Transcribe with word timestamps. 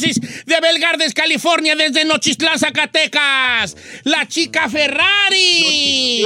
De 0.00 0.60
Belgardes, 0.60 1.14
California, 1.14 1.74
desde 1.74 2.04
Nochistlán, 2.04 2.58
Zacatecas. 2.58 3.76
La 4.04 4.26
chica 4.26 4.68
Ferrari. 4.68 6.24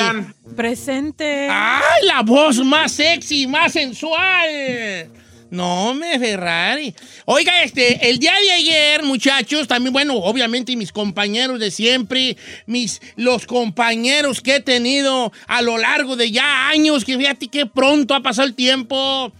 Presente. 0.56 1.48
¡Ay, 1.50 2.06
la 2.06 2.22
voz 2.22 2.58
más 2.64 2.92
sexy, 2.92 3.46
más 3.46 3.72
sensual! 3.72 5.10
No, 5.50 5.94
me 5.94 6.18
Ferrari. 6.18 6.94
Oiga, 7.24 7.62
este, 7.64 8.08
el 8.08 8.20
día 8.20 8.34
de 8.40 8.52
ayer, 8.52 9.02
muchachos, 9.02 9.66
también, 9.66 9.92
bueno, 9.92 10.14
obviamente 10.14 10.76
mis 10.76 10.92
compañeros 10.92 11.58
de 11.58 11.72
siempre, 11.72 12.36
mis, 12.66 13.00
los 13.16 13.46
compañeros 13.46 14.40
que 14.40 14.56
he 14.56 14.60
tenido 14.60 15.32
a 15.48 15.60
lo 15.62 15.76
largo 15.76 16.14
de 16.14 16.30
ya 16.30 16.68
años, 16.68 17.04
que 17.04 17.18
fíjate 17.18 17.48
qué 17.48 17.66
pronto 17.66 18.14
ha 18.14 18.22
pasado 18.22 18.46
el 18.46 18.54
tiempo 18.54 19.32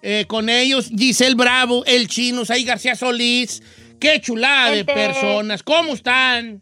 eh, 0.00 0.24
con 0.26 0.48
ellos. 0.48 0.90
Giselle 0.96 1.34
Bravo, 1.34 1.84
El 1.84 2.08
Chino, 2.08 2.46
Say 2.46 2.64
García 2.64 2.96
Solís. 2.96 3.62
Qué 4.00 4.20
chulada 4.20 4.70
de 4.70 4.76
Gente. 4.78 4.94
personas. 4.94 5.62
¿Cómo 5.62 5.94
están? 5.94 6.60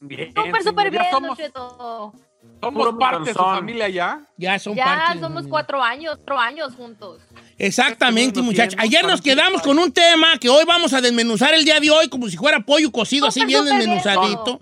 Bien, 0.00 0.32
Súper, 0.34 0.62
súper 0.62 0.92
ya 0.92 1.00
bien, 1.00 1.04
somos, 1.10 1.36
Cheto. 1.38 2.12
somos 2.60 2.94
parte 2.98 3.24
de 3.30 3.32
su 3.32 3.38
familia 3.42 3.88
ya. 3.88 4.20
Ya 4.36 4.58
son 4.58 4.74
Ya 4.76 4.84
parte 4.84 5.20
somos 5.20 5.46
cuatro 5.48 5.82
años, 5.82 6.14
cuatro 6.16 6.38
años 6.38 6.74
juntos. 6.74 7.20
Exactamente, 7.58 8.42
muchachos. 8.42 8.78
Ayer 8.78 9.04
nos 9.06 9.20
quedamos 9.22 9.62
con 9.62 9.78
un 9.78 9.90
tema 9.90 10.38
que 10.38 10.48
hoy 10.48 10.64
vamos 10.66 10.92
a 10.92 11.00
desmenuzar 11.00 11.54
el 11.54 11.64
día 11.64 11.80
de 11.80 11.90
hoy 11.90 12.08
como 12.08 12.28
si 12.28 12.36
fuera 12.36 12.60
pollo 12.60 12.92
cocido, 12.92 13.26
así 13.26 13.44
bien 13.44 13.60
súper 13.60 13.78
bien, 13.78 13.90
desmenuzadito. 13.90 14.60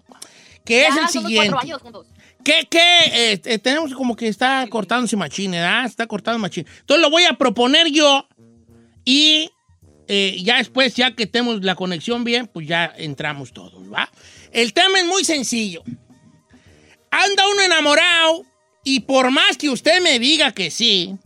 Que 0.65 0.81
Ya 0.83 0.89
es 0.89 0.97
el 0.97 1.09
somos 1.09 1.13
cuatro 1.13 1.29
siguiente. 1.29 1.59
años 1.61 1.83
juntos. 1.83 2.07
¿Qué, 2.45 2.69
qué? 2.71 3.33
Eh, 3.33 3.41
eh, 3.45 3.59
tenemos 3.59 3.95
como 3.95 4.15
que 4.17 4.29
está 4.29 4.67
cortándose 4.71 5.17
machín, 5.17 5.51
¿verdad? 5.51 5.87
Está 5.87 6.07
cortando 6.07 6.39
machín. 6.39 6.67
Entonces 6.81 7.03
lo 7.03 7.11
voy 7.11 7.25
a 7.25 7.33
proponer 7.35 7.89
yo 7.91 8.27
y 9.05 9.51
eh, 10.09 10.39
ya 10.43 10.59
después, 10.59 10.95
ya 10.95 11.15
que 11.15 11.27
tenemos 11.27 11.63
la 11.63 11.75
conexión 11.75 12.25
bien, 12.25 12.47
pues 12.47 12.67
ya 12.67 12.93
entramos 12.97 13.53
todos, 13.53 13.93
¿va? 13.93 14.11
El 14.53 14.73
tema 14.73 14.99
es 15.01 15.07
muy 15.07 15.25
sencillo. 15.25 15.83
Anda 17.11 17.43
uno 17.53 17.63
enamorado 17.63 18.45
y 18.83 19.01
por 19.01 19.31
más 19.31 19.57
que 19.57 19.71
usted 19.71 20.03
me 20.03 20.19
diga 20.19 20.53
que 20.53 20.71
sí, 20.71 21.17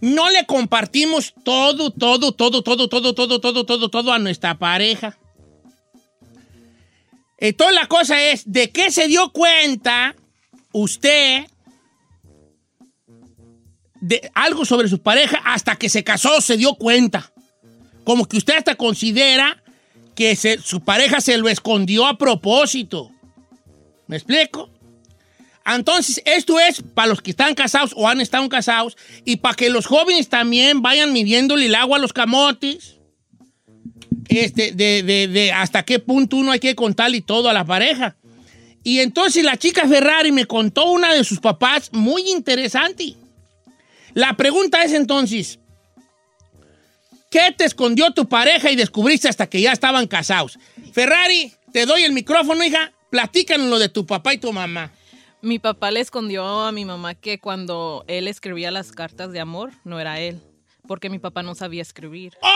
no 0.00 0.30
le 0.30 0.46
compartimos 0.46 1.34
todo, 1.44 1.90
todo, 1.90 2.32
todo, 2.32 2.62
todo, 2.62 2.88
todo, 2.88 3.14
todo, 3.14 3.40
todo, 3.40 3.64
todo, 3.64 3.88
todo 3.88 4.12
a 4.12 4.18
nuestra 4.18 4.58
pareja. 4.58 5.16
Entonces 7.38 7.74
la 7.74 7.86
cosa 7.86 8.22
es, 8.22 8.50
¿de 8.50 8.70
qué 8.70 8.90
se 8.90 9.08
dio 9.08 9.30
cuenta 9.30 10.14
usted 10.72 11.46
de 14.00 14.30
algo 14.34 14.64
sobre 14.64 14.88
su 14.88 15.00
pareja 15.00 15.40
hasta 15.44 15.76
que 15.76 15.88
se 15.88 16.04
casó 16.04 16.40
se 16.40 16.56
dio 16.56 16.74
cuenta? 16.74 17.32
Como 18.04 18.26
que 18.26 18.36
usted 18.38 18.54
hasta 18.56 18.74
considera 18.74 19.62
que 20.14 20.34
su 20.62 20.80
pareja 20.80 21.20
se 21.20 21.36
lo 21.38 21.48
escondió 21.48 22.06
a 22.06 22.18
propósito. 22.18 23.10
¿Me 24.06 24.16
explico? 24.16 24.70
Entonces, 25.64 26.20
esto 26.24 26.58
es 26.58 26.82
para 26.94 27.08
los 27.08 27.22
que 27.22 27.30
están 27.30 27.54
casados 27.54 27.92
o 27.94 28.08
han 28.08 28.20
estado 28.20 28.48
casados 28.48 28.96
y 29.24 29.36
para 29.36 29.54
que 29.54 29.70
los 29.70 29.86
jóvenes 29.86 30.28
también 30.28 30.82
vayan 30.82 31.12
midiéndole 31.12 31.66
el 31.66 31.74
agua 31.74 31.98
a 31.98 32.00
los 32.00 32.12
camotes. 32.12 32.96
Este, 34.28 34.72
de, 34.72 35.02
de- 35.02 35.28
de 35.28 35.52
hasta 35.52 35.82
qué 35.84 35.98
punto 35.98 36.36
uno 36.36 36.52
hay 36.52 36.60
que 36.60 36.74
contarle 36.74 37.20
todo 37.20 37.48
a 37.48 37.52
la 37.52 37.64
pareja. 37.64 38.16
Y 38.82 39.00
entonces 39.00 39.44
la 39.44 39.56
chica 39.56 39.86
Ferrari 39.86 40.32
me 40.32 40.46
contó 40.46 40.90
una 40.90 41.12
de 41.12 41.24
sus 41.24 41.38
papás 41.40 41.90
muy 41.92 42.22
interesante. 42.30 43.14
La 44.14 44.36
pregunta 44.36 44.82
es 44.82 44.92
entonces, 44.92 45.58
¿qué 47.30 47.52
te 47.56 47.64
escondió 47.64 48.12
tu 48.12 48.28
pareja 48.28 48.70
y 48.70 48.76
descubriste 48.76 49.28
hasta 49.28 49.48
que 49.48 49.60
ya 49.60 49.72
estaban 49.72 50.06
casados? 50.06 50.58
Ferrari, 50.92 51.52
te 51.72 51.86
doy 51.86 52.02
el 52.04 52.12
micrófono, 52.12 52.64
hija. 52.64 52.92
Platícanos 53.10 53.68
lo 53.68 53.78
de 53.78 53.88
tu 53.88 54.06
papá 54.06 54.34
y 54.34 54.38
tu 54.38 54.52
mamá. 54.52 54.90
Mi 55.42 55.58
papá 55.58 55.90
le 55.90 56.00
escondió 56.00 56.44
a 56.62 56.70
mi 56.72 56.84
mamá 56.84 57.14
que 57.14 57.38
cuando 57.38 58.04
él 58.08 58.28
escribía 58.28 58.70
las 58.70 58.92
cartas 58.92 59.32
de 59.32 59.40
amor, 59.40 59.70
no 59.84 59.98
era 59.98 60.20
él, 60.20 60.40
porque 60.86 61.08
mi 61.08 61.18
papá 61.18 61.42
no 61.42 61.54
sabía 61.54 61.82
escribir. 61.82 62.34
¡Oh! 62.42 62.48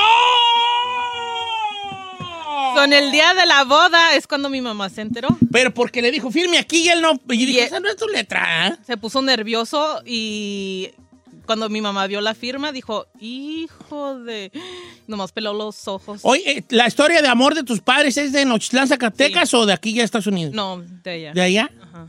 Con 2.76 2.92
el 2.92 3.10
día 3.12 3.32
de 3.34 3.46
la 3.46 3.64
boda 3.64 4.14
es 4.16 4.26
cuando 4.26 4.50
mi 4.50 4.60
mamá 4.60 4.90
se 4.90 5.00
enteró. 5.00 5.28
Pero 5.52 5.72
porque 5.72 6.02
le 6.02 6.10
dijo, 6.10 6.30
firme 6.30 6.58
aquí 6.58 6.82
y 6.82 6.88
él 6.88 7.00
no. 7.00 7.12
Y 7.30 7.46
dijo, 7.46 7.60
Y- 7.60 7.62
esa 7.62 7.78
no 7.80 7.88
es 7.88 7.96
tu 7.96 8.06
letra. 8.08 8.68
¿eh?". 8.68 8.76
Se 8.84 8.96
puso 8.96 9.22
nervioso 9.22 10.02
y 10.04 10.90
cuando 11.46 11.68
mi 11.68 11.80
mamá 11.80 12.06
vio 12.06 12.20
la 12.20 12.34
firma 12.34 12.72
dijo, 12.72 13.06
hijo 13.20 14.18
de... 14.20 14.50
Nomás 15.06 15.32
peló 15.32 15.52
los 15.52 15.86
ojos. 15.88 16.20
Oye, 16.22 16.58
eh, 16.58 16.64
¿la 16.70 16.86
historia 16.86 17.20
de 17.22 17.28
amor 17.28 17.54
de 17.54 17.62
tus 17.62 17.80
padres 17.80 18.16
es 18.16 18.32
de 18.32 18.44
Nochitlán, 18.44 18.88
Zacatecas 18.88 19.52
o 19.54 19.66
de 19.66 19.72
aquí 19.74 19.92
ya 19.94 20.02
Estados 20.04 20.26
Unidos? 20.26 20.54
No, 20.54 20.80
de 20.80 21.16
ella. 21.16 21.32
¿De 21.32 21.42
allá? 21.42 21.70
Ajá. 21.82 22.08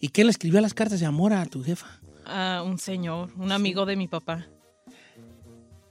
¿Y 0.00 0.08
quién 0.08 0.26
le 0.26 0.32
escribió 0.32 0.60
las 0.60 0.74
cartas 0.74 1.00
de 1.00 1.06
amor 1.06 1.32
a 1.32 1.46
tu 1.46 1.62
jefa? 1.62 1.86
Ah, 2.26 2.62
un 2.64 2.78
señor, 2.78 3.30
un 3.36 3.52
amigo 3.52 3.86
de 3.86 3.96
mi 3.96 4.08
papá. 4.08 4.46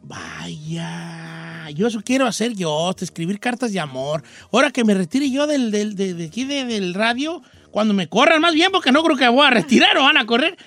Vaya, 0.01 1.69
yo 1.73 1.88
eso 1.88 2.01
quiero 2.03 2.27
hacer 2.27 2.53
yo, 2.53 2.94
te 2.94 3.06
escribir 3.06 3.39
cartas 3.39 3.71
de 3.71 3.79
amor. 3.79 4.21
Ahora 4.51 4.69
que 4.71 4.83
me 4.83 4.94
retire 4.94 5.31
yo 5.31 5.47
del, 5.47 5.71
del- 5.71 5.95
de, 5.95 6.13
de 6.13 6.25
aquí 6.25 6.44
de- 6.44 6.65
del 6.65 6.94
radio, 6.94 7.41
cuando 7.71 7.94
me 7.94 8.07
corran 8.09 8.41
más 8.41 8.53
bien, 8.53 8.71
porque 8.71 8.91
no 8.91 9.01
creo 9.03 9.15
que 9.17 9.27
voy 9.29 9.45
a 9.47 9.50
retirar 9.50 9.97
o 9.97 10.03
van 10.03 10.17
a 10.17 10.25
correr, 10.25 10.57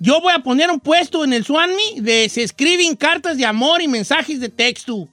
yo 0.00 0.20
voy 0.20 0.32
a 0.32 0.40
poner 0.40 0.68
un 0.70 0.80
puesto 0.80 1.22
en 1.24 1.32
el 1.32 1.44
Swanmi 1.44 2.00
de 2.00 2.28
se 2.28 2.42
escriben 2.42 2.96
cartas 2.96 3.36
de 3.36 3.46
amor 3.46 3.80
y 3.82 3.86
mensajes 3.88 4.40
de 4.40 4.48
texto. 4.48 5.06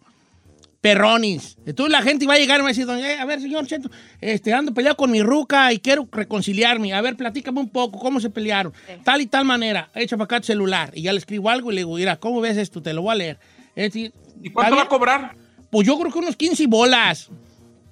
Perronis. 0.81 1.57
Entonces 1.65 1.91
la 1.91 2.01
gente 2.03 2.25
va 2.27 2.35
a 2.35 2.37
llegar 2.37 2.57
y 2.57 2.59
me 2.59 2.63
va 2.65 2.69
a 2.69 2.71
decir, 2.71 2.85
"Doña, 2.85 3.11
eh, 3.11 3.17
a 3.19 3.25
ver, 3.25 3.41
señor 3.41 3.65
Cheto, 3.65 3.89
este, 4.21 4.53
ando 4.53 4.73
peleado 4.73 4.95
con 4.95 5.09
mi 5.11 5.21
ruca 5.23 5.73
y 5.73 5.79
quiero 5.79 6.07
reconciliarme. 6.11 6.93
A 6.93 7.01
ver, 7.01 7.17
platícame 7.17 7.59
un 7.59 7.69
poco, 7.69 7.97
¿cómo 7.99 8.19
se 8.19 8.29
pelearon? 8.29 8.73
Tal 9.03 9.21
y 9.21 9.25
tal 9.25 9.43
manera. 9.43 9.89
Echa 9.95 10.15
para 10.15 10.25
acá 10.25 10.39
tu 10.39 10.45
celular. 10.47 10.91
Y 10.93 11.01
ya 11.01 11.13
le 11.13 11.19
escribo 11.19 11.49
algo 11.49 11.71
y 11.71 11.75
le 11.75 11.81
digo, 11.81 11.95
mira, 11.95 12.15
¿cómo 12.17 12.39
ves 12.41 12.57
esto? 12.57 12.81
Te 12.81 12.93
lo 12.93 13.01
voy 13.01 13.11
a 13.11 13.15
leer. 13.15 13.39
Es 13.75 13.91
decir, 13.91 14.13
¿Y 14.41 14.51
cuánto 14.51 14.75
¿está 14.75 14.83
va 14.83 14.83
a 14.83 14.87
cobrar? 14.89 15.35
Pues 15.71 15.85
yo 15.85 15.97
creo 15.99 16.11
que 16.11 16.19
unos 16.19 16.35
15 16.35 16.67
bolas. 16.67 17.29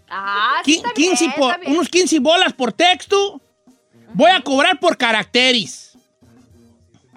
Ah, 0.08 0.62
Qui- 0.64 0.78
está 0.78 0.92
bien, 0.96 1.10
15 1.10 1.34
por- 1.38 1.50
está 1.52 1.62
bien. 1.62 1.74
unos 1.74 1.90
15 1.90 2.20
bolas 2.20 2.54
por 2.54 2.72
texto. 2.72 3.42
Voy 4.14 4.30
a 4.32 4.40
cobrar 4.42 4.80
por 4.80 4.96
caracteres. 4.96 5.95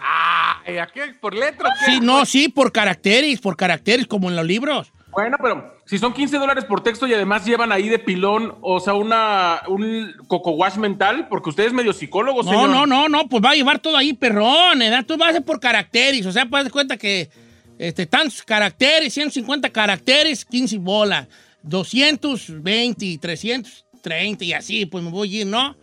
¿A 0.01 0.63
qué? 0.93 1.15
¿Por 1.21 1.35
letra? 1.35 1.71
qué? 1.79 1.93
Sí, 1.93 2.01
no, 2.01 2.25
sí, 2.25 2.49
por 2.49 2.73
caracteres, 2.73 3.41
por 3.41 3.57
caracteres, 3.57 4.07
como 4.07 4.29
en 4.31 4.37
los 4.37 4.47
libros. 4.47 4.93
Bueno, 5.11 5.37
pero 5.43 5.75
si 5.87 5.99
son 5.99 6.13
15 6.13 6.37
dólares 6.37 6.65
por 6.67 6.83
texto 6.83 7.07
y 7.07 7.15
además 7.15 7.45
llevan 7.45 7.73
ahí 7.73 7.89
de 7.89 7.99
pilón, 7.99 8.57
o 8.61 8.79
sea, 8.79 8.95
una, 8.95 9.63
un 9.67 10.13
coco 10.29 10.51
wash 10.53 10.77
mental, 10.77 11.27
porque 11.29 11.51
usted 11.51 11.65
es 11.67 11.73
medio 11.73 11.93
psicólogo, 11.93 12.43
No, 12.43 12.51
señor. 12.51 12.69
no, 12.71 12.87
no, 12.87 13.09
no, 13.09 13.29
pues 13.29 13.43
va 13.43 13.51
a 13.51 13.55
llevar 13.55 13.79
todo 13.81 13.97
ahí, 13.97 14.13
perrón, 14.13 14.83
¿eh? 14.83 15.03
Tú 15.07 15.17
vas 15.17 15.29
a 15.29 15.31
hacer 15.31 15.45
por 15.45 15.59
caracteres, 15.59 16.25
o 16.27 16.31
sea, 16.33 16.47
pues 16.47 16.65
de 16.65 16.71
cuenta 16.71 16.97
que 16.97 17.31
este, 17.79 18.07
tantos 18.07 18.43
caracteres, 18.43 19.15
150 19.15 19.71
caracteres, 19.71 20.45
15 20.45 20.79
bolas, 20.79 21.27
220 21.63 23.05
y 23.05 23.19
330 23.19 24.45
y 24.45 24.53
así, 24.53 24.87
pues 24.87 25.03
me 25.03 25.11
voy 25.11 25.39
a 25.39 25.41
ir, 25.41 25.47
¿no? 25.47 25.75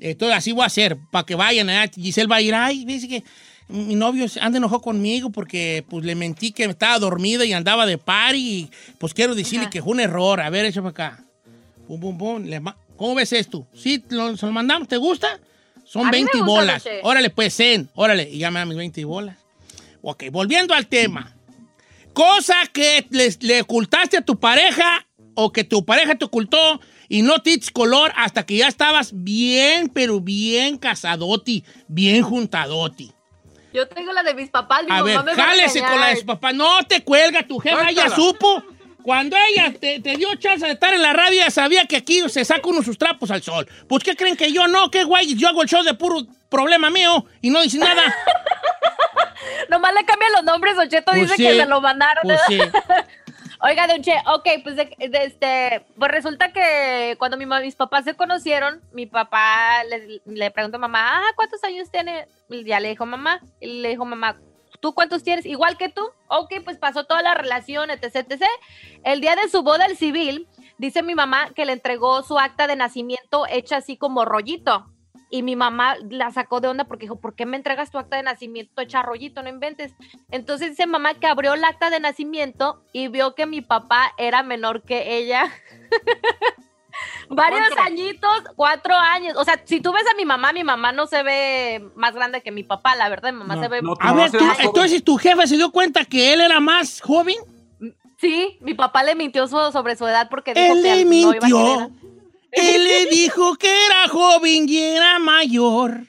Entonces 0.00 0.36
así 0.36 0.52
voy 0.52 0.62
a 0.62 0.66
hacer, 0.66 0.96
para 1.10 1.24
que 1.26 1.34
vayan, 1.34 1.68
¿eh? 1.70 1.90
Giselle 1.94 2.26
va 2.28 2.36
a 2.36 2.40
ir, 2.42 2.54
ay, 2.54 2.84
dice 2.84 3.06
que 3.06 3.22
mi 3.68 3.94
novio 3.94 4.26
anda 4.40 4.58
enojado 4.58 4.80
conmigo 4.80 5.30
porque 5.30 5.84
pues 5.88 6.04
le 6.04 6.14
mentí 6.14 6.50
que 6.52 6.64
estaba 6.64 6.98
dormida 6.98 7.44
y 7.44 7.52
andaba 7.52 7.86
de 7.86 7.98
party 7.98 8.38
y 8.38 8.70
pues 8.98 9.14
quiero 9.14 9.34
decirle 9.34 9.64
Ajá. 9.66 9.70
que 9.70 9.82
fue 9.82 9.92
un 9.92 10.00
error. 10.00 10.40
A 10.40 10.50
ver, 10.50 10.72
acá. 10.86 11.24
Pum. 11.86 12.44
Le 12.44 12.60
ma- 12.60 12.76
¿Cómo 12.96 13.14
ves 13.14 13.32
esto? 13.32 13.66
¿Sí? 13.74 14.02
¿Lo, 14.10 14.36
¿Se 14.36 14.46
lo 14.46 14.52
mandamos? 14.52 14.88
¿Te 14.88 14.96
gusta? 14.96 15.38
Son 15.84 16.02
A 16.02 16.10
mí 16.10 16.10
me 16.10 16.16
20 16.18 16.38
gusta, 16.38 16.44
bolas. 16.46 16.84
Noche. 16.84 17.00
Órale, 17.02 17.30
pues, 17.30 17.56
Zen. 17.56 17.88
Órale. 17.94 18.28
Y 18.30 18.38
ya 18.38 18.50
me 18.50 18.60
da 18.60 18.64
mis 18.66 18.76
20 18.76 19.04
bolas. 19.04 19.36
Ok, 20.02 20.24
volviendo 20.30 20.72
al 20.74 20.86
tema. 20.86 21.34
Cosa 22.12 22.54
que 22.72 23.06
les- 23.10 23.42
le 23.42 23.62
ocultaste 23.62 24.16
a 24.16 24.22
tu 24.22 24.38
pareja 24.38 25.06
o 25.34 25.52
que 25.52 25.64
tu 25.64 25.84
pareja 25.84 26.14
te 26.16 26.24
ocultó 26.24 26.80
y 27.10 27.22
no 27.22 27.42
te 27.42 27.58
color 27.72 28.12
hasta 28.16 28.46
que 28.46 28.56
ya 28.56 28.68
estabas 28.68 29.10
bien, 29.12 29.88
pero 29.88 30.20
bien 30.20 30.78
casadoti, 30.78 31.64
bien 31.88 32.22
juntadoti. 32.22 33.12
Yo 33.74 33.88
tengo 33.88 34.12
la 34.12 34.22
de 34.22 34.32
mis 34.32 34.48
papás, 34.48 34.84
mi 34.84 34.92
A 34.92 35.02
mamá 35.02 35.04
ver, 35.04 35.14
me 35.24 35.34
va 35.34 35.50
a 35.50 35.90
con 35.90 36.00
la 36.00 36.06
de 36.08 36.16
su 36.16 36.26
papá. 36.26 36.52
No 36.52 36.68
te 36.86 37.02
cuelga 37.02 37.42
tu 37.42 37.58
jefa, 37.58 37.90
ella 37.90 38.08
Suéltala. 38.08 38.16
supo. 38.16 38.64
Cuando 39.02 39.36
ella 39.36 39.72
te, 39.72 39.98
te 39.98 40.16
dio 40.16 40.32
chance 40.36 40.64
de 40.64 40.72
estar 40.72 40.94
en 40.94 41.02
la 41.02 41.12
radio, 41.12 41.40
ella 41.40 41.50
sabía 41.50 41.84
que 41.86 41.96
aquí 41.96 42.22
se 42.28 42.44
saca 42.44 42.68
uno 42.68 42.80
sus 42.82 42.96
trapos 42.96 43.30
al 43.32 43.42
sol. 43.42 43.66
Pues, 43.88 44.04
¿qué 44.04 44.14
creen 44.14 44.36
que 44.36 44.52
yo 44.52 44.68
no? 44.68 44.88
¿Qué 44.90 45.02
güey? 45.02 45.34
Yo 45.34 45.48
hago 45.48 45.62
el 45.62 45.68
show 45.68 45.82
de 45.82 45.94
puro 45.94 46.24
problema 46.48 46.90
mío 46.90 47.24
y 47.40 47.50
no 47.50 47.60
dice 47.60 47.78
nada. 47.78 48.02
Nomás 49.68 49.94
le 49.94 50.04
cambian 50.04 50.32
los 50.32 50.44
nombres, 50.44 50.76
Ocheto 50.78 51.10
Pues 51.10 51.22
dice 51.22 51.36
sí, 51.36 51.42
que 51.42 51.56
se 51.56 51.66
lo 51.66 51.80
mandaron. 51.80 52.22
Pues 52.22 52.40
sí. 52.46 52.58
Oiga, 53.62 53.86
Don 53.86 54.02
Che, 54.02 54.14
ok, 54.26 54.48
pues, 54.62 54.76
de- 54.76 54.96
de 54.98 55.24
este, 55.24 55.86
pues 55.98 56.10
resulta 56.10 56.50
que 56.52 57.16
cuando 57.18 57.36
mis 57.36 57.74
papás 57.76 58.04
se 58.04 58.14
conocieron, 58.16 58.80
mi 58.92 59.04
papá 59.04 59.84
le, 59.84 60.22
le 60.24 60.50
preguntó 60.50 60.78
a 60.78 60.80
mamá, 60.80 61.18
ah, 61.18 61.32
¿cuántos 61.36 61.62
años 61.64 61.90
tiene? 61.90 62.26
Y 62.48 62.64
ya 62.64 62.80
le 62.80 62.88
dijo 62.88 63.04
mamá, 63.04 63.42
y 63.60 63.82
le 63.82 63.90
dijo 63.90 64.06
mamá, 64.06 64.40
¿tú 64.80 64.94
cuántos 64.94 65.22
tienes? 65.22 65.44
Igual 65.44 65.76
que 65.76 65.90
tú. 65.90 66.02
Ok, 66.28 66.54
pues 66.64 66.78
pasó 66.78 67.04
toda 67.04 67.20
la 67.20 67.34
relación, 67.34 67.90
etc, 67.90 68.16
etc. 68.30 68.44
El 69.04 69.20
día 69.20 69.36
de 69.36 69.48
su 69.50 69.62
boda 69.62 69.84
el 69.84 69.98
civil, 69.98 70.48
dice 70.78 71.02
mi 71.02 71.14
mamá 71.14 71.50
que 71.54 71.66
le 71.66 71.72
entregó 71.72 72.22
su 72.22 72.38
acta 72.38 72.66
de 72.66 72.76
nacimiento 72.76 73.46
hecha 73.46 73.76
así 73.76 73.98
como 73.98 74.24
rollito. 74.24 74.86
Y 75.32 75.42
mi 75.44 75.54
mamá 75.54 75.94
la 76.10 76.30
sacó 76.32 76.60
de 76.60 76.66
onda 76.68 76.84
porque 76.84 77.04
dijo, 77.04 77.20
¿por 77.20 77.34
qué 77.36 77.46
me 77.46 77.56
entregas 77.56 77.90
tu 77.92 77.98
acta 77.98 78.16
de 78.16 78.24
nacimiento 78.24 78.80
hecha 78.82 79.00
rollito? 79.02 79.42
No 79.42 79.48
inventes. 79.48 79.94
Entonces 80.30 80.70
dice 80.70 80.86
mamá 80.86 81.14
que 81.14 81.28
abrió 81.28 81.54
el 81.54 81.62
acta 81.64 81.88
de 81.88 82.00
nacimiento 82.00 82.82
y 82.92 83.06
vio 83.08 83.34
que 83.36 83.46
mi 83.46 83.60
papá 83.60 84.12
era 84.18 84.42
menor 84.42 84.82
que 84.82 85.16
ella. 85.18 85.44
Varios 87.28 87.60
¿Cuánto? 87.68 87.82
añitos, 87.84 88.42
cuatro 88.56 88.94
años. 88.96 89.36
O 89.36 89.44
sea, 89.44 89.62
si 89.64 89.80
tú 89.80 89.92
ves 89.92 90.02
a 90.12 90.16
mi 90.16 90.24
mamá, 90.24 90.52
mi 90.52 90.64
mamá 90.64 90.90
no 90.92 91.06
se 91.06 91.22
ve 91.22 91.88
más 91.94 92.12
grande 92.14 92.42
que 92.42 92.50
mi 92.50 92.64
papá, 92.64 92.96
la 92.96 93.08
verdad, 93.08 93.32
mi 93.32 93.38
mamá 93.38 93.54
No, 93.54 93.62
se 93.62 93.68
ve... 93.68 93.82
no, 93.82 93.94
A 94.00 94.12
ver, 94.12 94.32
tú, 94.32 94.38
entonces 94.58 95.04
tu 95.04 95.16
jefa 95.16 95.46
se 95.46 95.56
dio 95.56 95.70
cuenta 95.70 96.04
que 96.04 96.32
él 96.34 96.40
era 96.40 96.58
más 96.58 97.00
joven. 97.00 97.36
Sí, 98.18 98.58
mi 98.60 98.74
papá 98.74 99.02
le 99.04 99.14
mintió 99.14 99.46
su- 99.46 99.70
sobre 99.72 99.94
su 99.96 100.06
edad 100.06 100.28
porque 100.28 100.52
dijo 100.52 100.74
Él 100.74 100.82
que 100.82 100.96
le 100.96 101.04
no 101.04 101.12
iba 101.14 101.28
a 101.30 101.32
mintió. 101.32 101.90
Él 102.52 102.84
le 102.84 103.06
dijo 103.06 103.54
que 103.56 103.68
era 103.86 104.08
joven 104.08 104.68
y 104.68 104.78
era 104.78 105.18
mayor. 105.18 106.00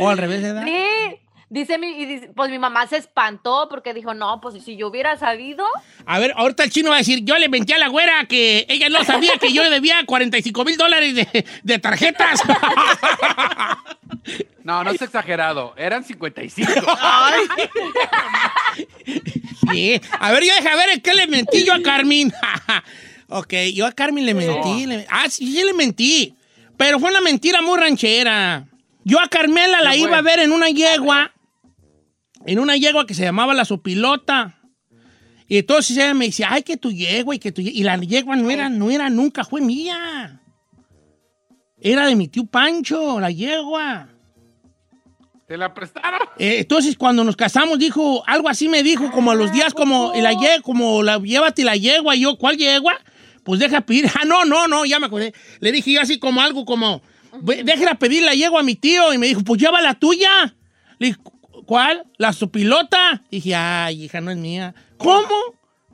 O 0.00 0.08
al 0.08 0.18
revés 0.18 0.42
de 0.42 0.48
edad. 0.48 0.64
Sí, 0.64 1.16
dice 1.50 1.76
mi, 1.78 1.88
y 1.88 2.06
dice- 2.06 2.30
pues 2.34 2.50
mi 2.50 2.58
mamá 2.58 2.86
se 2.86 2.96
espantó 2.98 3.66
porque 3.68 3.92
dijo, 3.94 4.14
no, 4.14 4.40
pues 4.40 4.62
si 4.64 4.76
yo 4.76 4.88
hubiera 4.88 5.16
sabido, 5.18 5.64
A 6.06 6.18
ver, 6.18 6.32
ahorita 6.36 6.64
el 6.64 6.70
chino 6.70 6.90
va 6.90 6.96
a 6.96 6.98
decir, 6.98 7.20
yo 7.24 7.36
le 7.38 7.48
mentí 7.48 7.72
a 7.72 7.78
la 7.78 7.88
güera 7.88 8.24
que 8.28 8.64
ella 8.68 8.88
no 8.88 9.02
sabía 9.04 9.36
que 9.38 9.52
yo 9.52 9.62
le 9.64 9.70
debía 9.70 10.04
45 10.06 10.64
mil 10.64 10.76
dólares 10.76 11.14
de, 11.14 11.44
de 11.62 11.78
tarjetas. 11.78 12.42
No, 14.64 14.82
no 14.82 14.90
es 14.90 15.00
exagerado. 15.00 15.72
Eran 15.76 16.02
55. 16.02 16.68
sí. 19.70 20.00
A 20.18 20.32
ver, 20.32 20.42
yo 20.44 20.52
deja 20.54 20.76
ver 20.76 20.88
en 20.90 21.00
qué 21.00 21.14
le 21.14 21.26
mentí 21.28 21.64
yo 21.64 21.72
a 21.72 21.80
Carmen. 21.82 22.32
ok, 23.28 23.52
yo 23.74 23.86
a 23.86 23.92
Carmen 23.92 24.24
le 24.26 24.34
mentí. 24.34 24.86
le- 24.86 25.06
ah, 25.10 25.28
sí, 25.28 25.46
sí 25.52 25.64
le 25.64 25.72
mentí. 25.72 26.34
Pero 26.76 26.98
fue 27.00 27.10
una 27.10 27.20
mentira 27.20 27.62
muy 27.62 27.78
ranchera. 27.78 28.66
Yo 29.04 29.20
a 29.20 29.28
Carmela 29.28 29.80
la 29.82 29.92
¿Qué 29.92 29.98
iba 29.98 30.18
a 30.18 30.22
ver 30.22 30.40
en 30.40 30.52
una 30.52 30.68
yegua. 30.68 31.32
En 32.44 32.58
una 32.58 32.76
yegua 32.76 33.06
que 33.06 33.14
se 33.14 33.22
llamaba 33.22 33.54
La 33.54 33.64
Sopilota. 33.64 34.58
Y 35.48 35.58
entonces 35.58 35.96
ella 35.96 36.12
me 36.12 36.26
decía, 36.26 36.48
ay, 36.50 36.62
que 36.62 36.76
tu 36.76 36.90
yegua 36.90 37.34
y 37.34 37.38
que 37.38 37.52
tu 37.52 37.62
yegua. 37.62 37.78
Y 37.78 37.82
la 37.84 37.96
yegua 37.98 38.36
no 38.36 38.50
era, 38.50 38.68
no 38.68 38.90
era, 38.90 39.08
nunca 39.08 39.44
fue 39.44 39.60
mía. 39.60 40.40
Era 41.80 42.06
de 42.06 42.16
mi 42.16 42.26
tío 42.28 42.44
Pancho, 42.46 43.20
la 43.20 43.30
yegua. 43.30 44.08
¿Te 45.46 45.56
la 45.56 45.72
prestaron? 45.72 46.20
Eh, 46.38 46.56
entonces, 46.58 46.96
cuando 46.96 47.22
nos 47.22 47.36
casamos, 47.36 47.78
dijo, 47.78 48.24
algo 48.26 48.48
así 48.48 48.68
me 48.68 48.82
dijo, 48.82 49.12
como 49.12 49.30
a 49.30 49.34
los 49.36 49.52
días, 49.52 49.72
como 49.72 50.12
la 50.16 50.32
yegua, 50.32 50.62
como 50.62 51.02
la, 51.04 51.18
llévate 51.18 51.62
la 51.62 51.76
yegua, 51.76 52.16
y 52.16 52.22
yo, 52.22 52.36
¿cuál 52.36 52.56
yegua? 52.56 52.98
Pues 53.46 53.58
deja 53.60 53.80
pedir, 53.80 54.06
ah, 54.20 54.24
no, 54.26 54.44
no, 54.44 54.68
no, 54.68 54.84
ya 54.84 54.98
me 54.98 55.06
acordé. 55.06 55.32
Le 55.60 55.72
dije 55.72 55.92
yo 55.92 56.02
así 56.02 56.18
como 56.18 56.42
algo 56.42 56.66
como, 56.66 57.00
"Ve- 57.40 57.62
déjala 57.64 57.94
pedir 57.94 58.22
la 58.24 58.34
yegua 58.34 58.60
a 58.60 58.62
mi 58.64 58.74
tío, 58.74 59.14
y 59.14 59.18
me 59.18 59.26
dijo, 59.28 59.40
pues 59.42 59.58
lleva 59.60 59.80
la 59.80 59.94
tuya. 59.94 60.54
Le 60.98 61.06
dije, 61.08 61.18
¿cuál? 61.64 62.04
La 62.18 62.32
sopilota. 62.34 63.22
Dije, 63.30 63.54
ay, 63.54 64.04
hija, 64.04 64.20
no 64.20 64.30
es 64.30 64.36
mía. 64.36 64.74
¿Cómo? 64.98 65.34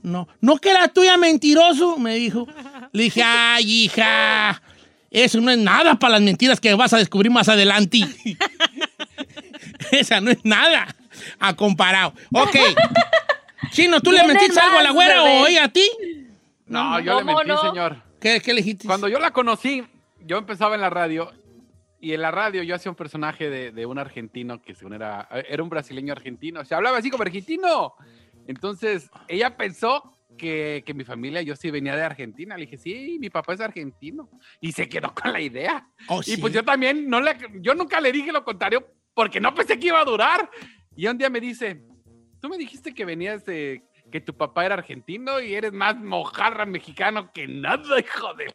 No, 0.03 0.27
no 0.41 0.57
que 0.57 0.71
era 0.71 0.89
tuya, 0.89 1.17
mentiroso, 1.17 1.97
me 1.99 2.15
dijo. 2.17 2.49
Le 2.93 3.05
dije, 3.05 3.23
ay, 3.23 3.85
hija, 3.85 4.61
eso 5.11 5.41
no 5.41 5.51
es 5.51 5.59
nada 5.59 5.97
para 5.99 6.13
las 6.15 6.23
mentiras 6.23 6.59
que 6.59 6.75
vas 6.75 6.93
a 6.93 6.99
descubrir 6.99 7.31
más 7.31 7.49
adelante. 7.49 8.01
Esa 9.93 10.21
no 10.21 10.31
es 10.31 10.39
nada 10.45 10.87
a 11.39 11.55
comparado. 11.55 12.15
Ok. 12.33 12.57
Chino, 13.73 14.01
¿tú 14.01 14.11
le 14.13 14.25
mentiste 14.25 14.59
algo 14.61 14.79
a 14.79 14.83
la 14.83 14.91
güera 14.91 15.23
bebé. 15.23 15.41
o 15.41 15.47
ella 15.47 15.65
a 15.65 15.69
ti? 15.69 15.83
No, 16.73 17.01
yo 17.01 17.15
le 17.21 17.25
¿Cómo 17.25 17.37
mentí, 17.39 17.49
no? 17.49 17.61
señor. 17.61 18.03
¿Qué, 18.21 18.41
qué 18.41 18.53
le 18.55 18.63
dijiste? 18.63 18.87
Cuando 18.87 19.09
yo 19.09 19.19
la 19.19 19.31
conocí, 19.33 19.85
yo 20.21 20.39
empezaba 20.39 20.75
en 20.75 20.81
la 20.81 20.91
radio 20.91 21.31
y 22.01 22.13
en 22.15 22.23
la 22.23 22.31
radio 22.31 22.63
yo 22.63 22.75
hacía 22.75 22.91
un 22.91 22.97
personaje 22.97 23.49
de, 23.51 23.71
de 23.73 23.87
un 23.87 23.99
argentino 23.99 24.61
que 24.63 24.75
según 24.75 24.95
era, 24.95 25.29
era 25.49 25.63
un 25.63 25.69
brasileño 25.69 26.13
argentino. 26.13 26.65
Se 26.65 26.75
hablaba 26.75 26.99
así 26.99 27.11
como 27.11 27.23
argentino. 27.23 27.95
Entonces, 28.47 29.09
ella 29.29 29.57
pensó 29.57 30.19
que, 30.37 30.83
que 30.85 30.95
mi 30.95 31.05
familia, 31.05 31.43
yo 31.43 31.55
sí 31.55 31.71
venía 31.71 31.95
de 31.95 32.03
Argentina. 32.03 32.57
Le 32.57 32.63
dije, 32.67 32.79
sí, 32.79 33.19
mi 33.21 33.31
papá 33.31 33.55
es 33.55 33.61
argentino. 33.61 34.29
Y 34.61 34.73
se 34.73 34.89
quedó 34.89 35.15
con 35.15 35.33
la 35.33 35.41
idea. 35.41 35.87
Oh, 36.09 36.21
Y 36.21 36.25
sí. 36.25 36.37
pues 36.39 36.53
yo 36.53 36.65
también, 36.65 37.09
no 37.09 37.21
le, 37.21 37.37
yo 37.61 37.75
nunca 37.75 38.01
le 38.01 38.11
dije 38.11 38.33
lo 38.33 38.45
contrario 38.45 38.85
porque 39.15 39.41
no 39.41 39.55
pensé 39.55 39.79
que 39.79 39.89
iba 39.89 40.01
a 40.01 40.05
durar. 40.05 40.51
Y 40.97 41.07
un 41.07 41.19
día 41.19 41.31
me 41.31 41.41
dice, 41.41 41.83
tú 42.41 42.49
me 42.49 42.59
dijiste 42.59 42.93
que 42.95 43.05
venías 43.05 43.45
de, 43.45 43.85
que 44.13 44.21
tu 44.21 44.35
papá 44.37 44.65
era 44.65 44.75
argentino 44.75 45.41
y 45.41 45.55
eres 45.55 45.73
más 45.73 45.97
mojarra 45.97 46.65
mexicano 46.67 47.33
que 47.33 47.49
nada, 47.49 47.99
hijo 47.99 48.35
de... 48.35 48.55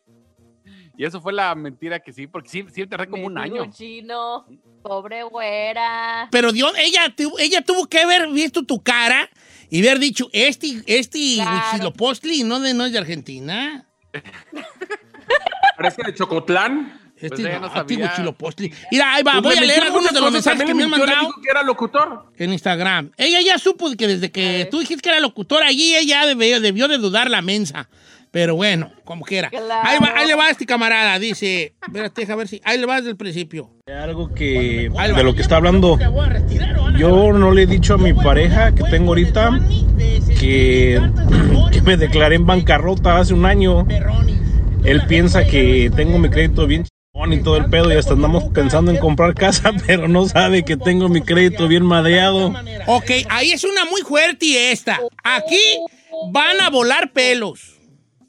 Y 0.95 1.05
eso 1.05 1.21
fue 1.21 1.31
la 1.33 1.53
mentira 1.53 1.99
que 1.99 2.11
sí, 2.11 2.25
porque 2.25 2.49
sí, 2.49 2.65
sí 2.73 2.87
tardé 2.87 3.07
como 3.07 3.25
un 3.27 3.37
año. 3.37 3.69
chino, 3.71 4.47
pobre 4.81 5.23
güera. 5.23 6.27
Pero 6.31 6.51
Dios, 6.51 6.73
ella, 6.77 7.13
ella 7.37 7.61
tuvo 7.61 7.87
que 7.87 7.99
haber 7.99 8.29
visto 8.29 8.63
tu 8.63 8.81
cara 8.81 9.29
y 9.69 9.85
haber 9.85 9.99
dicho, 9.99 10.27
este, 10.33 10.81
este 10.87 11.35
Claro. 11.35 11.51
Huitzilopochtli 11.55 12.43
no, 12.43 12.59
de, 12.59 12.73
no 12.73 12.85
es 12.85 12.93
de 12.93 12.97
Argentina. 12.97 13.87
Parece 15.77 16.01
de 16.03 16.15
Chocotlán. 16.15 17.06
Este 17.19 17.41
Pues 17.41 17.53
no 17.53 17.59
no, 17.61 17.73
sabía. 17.73 18.05
Huitzilopochtli. 18.05 18.73
Mira, 18.91 19.15
ahí 19.15 19.23
va, 19.23 19.41
Pues 19.41 19.55
voy 19.55 19.57
a 19.57 19.61
leer 19.67 19.83
algunos 19.83 20.13
de 20.13 20.21
los 20.21 20.31
mensajes 20.31 20.63
que 20.63 20.73
me 20.73 20.83
han 20.83 20.89
mandado 20.89 21.19
dijo 21.21 21.41
que 21.41 21.49
era 21.49 21.63
locutor. 21.63 22.25
en 22.37 22.53
Instagram. 22.53 23.11
Ella 23.17 23.41
ya 23.41 23.57
supo 23.57 23.91
que 23.97 24.07
desde 24.07 24.31
que 24.31 24.67
tú 24.69 24.79
dijiste 24.79 25.01
que 25.01 25.09
era 25.09 25.19
locutor 25.19 25.63
allí, 25.63 25.95
ella 25.95 26.25
debió, 26.25 26.61
debió 26.61 26.87
de 26.87 26.97
dudar 26.97 27.29
la 27.29 27.41
mensa. 27.41 27.89
Pero 28.29 28.55
bueno, 28.55 28.91
como 29.03 29.23
quiera. 29.25 29.49
Claro. 29.49 29.81
Ahí, 29.83 29.97
va, 29.99 30.13
ahí 30.15 30.27
le 30.27 30.35
va 30.35 30.49
este 30.49 30.65
camarada, 30.65 31.17
dice. 31.17 31.73
Espérate, 31.81 32.21
deja 32.21 32.35
ver 32.35 32.47
si. 32.47 32.61
Ahí 32.63 32.77
le 32.77 32.85
va 32.85 32.97
desde 32.97 33.09
el 33.09 33.17
principio. 33.17 33.71
Algo 33.87 34.33
que 34.33 34.91
de 34.91 35.23
lo 35.23 35.33
que 35.33 35.41
está 35.41 35.55
hablando, 35.55 35.97
yo 36.97 37.33
no 37.33 37.51
le 37.51 37.63
he 37.63 37.65
dicho 37.65 37.95
a 37.95 37.97
mi 37.97 38.13
pareja 38.13 38.75
que 38.75 38.83
tengo 38.83 39.09
ahorita 39.09 39.59
que, 40.39 41.01
que 41.71 41.81
me 41.81 41.97
declaré 41.97 42.35
en 42.35 42.45
bancarrota 42.45 43.17
hace 43.17 43.33
un 43.33 43.45
año. 43.45 43.87
Él 44.83 45.01
piensa 45.07 45.45
que 45.45 45.91
tengo 45.95 46.19
mi 46.19 46.29
crédito 46.29 46.67
bien 46.67 46.85
y 47.25 47.41
todo 47.43 47.57
el 47.57 47.65
pedo 47.65 47.91
y 47.91 47.95
hasta 47.97 48.13
andamos 48.13 48.45
pensando 48.53 48.91
en 48.91 48.97
comprar 48.97 49.33
casa, 49.33 49.73
pero 49.87 50.07
no 50.07 50.27
sabe 50.27 50.63
que 50.63 50.77
tengo 50.77 51.09
mi 51.09 51.21
crédito 51.21 51.67
bien 51.67 51.83
madreado. 51.83 52.53
Ok, 52.85 53.11
ahí 53.29 53.51
es 53.51 53.63
una 53.63 53.85
muy 53.85 54.01
fuerte 54.01 54.45
y 54.45 54.55
esta. 54.55 54.99
Aquí 55.23 55.59
van 56.31 56.61
a 56.61 56.69
volar 56.69 57.11
pelos. 57.11 57.73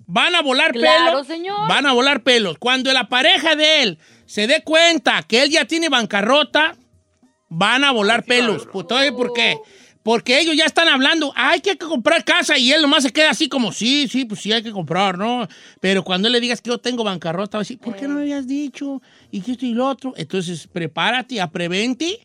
Van 0.06 0.34
a 0.34 0.42
volar 0.42 0.72
Claro, 0.72 1.10
pelos. 1.10 1.26
señor. 1.26 1.68
Van 1.68 1.86
a 1.86 1.92
volar 1.92 2.22
pelos. 2.22 2.56
Cuando 2.58 2.92
la 2.92 3.08
pareja 3.08 3.54
de 3.56 3.82
él 3.82 3.98
se 4.26 4.46
dé 4.46 4.62
cuenta 4.64 5.22
que 5.22 5.42
él 5.42 5.50
ya 5.50 5.66
tiene 5.66 5.90
bancarrota, 5.90 6.74
van 7.50 7.84
a 7.84 7.92
volar 7.92 8.24
pelos. 8.24 8.66
Pues, 8.72 8.86
¿sabes 8.88 9.12
¿Por 9.12 9.32
qué? 9.34 9.58
Porque 10.02 10.40
ellos 10.40 10.56
ya 10.56 10.64
están 10.64 10.88
hablando, 10.88 11.32
hay 11.36 11.60
que 11.60 11.76
comprar 11.76 12.24
casa 12.24 12.56
y 12.56 12.72
él 12.72 12.80
nomás 12.80 13.02
se 13.02 13.12
queda 13.12 13.30
así 13.30 13.48
como, 13.48 13.72
sí, 13.72 14.08
sí, 14.08 14.24
pues 14.24 14.40
sí 14.40 14.52
hay 14.52 14.62
que 14.62 14.70
comprar, 14.70 15.18
¿no? 15.18 15.46
Pero 15.80 16.02
cuando 16.02 16.28
él 16.28 16.32
le 16.32 16.40
digas 16.40 16.62
que 16.62 16.70
yo 16.70 16.78
tengo 16.78 17.04
bancarrota, 17.04 17.58
va 17.58 17.60
a 17.60 17.64
decir, 17.64 17.78
¿por 17.78 17.94
qué 17.96 18.08
no 18.08 18.14
me 18.14 18.22
habías 18.22 18.46
dicho? 18.46 19.02
Y 19.30 19.40
que 19.40 19.52
esto 19.52 19.66
y 19.66 19.74
lo 19.74 19.86
otro. 19.86 20.14
Entonces, 20.16 20.66
prepárate, 20.66 21.40
a 21.40 21.50
preventi 21.50 22.18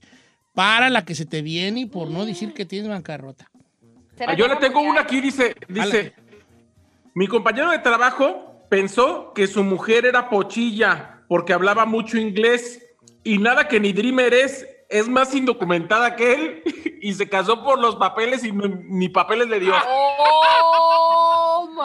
para 0.53 0.89
la 0.89 1.03
que 1.03 1.15
se 1.15 1.25
te 1.25 1.42
viene 1.42 1.88
por 1.88 2.10
no 2.10 2.25
decir 2.25 2.53
que 2.53 2.65
tienes 2.65 2.89
bancarrota. 2.89 3.50
¿Será 4.18 4.34
Ah, 4.34 4.36
yo 4.36 4.48
le 4.48 4.56
tengo 4.58 4.80
una 4.80 5.01
aquí, 5.01 5.20
dice, 5.20 5.56
dice, 5.68 6.13
mi 7.15 7.27
compañero 7.27 7.72
de 7.72 7.80
trabajo 7.80 8.65
pensó 8.70 9.34
que 9.34 9.48
su 9.48 9.63
mujer 9.63 10.06
era 10.06 10.30
pochilla 10.30 11.22
porque 11.27 11.53
hablaba 11.53 11.86
mucho 11.86 12.18
inglés 12.18 12.84
y 13.24 13.38
nada 13.38 13.68
que 13.68 13.80
ni 13.80 13.94
Dreamer 13.94 14.34
es, 14.34 14.68
es 14.93 15.07
más 15.09 15.33
indocumentada 15.35 16.15
que 16.15 16.33
él 16.33 16.63
y 17.01 17.13
se 17.13 17.27
casó 17.27 17.63
por 17.63 17.79
los 17.79 17.95
papeles 17.97 18.43
y 18.43 18.51
ni, 18.51 18.67
ni 18.88 19.09
papeles 19.09 19.47
le 19.50 19.59
dio. 19.59 19.73
Oh, 19.89 21.67
my. 21.73 21.83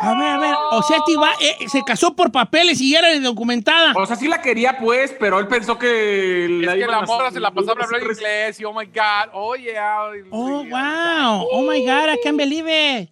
A 0.00 0.14
ver, 0.18 0.28
a 0.28 0.38
ver, 0.38 0.54
o 0.72 0.82
sea, 0.82 0.98
iba- 1.06 1.32
eh, 1.40 1.68
se 1.68 1.82
casó 1.82 2.14
por 2.14 2.30
papeles 2.30 2.80
y 2.80 2.94
era 2.94 3.18
documentada. 3.20 3.92
O 3.96 4.04
sea, 4.06 4.16
sí 4.16 4.28
la 4.28 4.40
quería 4.42 4.78
pues, 4.78 5.14
pero 5.18 5.38
él 5.40 5.48
pensó 5.48 5.78
que 5.78 6.44
Es 6.62 6.68
que 6.74 6.86
la 6.86 7.02
morra 7.02 7.30
se 7.30 7.40
la 7.40 7.50
pasaba 7.50 7.84
hablando 7.84 8.10
inglés 8.12 8.60
y 8.60 8.64
oh 8.64 8.72
my 8.72 8.86
god, 8.86 9.30
oh 9.32 9.54
yeah. 9.56 9.98
Oh, 10.30 10.64
wow, 10.64 11.46
oh 11.50 11.62
my 11.62 11.80
God, 11.84 12.10
I 12.14 12.18
can't 12.22 12.36
believe 12.36 12.66
it. 12.68 13.10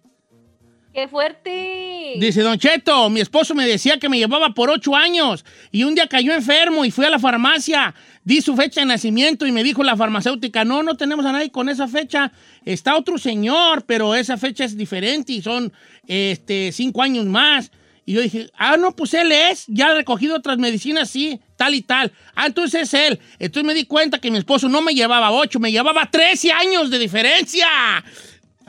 ¡Qué 0.93 1.07
fuerte! 1.07 2.13
Dice 2.17 2.41
Don 2.41 2.59
Cheto, 2.59 3.09
mi 3.09 3.19
esposo 3.19 3.55
me 3.55 3.65
decía 3.65 3.97
que 3.97 4.09
me 4.09 4.19
llevaba 4.19 4.53
por 4.53 4.69
ocho 4.69 4.95
años 4.95 5.43
y 5.71 5.85
un 5.85 5.95
día 5.95 6.05
cayó 6.05 6.33
enfermo 6.33 6.85
y 6.85 6.91
fui 6.91 7.03
a 7.03 7.09
la 7.09 7.17
farmacia. 7.17 7.95
Di 8.23 8.41
su 8.41 8.55
fecha 8.55 8.81
de 8.81 8.85
nacimiento 8.85 9.47
y 9.47 9.51
me 9.51 9.63
dijo 9.63 9.83
la 9.83 9.97
farmacéutica, 9.97 10.63
no, 10.65 10.83
no 10.83 10.95
tenemos 10.95 11.25
a 11.25 11.31
nadie 11.31 11.49
con 11.49 11.67
esa 11.67 11.87
fecha. 11.87 12.31
Está 12.63 12.95
otro 12.95 13.17
señor, 13.17 13.85
pero 13.87 14.13
esa 14.13 14.37
fecha 14.37 14.65
es 14.65 14.77
diferente 14.77 15.33
y 15.33 15.41
son 15.41 15.73
este, 16.05 16.71
cinco 16.71 17.01
años 17.01 17.25
más. 17.25 17.71
Y 18.05 18.13
yo 18.13 18.21
dije, 18.21 18.51
ah, 18.55 18.77
no, 18.77 18.95
pues 18.95 19.15
él 19.15 19.31
es, 19.31 19.65
ya 19.67 19.87
ha 19.87 19.93
recogido 19.95 20.35
otras 20.35 20.59
medicinas, 20.59 21.09
sí, 21.09 21.39
tal 21.55 21.73
y 21.73 21.81
tal. 21.81 22.11
Ah, 22.35 22.45
entonces 22.45 22.83
es 22.83 22.93
él. 22.93 23.19
Entonces 23.39 23.65
me 23.65 23.73
di 23.73 23.85
cuenta 23.85 24.19
que 24.19 24.29
mi 24.29 24.37
esposo 24.37 24.69
no 24.69 24.81
me 24.83 24.93
llevaba 24.93 25.31
ocho, 25.31 25.59
me 25.59 25.71
llevaba 25.71 26.11
13 26.11 26.51
años 26.51 26.91
de 26.91 26.99
diferencia. 26.99 27.65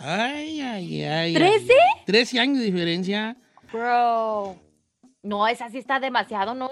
Ay, 0.06 0.61
ay, 0.61 1.02
ay. 1.02 1.34
¿13? 1.34 1.40
ay. 1.40 2.02
13 2.04 2.38
años 2.38 2.58
de 2.58 2.64
diferencia. 2.64 3.38
Bro. 3.73 4.61
No, 5.23 5.49
esa 5.49 5.70
sí 5.70 5.78
está 5.78 5.99
demasiado, 5.99 6.54
¿no? 6.54 6.68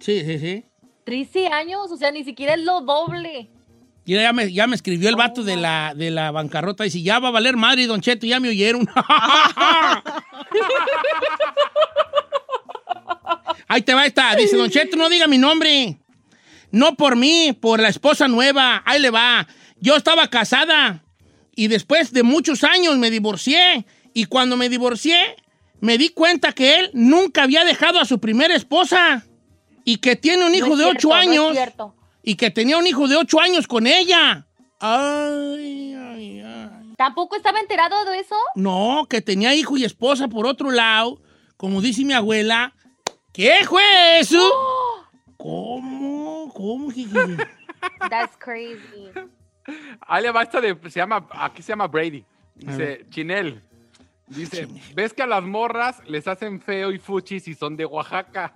Sí, 0.00 0.24
sí, 0.24 0.40
sí. 0.40 0.64
13 1.04 1.46
años, 1.46 1.92
o 1.92 1.96
sea, 1.96 2.10
ni 2.10 2.24
siquiera 2.24 2.54
es 2.54 2.64
lo 2.64 2.80
doble. 2.80 3.48
Y 4.04 4.14
ya 4.14 4.32
me, 4.32 4.52
ya 4.52 4.66
me 4.66 4.74
escribió 4.74 5.08
el 5.08 5.14
vato 5.14 5.44
de 5.44 5.54
la, 5.56 5.94
de 5.94 6.10
la 6.10 6.32
bancarrota. 6.32 6.82
Dice, 6.82 7.00
ya 7.00 7.20
va 7.20 7.28
a 7.28 7.30
valer 7.30 7.56
madre, 7.56 7.86
Don 7.86 8.00
Cheto, 8.00 8.26
ya 8.26 8.40
me 8.40 8.48
oyeron. 8.48 8.88
Ahí 13.68 13.82
te 13.82 13.94
va 13.94 14.04
esta. 14.04 14.34
Dice, 14.34 14.56
Don 14.56 14.68
Cheto, 14.68 14.96
no 14.96 15.08
diga 15.08 15.28
mi 15.28 15.38
nombre. 15.38 15.96
No 16.72 16.96
por 16.96 17.14
mí, 17.14 17.52
por 17.52 17.78
la 17.78 17.88
esposa 17.88 18.26
nueva. 18.26 18.82
Ahí 18.84 19.00
le 19.00 19.10
va. 19.10 19.46
Yo 19.78 19.94
estaba 19.94 20.26
casada 20.26 21.03
y 21.56 21.68
después 21.68 22.12
de 22.12 22.22
muchos 22.22 22.64
años 22.64 22.96
me 22.98 23.10
divorcié. 23.10 23.86
Y 24.12 24.26
cuando 24.26 24.56
me 24.56 24.68
divorcié, 24.68 25.36
me 25.80 25.98
di 25.98 26.10
cuenta 26.10 26.52
que 26.52 26.78
él 26.78 26.90
nunca 26.94 27.42
había 27.42 27.64
dejado 27.64 27.98
a 28.00 28.04
su 28.04 28.18
primera 28.20 28.54
esposa. 28.54 29.24
Y 29.84 29.98
que 29.98 30.16
tiene 30.16 30.46
un 30.46 30.54
hijo 30.54 30.68
No 30.68 30.76
de 30.76 30.84
cierto, 30.84 30.98
ocho 30.98 31.08
no 31.08 31.16
es 31.20 31.28
años 31.28 31.52
cierto. 31.52 31.94
y 32.22 32.36
que 32.36 32.50
tenía 32.50 32.78
un 32.78 32.86
hijo 32.86 33.06
de 33.08 33.16
ocho 33.16 33.40
años 33.40 33.66
con 33.66 33.86
ella. 33.86 34.46
Ay, 34.80 35.94
ay, 35.94 36.40
ay. 36.40 36.94
¿Tampoco 36.96 37.36
estaba 37.36 37.58
enterado 37.60 38.04
de 38.04 38.18
eso? 38.20 38.36
No, 38.54 39.06
que 39.10 39.20
tenía 39.20 39.54
hijo 39.54 39.76
y 39.76 39.84
esposa 39.84 40.28
por 40.28 40.46
otro 40.46 40.70
lado. 40.70 41.20
Como 41.56 41.80
dice 41.80 42.04
mi 42.04 42.12
abuela, 42.14 42.74
¿qué 43.32 43.58
fue 43.68 43.82
eso? 44.20 44.38
¿Cómo? 45.36 46.52
¿Cómo? 46.54 46.90
jiji? 46.90 47.12
That's 48.08 48.36
crazy. 48.38 49.10
Ahí 50.06 50.22
le 50.22 50.30
va 50.30 50.42
esta 50.42 50.60
de, 50.60 50.76
se 50.90 51.00
llama, 51.00 51.26
aquí 51.32 51.62
se 51.62 51.72
llama 51.72 51.86
Brady. 51.86 52.24
Dice, 52.54 53.04
Chinel. 53.10 53.62
Dice, 54.26 54.66
¿ves 54.94 55.12
que 55.12 55.22
a 55.22 55.26
las 55.26 55.42
morras 55.44 56.00
les 56.06 56.26
hacen 56.26 56.60
feo 56.60 56.90
y 56.92 56.98
fuchi 56.98 57.40
si 57.40 57.54
son 57.54 57.76
de 57.76 57.84
Oaxaca? 57.84 58.54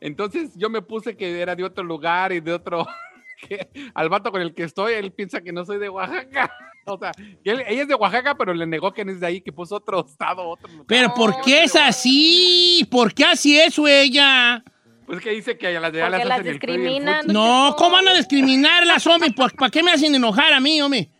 Entonces 0.00 0.52
yo 0.56 0.70
me 0.70 0.82
puse 0.82 1.16
que 1.16 1.40
era 1.40 1.54
de 1.54 1.64
otro 1.64 1.84
lugar 1.84 2.32
y 2.32 2.40
de 2.40 2.52
otro... 2.52 2.86
que 3.48 3.68
al 3.94 4.08
vato 4.08 4.30
con 4.30 4.40
el 4.40 4.54
que 4.54 4.62
estoy, 4.62 4.92
él 4.94 5.10
piensa 5.12 5.40
que 5.40 5.52
no 5.52 5.64
soy 5.64 5.78
de 5.78 5.88
Oaxaca. 5.88 6.50
O 6.84 6.98
sea, 6.98 7.12
y 7.44 7.48
él- 7.48 7.62
ella 7.68 7.82
es 7.82 7.86
de 7.86 7.94
Oaxaca, 7.94 8.34
pero 8.34 8.52
le 8.52 8.66
negó 8.66 8.92
que 8.92 9.04
no 9.04 9.12
es 9.12 9.20
de 9.20 9.26
ahí, 9.28 9.40
que 9.40 9.52
puso 9.52 9.76
otro 9.76 10.04
estado, 10.04 10.42
otro 10.48 10.66
lugar. 10.66 10.86
Pero 10.88 11.14
¿por 11.14 11.40
qué 11.42 11.62
es 11.62 11.76
así? 11.76 12.84
¿Por 12.90 13.14
qué 13.14 13.24
así 13.24 13.56
eso 13.56 13.86
ella? 13.86 14.64
Pues 15.06 15.20
que 15.20 15.30
dice 15.30 15.58
que 15.58 15.76
a 15.76 15.80
las 15.80 15.92
de 15.92 16.00
las 16.00 16.22
hacen 16.22 16.46
el 16.46 16.52
discriminan. 16.52 17.26
No, 17.26 17.74
¿cómo 17.76 17.92
van 17.96 18.08
a 18.08 18.14
discriminarlas, 18.14 19.06
hombre? 19.06 19.32
¿Para 19.32 19.70
qué 19.70 19.82
me 19.82 19.90
hacen 19.90 20.14
enojar 20.14 20.52
a 20.52 20.60
mí, 20.60 20.80
hombre? 20.80 21.10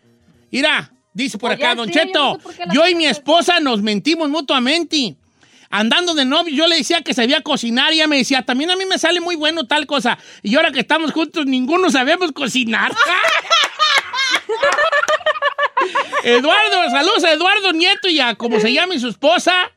Mira, 0.51 0.91
dice 1.13 1.37
por 1.37 1.51
Oye, 1.51 1.63
acá, 1.63 1.75
Don 1.75 1.87
sí, 1.87 1.93
yo 1.93 2.05
no 2.05 2.07
Cheto, 2.07 2.39
las 2.59 2.73
yo 2.73 2.87
y 2.87 2.95
mi 2.95 3.05
esposa 3.05 3.59
nos 3.59 3.81
mentimos 3.81 4.29
mutuamente. 4.29 5.15
Andando 5.69 6.13
de 6.13 6.23
novio, 6.23 6.55
yo 6.55 6.67
le 6.67 6.77
decía 6.77 7.01
que 7.01 7.15
sabía 7.15 7.41
cocinar 7.41 7.93
y 7.93 7.95
ella 7.95 8.07
me 8.07 8.17
decía, 8.17 8.43
también 8.43 8.69
a 8.69 8.75
mí 8.75 8.85
me 8.85 8.99
sale 8.99 9.19
muy 9.19 9.35
bueno 9.35 9.65
tal 9.65 9.87
cosa. 9.87 10.19
Y 10.43 10.55
ahora 10.55 10.71
que 10.71 10.79
estamos 10.79 11.11
juntos, 11.11 11.47
ninguno 11.47 11.89
sabemos 11.89 12.31
cocinar. 12.31 12.93
Eduardo, 16.23 16.89
saludos 16.91 17.23
a 17.23 17.31
Eduardo 17.33 17.73
Nieto 17.73 18.07
y 18.07 18.19
a 18.19 18.35
como 18.35 18.59
se 18.59 18.71
llame 18.71 18.99
su 18.99 19.09
esposa, 19.09 19.71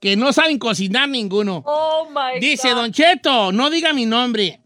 que 0.00 0.16
no 0.16 0.32
saben 0.32 0.58
cocinar 0.58 1.08
ninguno. 1.08 1.62
Oh 1.66 2.08
my 2.10 2.38
Dice 2.40 2.68
God. 2.70 2.76
Don 2.76 2.92
Cheto, 2.92 3.52
no 3.52 3.70
diga 3.70 3.92
mi 3.92 4.06
nombre. 4.06 4.60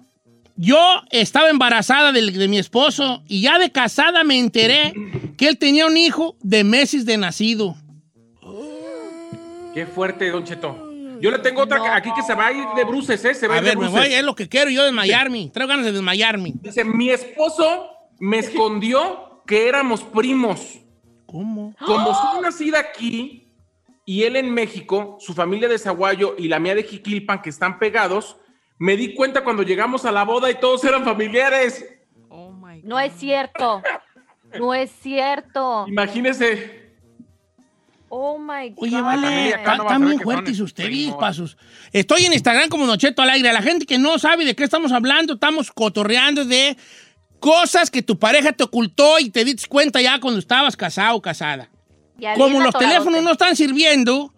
Yo 0.56 0.78
estaba 1.10 1.48
embarazada 1.48 2.12
del- 2.12 2.36
de, 2.36 2.48
mi 2.48 2.58
esposo 2.58 3.22
y 3.26 3.40
ya 3.40 3.58
de 3.58 3.70
casada 3.72 4.24
me 4.24 4.38
enteré 4.38 4.92
que 5.38 5.48
él 5.48 5.56
tenía 5.56 5.86
un 5.86 5.96
hijo 5.96 6.36
de 6.42 6.64
meses 6.64 7.06
de 7.06 7.16
nacido. 7.16 7.76
Qué 9.74 9.86
fuerte, 9.86 10.30
Don 10.30 10.44
Cheto. 10.44 10.86
Yo 11.20 11.30
le 11.30 11.38
tengo 11.38 11.62
otra 11.62 11.80
que- 11.80 11.88
aquí 11.88 12.10
que 12.14 12.22
se 12.22 12.34
va 12.34 12.46
a 12.48 12.52
ir 12.52 12.64
de 12.76 12.84
bruces, 12.84 13.24
¿eh? 13.24 13.34
Se 13.34 13.46
va 13.46 13.56
a 13.56 13.60
de 13.60 13.68
ver, 13.68 13.78
me 13.78 13.88
voy, 13.88 14.06
es 14.12 14.22
lo 14.24 14.34
que 14.34 14.48
quiero 14.48 14.70
yo 14.70 14.82
desmayarme. 14.84 15.50
Traigo 15.52 15.68
ganas 15.68 15.84
de 15.86 15.92
desmayarme. 15.92 16.54
Dice, 16.62 16.84
mi 16.84 17.10
esposo 17.10 17.88
me 18.18 18.38
escondió 18.38 19.42
que 19.46 19.68
éramos 19.68 20.02
primos. 20.02 20.78
¿Cómo? 21.26 21.74
Como 21.86 22.14
soy 22.14 22.40
nacida 22.42 22.80
aquí 22.80 23.46
y 24.10 24.24
él 24.24 24.34
en 24.34 24.52
México, 24.52 25.18
su 25.20 25.34
familia 25.34 25.68
de 25.68 25.78
Zaguayo 25.78 26.34
y 26.36 26.48
la 26.48 26.58
mía 26.58 26.74
de 26.74 26.82
Jiquilpan, 26.82 27.42
que 27.42 27.48
están 27.48 27.78
pegados, 27.78 28.38
me 28.76 28.96
di 28.96 29.14
cuenta 29.14 29.44
cuando 29.44 29.62
llegamos 29.62 30.04
a 30.04 30.10
la 30.10 30.24
boda 30.24 30.50
y 30.50 30.58
todos 30.58 30.82
eran 30.82 31.04
familiares. 31.04 31.84
Oh 32.28 32.50
my 32.50 32.82
No 32.82 32.98
es 32.98 33.12
cierto. 33.12 33.80
No 34.58 34.74
es 34.74 34.90
cierto. 35.00 35.84
Imagínese. 35.86 36.90
Oh 38.08 38.36
my 38.36 38.70
God. 38.70 38.78
Oye, 38.82 39.00
vale, 39.00 39.50
no 39.50 39.56
están 39.58 39.76
saber 39.76 40.08
bien 40.08 40.20
fuertes 40.20 40.58
ustedes, 40.58 41.12
pasos. 41.12 41.56
Estoy 41.92 42.24
en 42.24 42.32
Instagram 42.32 42.68
como 42.68 42.86
Nocheto 42.86 43.22
al 43.22 43.30
aire. 43.30 43.50
A 43.50 43.52
la 43.52 43.62
gente 43.62 43.86
que 43.86 43.98
no 43.98 44.18
sabe 44.18 44.44
de 44.44 44.56
qué 44.56 44.64
estamos 44.64 44.90
hablando, 44.90 45.34
estamos 45.34 45.70
cotorreando 45.70 46.44
de 46.44 46.76
cosas 47.38 47.92
que 47.92 48.02
tu 48.02 48.18
pareja 48.18 48.50
te 48.50 48.64
ocultó 48.64 49.20
y 49.20 49.30
te 49.30 49.44
diste 49.44 49.68
cuenta 49.68 50.02
ya 50.02 50.18
cuando 50.18 50.40
estabas 50.40 50.76
casado 50.76 51.14
o 51.14 51.22
casada. 51.22 51.69
Ya 52.20 52.34
Como 52.34 52.60
los 52.60 52.74
teléfonos 52.74 53.22
no 53.22 53.32
están 53.32 53.56
sirviendo, 53.56 54.32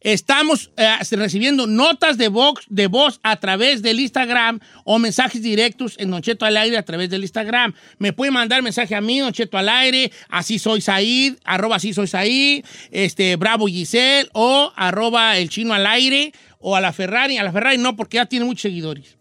estamos 0.00 0.70
eh, 0.76 0.96
recibiendo 1.12 1.66
notas 1.66 2.16
de 2.18 2.28
voz, 2.28 2.60
de 2.68 2.86
voz 2.86 3.20
a 3.22 3.36
través 3.36 3.82
del 3.82 4.00
Instagram 4.00 4.60
o 4.84 4.98
mensajes 4.98 5.42
directos 5.42 5.96
en 5.98 6.10
Don 6.10 6.22
Cheto 6.22 6.46
al 6.46 6.56
aire 6.56 6.76
a 6.76 6.84
través 6.84 7.10
del 7.10 7.22
Instagram. 7.22 7.74
Me 7.98 8.12
puede 8.12 8.30
mandar 8.30 8.62
mensaje 8.62 8.94
a 8.94 9.00
mí, 9.00 9.18
Don 9.18 9.32
Cheto 9.32 9.58
al 9.58 9.68
aire, 9.68 10.10
así 10.28 10.58
soy 10.58 10.80
Said, 10.80 11.36
arroba 11.44 11.76
así 11.76 11.92
soy 11.92 12.06
Said, 12.06 12.64
este, 12.90 13.36
Bravo 13.36 13.66
Giselle 13.66 14.28
o 14.32 14.72
arroba 14.76 15.36
el 15.36 15.48
chino 15.48 15.74
al 15.74 15.86
aire 15.86 16.32
o 16.58 16.76
a 16.76 16.80
la 16.80 16.92
Ferrari. 16.92 17.38
A 17.38 17.42
la 17.42 17.52
Ferrari 17.52 17.78
no, 17.78 17.96
porque 17.96 18.16
ya 18.16 18.26
tiene 18.26 18.46
muchos 18.46 18.62
seguidores. 18.62 19.18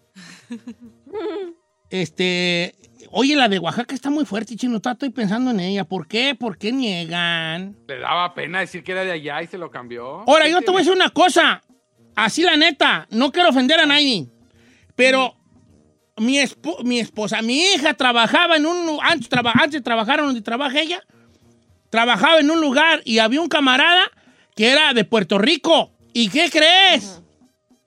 este, 1.90 2.76
oye, 3.20 3.36
la 3.36 3.50
de 3.50 3.58
Oaxaca 3.60 3.96
está 3.96 4.10
muy 4.10 4.26
fuerte, 4.26 4.56
chino. 4.56 4.78
está- 4.78 4.92
Estoy 4.92 5.10
pensando 5.10 5.50
en 5.52 5.60
ella. 5.60 5.84
¿Por 5.86 6.08
qué? 6.08 6.36
¿Por 6.36 6.58
qué 6.58 6.72
niegan? 6.72 7.76
Le 7.88 8.00
daba 8.00 8.34
pena 8.34 8.60
decir 8.60 8.84
que 8.84 8.92
era 8.92 9.04
de 9.04 9.12
allá 9.12 9.42
y 9.42 9.48
se 9.48 9.58
lo 9.58 9.72
cambió. 9.72 10.22
Ahora, 10.28 10.46
¿Qué 10.46 10.52
yo 10.52 10.60
te 10.62 10.68
voy 10.72 10.76
a 10.78 10.80
decir 10.80 10.94
una 10.94 11.10
cosa. 11.10 11.62
Así 12.16 12.44
la 12.44 12.56
neta, 12.58 13.08
no 13.10 13.32
quiero 13.32 13.50
ofender 13.50 13.80
a 13.80 13.86
nadie. 13.86 14.28
Pero 14.96 15.36
mi, 16.18 16.38
espo- 16.40 16.84
mi 16.84 17.00
esposa, 17.00 17.42
mi 17.42 17.60
hija 17.60 17.94
trabajaba 17.96 18.56
en 18.58 18.66
un 18.66 19.00
antes, 19.04 19.30
traba- 19.30 19.52
antes 19.54 19.72
de 19.74 19.82
trabajar 19.82 20.20
donde 20.20 20.42
trabaja 20.42 20.80
ella, 20.80 21.02
trabajaba 21.90 22.40
en 22.40 22.50
un 22.52 22.60
lugar 22.62 23.02
y 23.06 23.20
había 23.20 23.42
un 23.42 23.48
camarada 23.50 24.10
que 24.56 24.70
era 24.72 24.94
de 24.94 25.04
Puerto 25.06 25.38
Rico. 25.38 25.92
¿Y 26.14 26.30
qué 26.30 26.50
crees? 26.50 27.22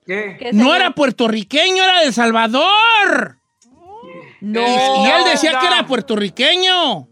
¿Qué? 0.05 0.37
¿Qué 0.39 0.53
No 0.53 0.73
era 0.73 0.91
puertorriqueño, 0.91 1.83
era 1.83 1.99
de 1.99 2.07
El 2.07 2.13
Salvador. 2.13 3.37
No. 4.41 4.61
Y 4.61 5.09
él 5.09 5.23
decía 5.31 5.57
que 5.59 5.67
era 5.67 5.85
puertorriqueño. 5.85 7.07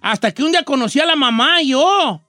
Hasta 0.00 0.32
que 0.32 0.44
un 0.44 0.52
día 0.52 0.62
conocí 0.62 1.00
a 1.00 1.06
la 1.06 1.16
mamá 1.16 1.62
y 1.62 1.70
yo. 1.70 2.22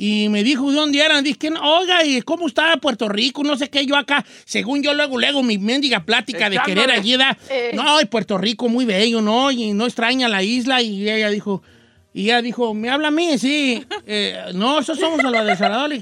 Y 0.00 0.28
me 0.28 0.44
dijo 0.44 0.70
de 0.70 0.76
dónde 0.76 1.00
eran. 1.00 1.24
Dije, 1.24 1.50
oiga, 1.60 2.04
¿y 2.04 2.22
cómo 2.22 2.46
está 2.46 2.76
Puerto 2.76 3.08
Rico? 3.08 3.42
No 3.42 3.56
sé 3.56 3.68
qué, 3.68 3.84
yo 3.84 3.96
acá. 3.96 4.24
Según 4.44 4.80
yo, 4.80 4.94
luego, 4.94 5.18
luego, 5.18 5.42
mi 5.42 5.58
mendiga 5.58 6.04
plática 6.04 6.48
de 6.48 6.60
querer 6.64 6.90
allí. 6.92 7.16
da, 7.16 7.36
Eh. 7.50 7.72
No, 7.74 8.00
y 8.00 8.04
Puerto 8.04 8.38
Rico 8.38 8.68
muy 8.68 8.84
bello, 8.84 9.20
¿no? 9.20 9.50
Y 9.50 9.72
no 9.72 9.86
extraña 9.86 10.28
la 10.28 10.44
isla. 10.44 10.80
Y 10.82 11.10
ella 11.10 11.30
dijo, 11.30 11.62
y 12.14 12.26
ella 12.26 12.42
dijo, 12.42 12.74
¿me 12.74 12.90
habla 12.90 13.08
a 13.08 13.10
mí? 13.10 13.38
Sí. 13.38 13.84
Eh, 14.06 14.52
no, 14.54 14.78
esos 14.78 14.98
somos 14.98 15.22
los 15.22 15.32
de 15.32 15.56
Salvador. 15.56 15.92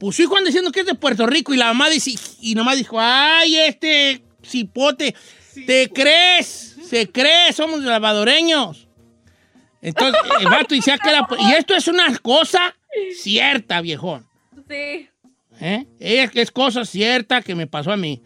Pues 0.00 0.16
sí, 0.16 0.24
Juan 0.24 0.44
diciendo 0.44 0.72
que 0.72 0.80
es 0.80 0.86
de 0.86 0.94
Puerto 0.94 1.26
Rico. 1.26 1.52
Y 1.52 1.58
la 1.58 1.66
mamá 1.66 1.90
dice, 1.90 2.14
y 2.40 2.54
nomás 2.54 2.78
dijo, 2.78 2.96
ay, 2.98 3.56
este 3.56 4.24
cipote, 4.42 5.14
¿te 5.66 5.88
crees? 5.90 6.76
Se 6.88 7.10
cree, 7.10 7.52
somos 7.52 7.82
salvadoreños. 7.84 8.88
Entonces, 9.80 10.20
el 10.40 10.46
vato 10.46 10.74
decía 10.74 10.98
que 10.98 11.10
era... 11.10 11.26
Y 11.38 11.52
esto 11.52 11.74
es 11.74 11.88
una 11.88 12.16
cosa 12.18 12.74
cierta, 13.14 13.80
viejón. 13.80 14.26
Sí. 14.68 15.08
¿eh? 15.60 15.86
Es, 15.98 16.30
es 16.34 16.50
cosa 16.50 16.84
cierta 16.84 17.42
que 17.42 17.54
me 17.54 17.66
pasó 17.66 17.92
a 17.92 17.96
mí. 17.96 18.22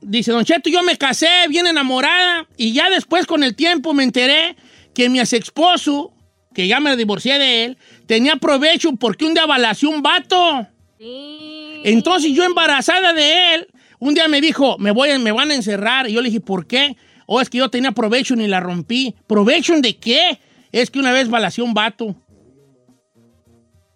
Dice, 0.00 0.32
Don 0.32 0.44
Cheto, 0.44 0.70
yo 0.70 0.82
me 0.82 0.96
casé 0.96 1.28
bien 1.48 1.66
enamorada 1.66 2.48
y 2.56 2.72
ya 2.72 2.88
después 2.88 3.26
con 3.26 3.42
el 3.42 3.54
tiempo 3.54 3.92
me 3.92 4.02
enteré 4.02 4.56
que 4.94 5.10
mi 5.10 5.20
ex 5.20 5.34
esposo, 5.34 6.12
que 6.54 6.66
ya 6.66 6.80
me 6.80 6.96
divorcié 6.96 7.38
de 7.38 7.64
él, 7.64 7.78
tenía 8.06 8.36
provecho 8.36 8.92
porque 8.92 9.26
un 9.26 9.34
día 9.34 9.46
balació 9.46 9.90
un 9.90 10.02
vato. 10.02 10.66
Sí. 10.98 11.82
Entonces 11.84 12.32
yo 12.32 12.44
embarazada 12.44 13.12
de 13.12 13.54
él, 13.54 13.68
un 14.00 14.14
día 14.14 14.26
me 14.28 14.40
dijo, 14.40 14.76
me, 14.78 14.90
voy, 14.90 15.10
a- 15.10 15.18
me 15.20 15.30
van 15.32 15.50
a 15.50 15.54
encerrar. 15.54 16.08
Y 16.08 16.12
yo 16.14 16.20
le 16.20 16.28
dije, 16.30 16.40
¿por 16.40 16.66
qué? 16.66 16.96
Oh, 17.26 17.40
es 17.40 17.48
que 17.48 17.58
yo 17.58 17.68
tenía 17.70 17.92
provecho 17.92 18.34
y 18.34 18.46
la 18.48 18.58
rompí. 18.58 19.14
¿Provecho 19.28 19.80
de 19.80 19.96
qué? 19.96 20.40
Es 20.72 20.90
que 20.90 20.98
una 20.98 21.12
vez 21.12 21.28
balació 21.30 21.64
un 21.64 21.74
vato. 21.74 22.16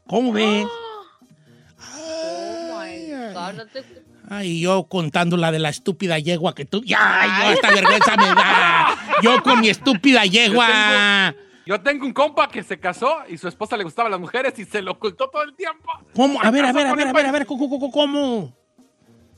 ¿Cómo 0.07 0.33
ves? 0.33 0.67
Oh 1.79 2.81
my 2.81 3.33
God, 3.33 3.53
no 3.55 3.67
te- 3.67 4.05
Ay, 4.29 4.61
yo 4.61 4.85
contando 4.85 5.37
la 5.37 5.53
de 5.53 5.59
la 5.59 5.69
estúpida 5.69 6.19
yegua 6.19 6.55
que 6.55 6.65
tú. 6.65 6.83
¡Ya! 6.85 6.99
Yo 7.45 7.51
hasta 7.53 7.71
vergüenza 7.75 8.17
me 8.17 8.25
da. 8.27 8.97
Yo 9.23 9.43
con 9.43 9.61
mi 9.61 9.69
estúpida 9.69 10.25
yegua. 10.25 11.35
Yo 11.67 11.81
tengo 11.81 12.07
un 12.07 12.13
compa 12.13 12.49
que 12.49 12.63
se 12.63 12.79
casó 12.79 13.17
y 13.29 13.37
su 13.39 13.49
esposa 13.49 13.77
le 13.77 13.85
gustaban 13.85 14.11
las 14.11 14.21
mujeres 14.21 14.59
y 14.59 14.65
se 14.65 14.81
lo 14.83 14.93
ocultó 14.93 15.29
todo 15.29 15.43
el 15.43 15.55
tiempo. 15.55 15.91
¿Cómo? 16.15 16.41
A 16.43 16.51
ver, 16.51 16.65
a 16.65 16.73
ver, 16.73 16.87
a 16.87 16.95
ver, 16.95 17.09
a 17.09 17.13
ver, 17.13 17.27
a 17.27 17.33
ver, 17.33 17.47
¿cómo? 17.47 18.55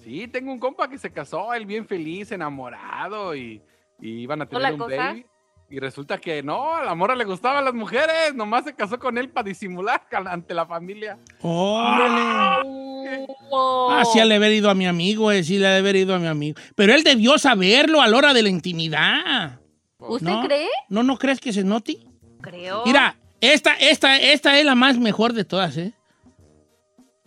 Sí, 0.06 0.28
tengo 0.28 0.52
un 0.52 0.60
compa 0.60 0.88
que 0.88 0.98
se 0.98 1.10
casó, 1.10 1.52
él 1.52 1.66
bien 1.66 1.84
feliz, 1.84 2.30
enamorado 2.30 3.34
y, 3.34 3.60
y 4.00 4.20
iban 4.20 4.40
a 4.40 4.46
tener 4.46 4.74
un 4.74 4.78
cosa? 4.78 4.96
baby. 4.96 5.26
Y 5.68 5.80
resulta 5.80 6.18
que 6.18 6.44
no, 6.44 6.76
a 6.76 6.84
la 6.84 6.94
mora 6.94 7.16
le 7.16 7.24
gustaban 7.24 7.64
las 7.64 7.74
mujeres, 7.74 8.32
nomás 8.32 8.62
se 8.62 8.72
casó 8.76 9.00
con 9.00 9.18
él 9.18 9.30
para 9.30 9.48
disimular 9.48 10.06
ante 10.26 10.54
la 10.54 10.64
familia. 10.64 11.18
Órale. 11.40 13.26
Oh. 13.50 13.88
Ah, 13.90 14.04
sí, 14.04 14.20
ha 14.20 14.26
de 14.26 14.36
haber 14.36 14.52
ido 14.52 14.70
a 14.70 14.74
mi 14.74 14.86
amigo, 14.86 15.32
eh, 15.32 15.42
sí, 15.42 15.58
le 15.58 15.66
ha 15.66 15.70
de 15.72 15.78
haber 15.78 15.96
ido 15.96 16.14
a 16.14 16.20
mi 16.20 16.28
amigo. 16.28 16.56
Pero 16.76 16.94
él 16.94 17.02
debió 17.02 17.36
saberlo 17.36 18.00
a 18.00 18.06
la 18.06 18.16
hora 18.16 18.32
de 18.32 18.44
la 18.44 18.48
intimidad. 18.48 19.58
¿Usted 19.98 20.28
¿No? 20.28 20.44
cree? 20.44 20.68
¿No, 20.88 21.02
no 21.02 21.18
crees 21.18 21.40
que 21.40 21.52
se 21.52 21.64
note? 21.64 21.98
Creo. 22.40 22.84
Mira, 22.86 23.16
esta, 23.40 23.74
esta, 23.74 24.18
esta 24.18 24.56
es 24.56 24.64
la 24.64 24.76
más 24.76 24.98
mejor 24.98 25.32
de 25.32 25.44
todas, 25.44 25.76
¿eh? 25.76 25.94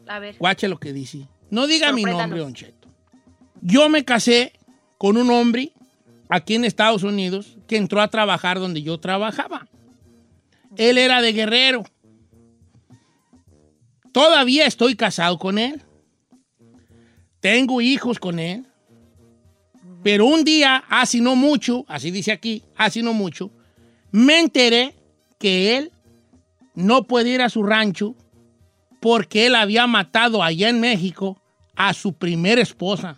A 0.07 0.19
ver. 0.19 0.37
Guache 0.39 0.69
lo 0.69 0.79
que 0.79 0.93
dice. 0.93 1.27
No 1.49 1.67
diga 1.67 1.91
mi 1.91 2.03
nombre, 2.03 2.39
Don 2.39 2.53
Cheto. 2.53 2.87
Yo 3.61 3.89
me 3.89 4.05
casé 4.05 4.53
con 4.97 5.17
un 5.17 5.29
hombre 5.31 5.73
aquí 6.29 6.55
en 6.55 6.65
Estados 6.65 7.03
Unidos 7.03 7.57
que 7.67 7.77
entró 7.77 8.01
a 8.01 8.07
trabajar 8.07 8.59
donde 8.59 8.81
yo 8.81 8.99
trabajaba. 8.99 9.67
Él 10.77 10.97
era 10.97 11.21
de 11.21 11.33
Guerrero. 11.33 11.83
Todavía 14.11 14.65
estoy 14.65 14.95
casado 14.95 15.37
con 15.37 15.57
él. 15.57 15.81
Tengo 17.39 17.81
hijos 17.81 18.19
con 18.19 18.39
él. 18.39 18.65
Pero 20.03 20.25
un 20.25 20.43
día, 20.43 20.83
así 20.89 21.19
no 21.19 21.35
mucho, 21.35 21.85
así 21.87 22.09
dice 22.11 22.31
aquí, 22.31 22.63
así 22.75 23.01
no 23.01 23.13
mucho, 23.13 23.51
me 24.11 24.39
enteré 24.39 24.95
que 25.37 25.77
él 25.77 25.91
no 26.73 27.03
puede 27.03 27.31
ir 27.31 27.41
a 27.41 27.49
su 27.49 27.63
rancho 27.63 28.15
porque 28.99 29.45
él 29.47 29.55
había 29.55 29.87
matado 29.87 30.43
allá 30.43 30.69
en 30.69 30.79
México 30.79 31.41
a 31.75 31.93
su 31.93 32.13
primera 32.13 32.61
esposa. 32.61 33.17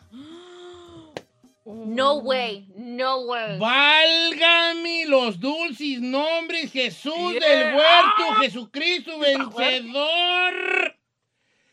No 1.66 2.16
way. 2.20 2.68
No 2.76 3.22
way. 3.22 3.58
Válgame 3.60 5.06
los 5.06 5.40
dulces 5.40 6.02
nombres, 6.02 6.72
Jesús 6.72 7.14
Yeah. 7.34 7.40
del 7.48 7.76
huerto, 7.76 8.34
Jesucristo 8.42 9.20
vencedor. 9.20 10.98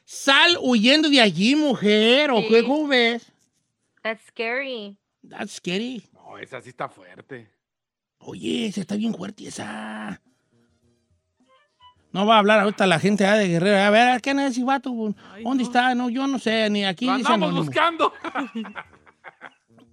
Sal 0.04 0.56
huyendo 0.60 1.10
de 1.10 1.20
allí, 1.20 1.54
mujer, 1.54 2.30
¿o 2.30 2.40
Sí. 2.40 2.48
qué 2.48 2.62
ves? 2.88 3.32
That's 4.02 4.24
scary. 4.28 4.96
That's 5.28 5.52
scary. 5.54 6.02
No, 6.14 6.38
esa 6.38 6.60
sí 6.62 6.70
está 6.70 6.88
fuerte. 6.88 7.50
Oye, 8.18 8.66
esa 8.66 8.80
está 8.80 8.96
bien 8.96 9.14
fuerte 9.14 9.46
esa. 9.48 10.20
No 12.12 12.24
va 12.26 12.36
a 12.36 12.38
hablar 12.38 12.60
ahorita 12.60 12.86
la 12.86 12.98
gente 12.98 13.26
ah, 13.26 13.36
de 13.36 13.48
Guerrero. 13.48 13.78
A 13.78 13.90
ver, 13.90 14.20
¿quién 14.22 14.38
es 14.40 14.52
ese 14.52 14.64
vato? 14.64 14.90
¿Dónde 15.42 15.62
está? 15.62 15.94
No, 15.94 16.08
yo 16.08 16.26
no 16.26 16.38
sé, 16.38 16.68
ni 16.70 16.84
aquí 16.84 17.04
Lo 17.06 17.12
andamos 17.12 17.34
anónimo. 17.48 17.64
buscando. 17.64 18.12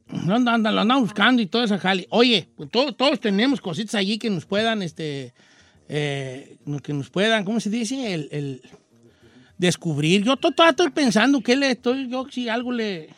No 0.08 0.36
andan, 0.36 0.64
lo 0.64 0.82
andan 0.82 1.02
buscando 1.02 1.42
y 1.42 1.48
todo 1.48 1.64
esa 1.64 1.78
jale. 1.80 2.08
Oye, 2.12 2.48
pues 2.56 2.70
to- 2.70 2.94
todos 2.94 3.20
tenemos 3.20 3.60
cositas 3.60 3.96
allí 3.96 4.18
que 4.20 4.30
nos 4.30 4.46
puedan, 4.46 4.82
este, 4.84 5.34
eh, 5.90 6.58
que 6.84 6.94
nos 6.94 7.10
puedan, 7.10 7.44
¿cómo 7.44 7.60
se 7.60 7.70
dice? 7.72 8.14
El, 8.14 8.30
el 8.32 8.62
descubrir. 9.58 10.24
Yo 10.24 10.38
to- 10.38 10.52
todavía 10.52 10.72
estoy 10.72 10.92
pensando 10.92 11.42
que 11.42 11.56
le 11.56 11.72
estoy, 11.72 12.08
yo 12.08 12.26
si 12.30 12.48
algo 12.48 12.72
le, 12.72 13.10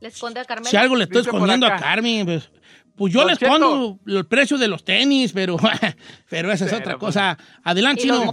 ¿Le 0.00 0.08
esconde 0.08 0.40
a 0.40 0.44
Carmen? 0.44 0.70
si 0.70 0.76
algo 0.76 0.94
le 0.94 1.04
estoy 1.04 1.22
escondiendo 1.22 1.66
a. 1.66 1.76
Carmen, 1.76 2.24
pues, 2.24 2.48
pues 2.96 3.12
yo 3.12 3.20
Don 3.20 3.28
le 3.28 3.36
Cheto. 3.36 3.52
escondo 3.52 3.98
el 4.06 4.26
precio 4.26 4.58
de 4.58 4.68
los 4.68 4.84
tenis, 4.84 5.32
pero, 5.32 5.56
pero 6.28 6.50
esa 6.50 6.64
es 6.64 6.70
Pero, 6.72 6.82
otra 6.82 6.98
cosa. 6.98 7.38
Adelante, 7.62 8.02
¿Y 8.04 8.06
los 8.06 8.20
chino. 8.20 8.32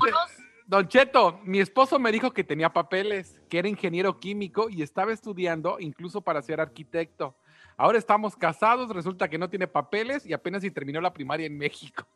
Don 0.65 0.87
Cheto, 0.87 1.39
mi 1.43 1.59
esposo 1.59 1.99
me 1.99 2.11
dijo 2.11 2.31
que 2.31 2.43
tenía 2.43 2.71
papeles, 2.71 3.39
que 3.49 3.59
era 3.59 3.67
ingeniero 3.67 4.19
químico 4.19 4.69
y 4.69 4.81
estaba 4.81 5.11
estudiando 5.11 5.77
incluso 5.79 6.21
para 6.21 6.41
ser 6.41 6.61
arquitecto. 6.61 7.35
Ahora 7.75 7.97
estamos 7.97 8.35
casados, 8.35 8.89
resulta 8.89 9.29
que 9.29 9.37
no 9.37 9.49
tiene 9.49 9.67
papeles 9.67 10.25
y 10.25 10.33
apenas 10.33 10.61
si 10.61 10.71
terminó 10.71 11.01
la 11.01 11.13
primaria 11.13 11.45
en 11.45 11.57
México. 11.57 12.07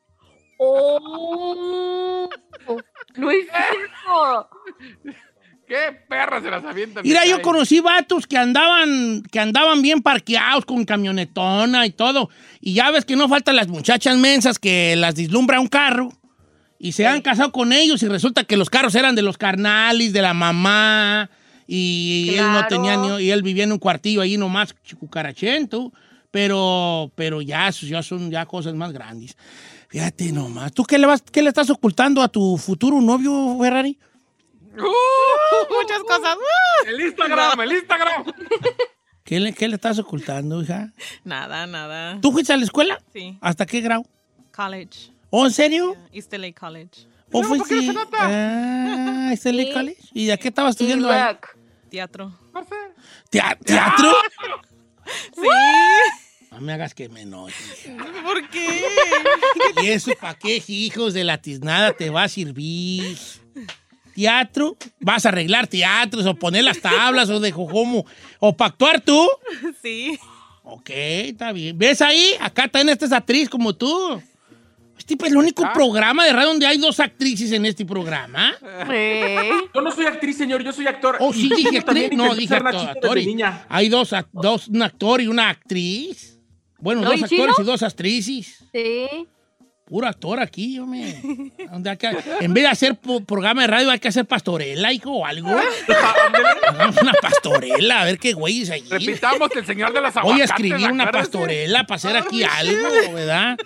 Oh. 0.59 2.29
No 3.15 3.31
es 3.31 3.47
cierto. 3.47 4.49
¡Qué 5.67 5.97
perra 6.07 6.41
se 6.41 6.49
las 6.49 6.63
avientan! 6.63 7.03
Mira, 7.03 7.25
yo 7.25 7.41
conocí 7.41 7.81
vatos 7.81 8.25
que 8.25 8.37
andaban, 8.37 9.21
que 9.29 9.39
andaban 9.39 9.81
bien 9.81 10.01
parqueados 10.01 10.63
con 10.65 10.85
camionetona 10.85 11.85
y 11.85 11.91
todo. 11.91 12.29
Y 12.61 12.73
ya 12.73 12.89
ves 12.91 13.03
que 13.03 13.17
no 13.17 13.27
faltan 13.27 13.57
las 13.57 13.67
muchachas 13.67 14.15
mensas 14.17 14.59
que 14.59 14.95
las 14.95 15.15
dislumbra 15.15 15.59
un 15.59 15.67
carro. 15.67 16.13
Y 16.79 16.93
se 16.93 17.05
han 17.07 17.21
casado 17.21 17.51
con 17.51 17.73
ellos 17.73 18.01
y 18.03 18.07
resulta 18.07 18.43
que 18.45 18.55
los 18.55 18.69
carros 18.69 18.95
eran 18.95 19.15
de 19.15 19.23
los 19.23 19.37
carnales, 19.37 20.13
de 20.13 20.21
la 20.21 20.33
mamá. 20.33 21.29
Y 21.67 22.29
él 22.37 22.45
no 22.45 22.51
Claro. 22.65 22.67
tenía 22.69 22.95
ni, 22.95 23.23
y 23.25 23.31
él 23.31 23.41
vivía 23.43 23.65
en 23.65 23.73
un 23.73 23.79
cuartillo 23.79 24.21
ahí 24.21 24.37
nomás 24.37 24.73
cucarachento. 24.97 25.91
Pero, 26.31 27.11
pero 27.15 27.41
ya, 27.41 27.69
ya 27.71 28.03
son 28.03 28.29
ya 28.31 28.45
cosas 28.45 28.73
más 28.75 28.93
grandes. 28.93 29.35
Fíjate 29.89 30.31
nomás. 30.31 30.71
¿Tú 30.71 30.83
qué 30.83 30.97
le, 30.97 31.07
vas, 31.07 31.21
qué 31.29 31.41
le 31.41 31.49
estás 31.49 31.69
ocultando 31.69 32.21
a 32.21 32.27
tu 32.27 32.57
futuro 32.57 33.01
novio, 33.01 33.57
Ferrari? 33.59 33.97
Muchas 34.77 36.03
cosas. 36.03 36.35
¡Uh! 36.35 36.87
El 36.89 37.01
Instagram, 37.01 37.59
el 37.61 37.71
Instagram. 37.73 38.23
¿Qué 39.23 39.39
le, 39.39 39.53
qué 39.53 39.67
le 39.67 39.75
estás 39.75 39.99
ocultando, 39.99 40.61
hija? 40.61 40.93
Nada, 41.23 41.67
nada. 41.67 42.19
¿Tú 42.21 42.31
fuiste 42.31 42.53
a 42.53 42.57
la 42.57 42.63
escuela? 42.63 42.97
Sí. 43.13 43.37
¿Hasta 43.41 43.65
qué 43.65 43.81
grado? 43.81 44.05
College. 44.55 45.11
¿Oh, 45.29 45.45
en 45.45 45.51
serio? 45.51 45.95
East 46.13 46.31
LA 46.33 46.53
College. 46.53 47.05
¿O 47.31 47.41
No, 47.41 47.49
¿por 47.49 47.57
qué 47.57 47.63
fuiste? 47.65 47.75
no 47.75 47.81
se 47.81 47.93
nota? 48.05 48.17
Ah, 48.21 49.29
¿este 49.33 49.51
Sí. 49.51 49.73
College? 49.73 49.97
¿Y 50.13 50.25
de 50.27 50.37
qué 50.39 50.47
estabas 50.47 50.71
Y 50.71 50.75
estudiando 50.75 51.09
ahí? 51.11 51.35
Teatro. 51.89 52.31
No 52.53 52.63
sé. 52.63 52.75
Tea- 53.29 53.57
¿Teatro? 53.63 54.11
Sí. 55.35 55.41
No 56.49 56.61
me 56.61 56.73
hagas 56.73 56.95
que 56.95 57.07
me 57.07 57.21
enoje. 57.21 57.53
¿Por 58.23 58.49
qué? 58.49 58.81
¿Y 59.83 59.87
eso 59.89 60.11
para 60.19 60.33
qué, 60.39 60.63
hijos 60.67 61.13
de 61.13 61.23
la 61.23 61.39
tiznada, 61.39 61.93
te 61.93 62.09
va 62.09 62.23
a 62.23 62.29
servir? 62.29 63.15
¿Teatro? 64.17 64.75
¿Vas 64.99 65.27
a 65.27 65.29
arreglar 65.29 65.67
teatros 65.67 66.25
o 66.25 66.33
poner 66.33 66.63
las 66.63 66.79
tablas 66.81 67.29
o 67.29 67.39
de 67.39 67.51
cómo? 67.53 68.03
¿O 68.39 68.57
para 68.57 68.69
actuar 68.69 68.99
tú? 68.99 69.29
Sí. 69.83 70.17
Ok, 70.63 70.89
está 70.89 71.51
bien. 71.51 71.77
¿Ves 71.77 72.01
ahí? 72.01 72.31
Acá 72.41 72.67
también 72.67 72.89
esta 72.89 73.05
es 73.05 73.11
actriz 73.11 73.47
como 73.47 73.75
tú. 73.75 74.19
Este 74.97 75.13
es 75.13 75.31
el 75.31 75.37
único 75.37 75.63
Ah. 75.63 75.71
programa 75.71 76.25
de 76.25 76.33
radio 76.33 76.47
donde 76.49 76.65
hay 76.65 76.79
dos 76.79 76.99
actrices 76.99 77.51
en 77.51 77.67
este 77.67 77.85
programa. 77.85 78.53
Sí. 78.59 79.69
Yo 79.75 79.81
no 79.81 79.91
soy 79.91 80.07
actriz, 80.07 80.35
señor, 80.35 80.63
yo 80.63 80.73
soy 80.73 80.87
actor. 80.87 81.17
Oh, 81.19 81.31
sí, 81.31 81.47
dije 81.55 81.77
actriz. 81.77 82.09
No, 82.13 82.33
dije 82.33 82.55
actor. 82.55 82.75
Actor 82.89 83.17
niña. 83.17 83.67
Hay 83.69 83.87
dos, 83.87 84.09
dos, 84.33 84.67
un 84.67 84.81
actor 84.81 85.21
y 85.21 85.27
una 85.27 85.49
actriz. 85.49 86.39
Bueno, 86.79 87.01
¿No, 87.01 87.11
dos 87.11 87.21
actores 87.21 87.55
chino? 87.55 87.63
y 87.63 87.63
dos 87.63 87.83
actrices. 87.83 88.63
Sí. 88.73 89.27
Puro 89.87 90.05
actor 90.05 90.41
aquí, 90.41 90.77
hombre. 90.79 91.01
Hay 91.87 91.97
que- 91.97 92.11
en 92.41 92.53
vez 92.53 92.63
de 92.65 92.69
hacer 92.69 92.97
programa 93.25 93.61
de 93.61 93.67
radio, 93.67 93.89
hay 93.89 93.99
que 93.99 94.09
hacer 94.09 94.25
pastorela, 94.25 94.91
hijo, 94.91 95.11
o 95.11 95.25
algo. 95.25 95.49
Hagamos 96.67 96.97
una 97.01 97.13
pastorela, 97.13 98.01
a 98.01 98.05
ver 98.05 98.19
qué 98.19 98.33
güeyes 98.33 98.69
ahí. 98.69 98.83
Repitamos 98.89 99.49
el 99.55 99.65
señor 99.65 99.93
de 99.93 100.01
las 100.01 100.13
Voy 100.15 100.41
a 100.41 100.43
escribir 100.43 100.91
una 100.91 101.09
pastorela 101.09 101.85
para 101.85 101.95
hacer 101.95 102.17
aquí 102.17 102.43
algo, 102.43 103.13
¿verdad? 103.13 103.57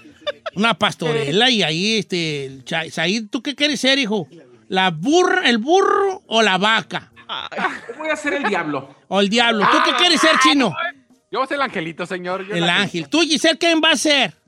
Una 0.54 0.76
pastorela 0.76 1.50
y 1.50 1.64
ahí, 1.64 1.98
este, 1.98 2.62
Said, 2.92 3.30
¿tú 3.32 3.42
qué 3.42 3.56
quieres 3.56 3.80
ser, 3.80 3.98
hijo? 3.98 4.28
¿La 4.68 4.92
burra, 4.92 5.50
el 5.50 5.58
burro 5.58 6.22
o 6.28 6.44
la 6.44 6.60
vaca? 6.60 7.12
Yo 7.88 7.96
Voy 7.98 8.10
a 8.10 8.16
ser 8.16 8.36
el 8.36 8.44
diablo. 8.44 8.96
¿O 9.08 9.22
el 9.22 9.30
diablo? 9.30 9.68
¿Tú 9.72 9.78
qué 9.86 9.96
quieres 9.98 10.22
ser, 10.22 10.38
chino? 10.40 10.74
Yo 11.32 11.40
voy 11.40 11.46
a 11.46 11.48
ser 11.48 11.56
el 11.56 11.62
angelito, 11.64 12.06
señor. 12.06 12.46
Yo 12.46 12.54
El 12.56 12.70
ángel. 12.70 13.08
¿Tú, 13.10 13.22
Giselle, 13.22 13.58
quién 13.58 13.82
va 13.84 13.92
a 13.92 13.96
ser? 13.96 14.41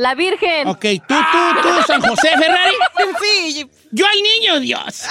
La 0.00 0.14
Virgen. 0.14 0.66
Ok, 0.66 0.80
tú, 1.06 1.14
tú, 1.14 1.62
tú, 1.62 1.68
San 1.86 2.00
José 2.00 2.30
Ferrari. 2.38 2.72
Sí, 3.20 3.70
Yo 3.92 4.06
al 4.06 4.22
niño 4.22 4.60
Dios. 4.60 5.04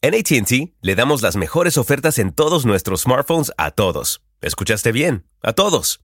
En 0.00 0.14
ATT 0.14 0.74
le 0.80 0.94
damos 0.94 1.22
las 1.22 1.34
mejores 1.34 1.76
ofertas 1.76 2.18
en 2.20 2.32
todos 2.32 2.64
nuestros 2.64 3.00
smartphones 3.00 3.52
a 3.56 3.72
todos. 3.72 4.22
¿Escuchaste 4.40 4.92
bien? 4.92 5.26
A 5.42 5.54
todos. 5.54 6.03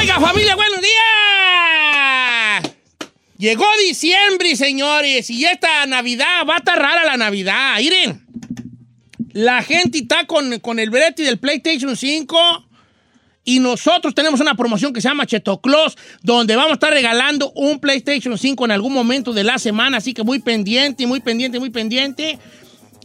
Oiga, 0.00 0.18
familia, 0.18 0.56
buenos 0.56 0.80
días. 0.80 2.74
Llegó 3.36 3.66
diciembre, 3.86 4.56
señores, 4.56 5.28
y 5.28 5.44
esta 5.44 5.84
Navidad 5.84 6.46
va 6.48 6.54
a 6.54 6.58
estar 6.58 6.78
rara 6.78 7.04
la 7.04 7.18
Navidad. 7.18 7.76
Miren, 7.76 8.26
la 9.34 9.62
gente 9.62 9.98
está 9.98 10.26
con, 10.26 10.58
con 10.60 10.78
el 10.78 10.88
brete 10.88 11.22
del 11.22 11.38
PlayStation 11.38 11.94
5 11.94 12.38
y 13.44 13.58
nosotros 13.58 14.14
tenemos 14.14 14.40
una 14.40 14.54
promoción 14.54 14.94
que 14.94 15.02
se 15.02 15.08
llama 15.08 15.26
Cheto 15.26 15.60
Claus, 15.60 15.98
donde 16.22 16.56
vamos 16.56 16.70
a 16.70 16.74
estar 16.74 16.94
regalando 16.94 17.52
un 17.54 17.78
PlayStation 17.78 18.38
5 18.38 18.64
en 18.64 18.70
algún 18.70 18.94
momento 18.94 19.34
de 19.34 19.44
la 19.44 19.58
semana, 19.58 19.98
así 19.98 20.14
que 20.14 20.22
muy 20.22 20.38
pendiente, 20.38 21.06
muy 21.06 21.20
pendiente, 21.20 21.58
muy 21.58 21.68
pendiente. 21.68 22.38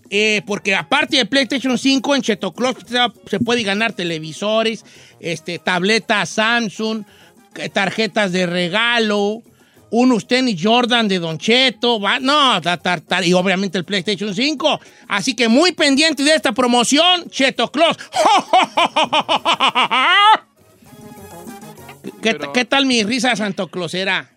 Eh, 0.10 0.42
porque 0.46 0.76
aparte 0.76 1.18
de 1.18 1.26
PlayStation 1.26 1.78
5, 1.78 2.16
en 2.16 2.22
Cheto 2.22 2.54
Claus 2.54 2.76
se- 3.28 3.40
puede 3.40 3.64
ganar 3.64 3.94
televisores, 3.94 4.86
este, 5.20 5.58
tabletas 5.60 6.30
Samsung, 6.30 7.04
eh, 7.56 7.70
tarjetas 7.70 8.32
de 8.32 8.46
regalo, 8.46 9.42
unos 9.90 10.28
tenis 10.28 10.60
Jordan 10.62 11.08
de 11.08 11.20
Don 11.20 11.38
Cheto, 11.40 12.00
va- 12.00 12.20
no, 12.20 12.62
ta- 12.62 12.78
ta- 12.78 13.00
ta- 13.00 13.26
y 13.26 13.34
obviamente 13.34 13.78
el 13.78 13.86
PlayStation 13.86 14.34
5. 14.36 14.80
Así 15.08 15.36
que 15.36 15.48
muy 15.48 15.72
pendiente 15.72 16.22
de 16.24 16.36
esta 16.36 16.52
promoción, 16.52 17.30
Cheto 17.30 17.72
Claus. 17.72 17.98
¿Qué, 22.54 22.66
tal 22.66 22.86
mi 22.86 23.04
risa 23.04 23.36
Santo 23.36 23.68
Clausera? 23.68 24.30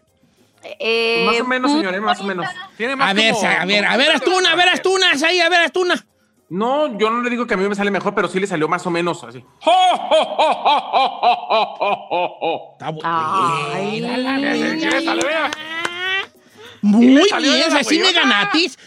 Eh, 0.78 1.24
Más 1.26 1.40
o 1.40 1.44
menos, 1.44 1.72
señores, 1.72 2.00
más 2.00 2.20
o 2.20 2.24
menos. 2.24 2.46
Tiene 2.78 2.94
más 2.94 3.10
A 3.10 3.12
ver, 3.12 3.34
como- 3.34 3.46
a 3.48 3.64
ver, 3.64 3.84
a 3.84 3.96
ver, 3.96 4.10
haz 4.12 4.22
tú 4.22 4.38
una, 4.38 4.52
a 4.52 4.54
ver, 4.54 4.68
haz 4.68 4.80
tú 4.80 4.94
una, 4.94 5.10
ahí, 5.26 5.40
a 5.40 5.48
ver, 5.48 5.62
haz 5.62 5.72
tú 5.72 5.82
una. 5.82 6.06
No, 6.48 6.96
yo 6.96 7.10
no 7.10 7.22
le 7.22 7.28
digo 7.28 7.44
que 7.46 7.54
a 7.54 7.56
mí 7.56 7.68
me 7.68 7.74
sale 7.74 7.90
mejor, 7.90 8.14
pero 8.14 8.28
sí 8.28 8.38
le 8.38 8.46
salió 8.46 8.68
más 8.68 8.86
o 8.86 8.90
menos 8.90 9.22
así. 9.24 9.44
Está. 12.72 12.92
Muy 16.80 17.06
bien, 17.06 17.72
así 17.76 17.98
me 17.98 18.12
ganatis. 18.12 18.78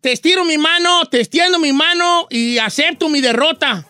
Te 0.00 0.12
estiro 0.12 0.44
mi 0.44 0.58
mano, 0.58 1.06
te 1.06 1.20
extiendo 1.20 1.58
mi 1.58 1.72
mano 1.72 2.26
y 2.30 2.58
acepto 2.58 3.08
mi 3.08 3.20
derrota. 3.20 3.84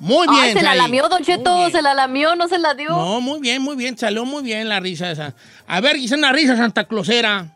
Muy 0.00 0.26
bien. 0.28 0.40
Ay, 0.42 0.52
se 0.54 0.62
la 0.62 0.74
lamió, 0.74 1.08
Don 1.08 1.22
Cheto, 1.22 1.70
se 1.70 1.80
la 1.80 1.94
lamió, 1.94 2.34
no 2.34 2.48
se 2.48 2.58
la 2.58 2.74
dio. 2.74 2.88
No, 2.88 3.20
muy 3.20 3.40
bien, 3.40 3.62
muy 3.62 3.76
bien. 3.76 3.96
Salió 3.96 4.24
muy 4.24 4.42
bien 4.42 4.68
la 4.68 4.80
risa 4.80 5.10
esa. 5.10 5.34
A 5.66 5.80
ver, 5.80 5.96
hice 5.96 6.14
una 6.16 6.32
risa 6.32 6.56
Santa 6.56 6.84
Clausera. 6.88 7.54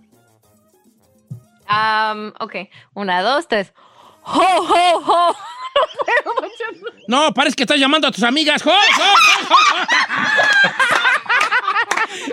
Am, 1.68 2.32
ok, 2.40 2.54
una, 2.94 3.22
dos, 3.22 3.46
tres. 3.46 3.72
¡Ho, 4.24 4.40
ho, 4.40 5.02
ho! 5.06 5.36
No 7.06 7.32
parece 7.32 7.56
que 7.56 7.62
estás 7.62 7.78
llamando 7.78 8.08
a 8.08 8.10
tus 8.10 8.24
amigas. 8.24 8.62
¡Jo, 8.62 8.70
jo, 8.70 9.02
jo, 9.48 9.54
jo! 9.68 9.76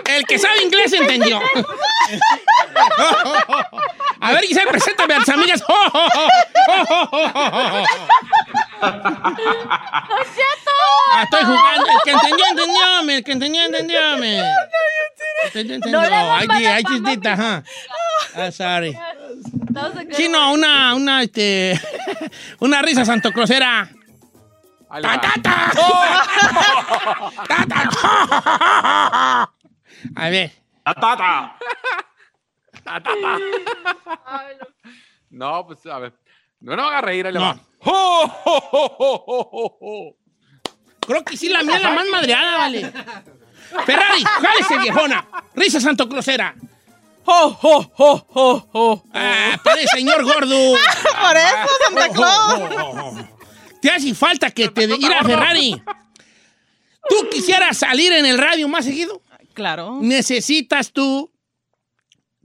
El 0.06 0.26
que 0.26 0.38
sabe 0.38 0.62
inglés 0.62 0.92
entendió. 0.92 1.40
A 4.20 4.32
ver, 4.32 4.42
Giselle, 4.44 4.70
preséntame 4.70 5.14
a 5.14 5.18
tus 5.18 5.28
amigas. 5.28 5.62
Ah, 11.12 11.22
estoy 11.22 11.44
jugando. 11.44 11.86
El 11.90 11.98
que 12.04 12.10
entendió, 12.10 12.44
entendió. 12.50 13.04
me. 13.04 13.16
El 13.16 13.24
que 13.24 13.32
entendió, 13.32 13.62
entendió. 15.76 15.90
No 15.92 16.00
Ay, 16.00 16.12
a 16.12 16.36
ay, 16.38 16.46
mamá, 16.48 16.82
chisdita, 16.82 17.32
ajá. 17.32 17.62
Ah, 18.34 18.50
sorry. 18.50 18.92
That 19.72 19.84
was 19.84 19.96
a 19.96 20.04
good 20.04 20.14
Sí, 20.14 20.28
no, 20.28 20.50
one. 20.52 20.54
una, 20.58 20.94
una, 20.94 21.22
este, 21.22 21.80
una 22.60 22.82
risa 22.82 23.04
santocrosera. 23.04 23.88
Ahí 24.90 25.02
¡Ta, 25.02 25.08
va. 25.08 25.20
ta, 31.02 31.50
ta! 32.86 33.02
¡Ta, 33.02 33.14
ta! 33.20 33.34
A 33.34 33.38
ver. 33.38 33.64
¡Tatata! 33.84 34.22
Ay, 34.26 34.56
no. 34.60 34.66
No, 35.56 35.66
pues 35.66 35.84
a 35.86 35.98
ver. 35.98 36.14
No, 36.60 36.76
me 36.76 36.82
haga 36.82 37.00
reír, 37.02 37.26
ahí 37.26 37.32
le 37.32 37.38
No. 37.38 37.44
va. 37.44 37.58
¡Jo, 37.80 38.28
jo, 38.28 38.60
jo, 38.60 38.88
jo, 38.90 39.18
jo, 39.26 39.44
jo, 39.50 39.76
jo! 39.80 40.16
Creo 41.06 41.24
que 41.24 41.36
sí, 41.36 41.48
la 41.48 41.62
mía 41.62 41.78
la 41.78 41.90
más 41.90 42.06
madreada, 42.08 42.56
vale. 42.56 42.92
Ferrari, 43.84 44.24
jálese, 44.24 44.78
viejona. 44.78 45.26
Risa 45.54 45.80
santocrosera. 45.80 46.54
¡Oh, 47.26 47.58
oh, 47.62 47.92
oh, 47.98 48.26
oh, 48.34 48.68
oh! 48.72 49.02
Ah, 49.12 49.58
señor 49.92 50.22
gordo. 50.24 50.56
Por 50.74 51.36
eso, 51.36 51.68
Santa 51.84 52.08
Claus. 52.10 53.24
Te 53.82 53.90
hace 53.90 54.14
falta 54.14 54.50
que 54.50 54.68
te 54.68 54.84
ir 54.84 55.12
a 55.12 55.24
Ferrari. 55.24 55.82
¿Tú 57.08 57.28
quisieras 57.30 57.78
salir 57.78 58.12
en 58.12 58.26
el 58.26 58.38
radio 58.38 58.68
más 58.68 58.84
seguido? 58.84 59.22
Claro. 59.54 59.98
Necesitas 60.00 60.92
tú 60.92 61.30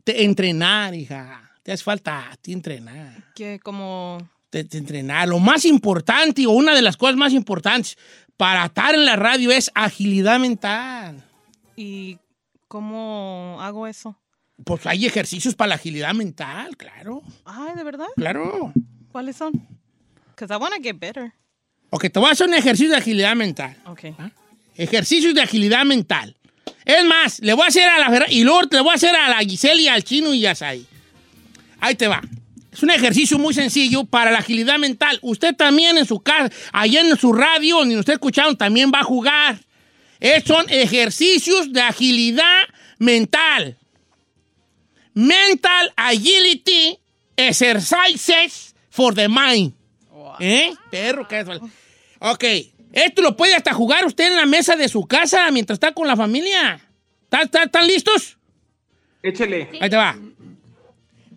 te- 0.03 0.23
entrenar, 0.23 0.93
hija. 0.95 1.51
Te 1.63 1.71
hace 1.71 1.83
falta 1.83 2.31
a 2.31 2.35
ti 2.37 2.53
entrenar. 2.53 3.31
Que 3.35 3.59
como... 3.59 4.17
Te, 4.49 4.63
te 4.65 4.77
entrenar. 4.77 5.27
Lo 5.29 5.39
más 5.39 5.63
importante 5.65 6.45
o 6.45 6.51
una 6.51 6.73
de 6.75 6.81
las 6.81 6.97
cosas 6.97 7.15
más 7.15 7.31
importantes 7.33 7.97
para 8.35 8.65
estar 8.65 8.93
en 8.95 9.05
la 9.05 9.15
radio 9.15 9.51
es 9.51 9.71
agilidad 9.75 10.39
mental. 10.39 11.23
¿Y 11.75 12.17
cómo 12.67 13.57
hago 13.61 13.87
eso? 13.87 14.17
Pues 14.65 14.85
hay 14.85 15.05
ejercicios 15.05 15.55
para 15.55 15.69
la 15.69 15.75
agilidad 15.75 16.13
mental, 16.13 16.75
claro, 16.77 17.21
Ay, 17.45 17.73
¿de 17.75 17.83
verdad? 17.83 18.05
claro. 18.15 18.71
¿Cuáles 19.11 19.35
son? 19.35 19.53
Because 20.35 20.53
I 20.53 20.57
want 20.57 20.75
to 20.75 20.81
get 20.81 20.97
better. 20.99 21.33
Ok, 21.89 22.09
te 22.11 22.19
voy 22.19 22.29
a 22.29 22.31
hacer 22.33 22.47
un 22.47 22.53
ejercicio 22.53 22.89
de 22.91 22.97
agilidad 22.97 23.35
mental. 23.35 23.75
Ok. 23.85 24.05
Ejercicios 24.75 25.33
de 25.33 25.41
agilidad 25.41 25.83
mental. 25.85 26.37
Es 26.85 27.03
más, 27.05 27.39
le 27.39 27.53
voy 27.53 27.63
a 27.65 27.67
hacer 27.67 27.87
a 27.87 27.99
la 27.99 28.09
Ferrari 28.09 28.35
y 28.39 28.43
luego 28.43 28.61
le 28.71 28.81
voy 28.81 28.91
a 28.91 28.95
hacer 28.95 29.15
a 29.15 29.29
la 29.29 29.39
Giselle 29.39 29.81
y 29.81 29.87
al 29.87 30.03
chino 30.03 30.33
y 30.33 30.41
ya 30.41 30.53
ahí. 30.61 30.85
Ahí 31.79 31.95
te 31.95 32.07
va. 32.07 32.21
Es 32.71 32.81
un 32.83 32.89
ejercicio 32.89 33.37
muy 33.37 33.53
sencillo 33.53 34.05
para 34.05 34.31
la 34.31 34.39
agilidad 34.39 34.77
mental. 34.79 35.19
Usted 35.21 35.55
también 35.55 35.97
en 35.97 36.05
su 36.05 36.21
casa, 36.21 36.49
allá 36.71 37.01
en 37.01 37.17
su 37.17 37.33
radio, 37.33 37.77
donde 37.79 37.97
usted 37.99 38.13
escucharon, 38.13 38.55
también 38.57 38.91
va 38.93 38.99
a 39.01 39.03
jugar. 39.03 39.59
Es- 40.19 40.43
son 40.45 40.65
ejercicios 40.69 41.71
de 41.73 41.81
agilidad 41.81 42.61
mental. 42.97 43.77
Mental 45.13 45.91
agility 45.97 46.97
exercises 47.35 48.73
for 48.89 49.13
the 49.13 49.27
mind. 49.27 49.73
¿Eh? 50.39 50.73
Perro, 50.89 51.27
¿qué 51.27 51.41
es? 51.41 51.47
Ok. 52.19 52.43
Esto 52.93 53.21
lo 53.21 53.37
puede 53.37 53.55
hasta 53.55 53.73
jugar 53.73 54.05
usted 54.05 54.27
en 54.27 54.35
la 54.35 54.45
mesa 54.45 54.75
de 54.75 54.89
su 54.89 55.05
casa 55.05 55.49
mientras 55.51 55.75
está 55.77 55.93
con 55.93 56.07
la 56.07 56.15
familia. 56.15 56.81
¿Están, 57.23 57.43
están- 57.43 57.63
están 57.63 57.87
listos? 57.87 58.37
Échele. 59.23 59.69
Ahí 59.79 59.89
te 59.89 59.95
va. 59.95 60.17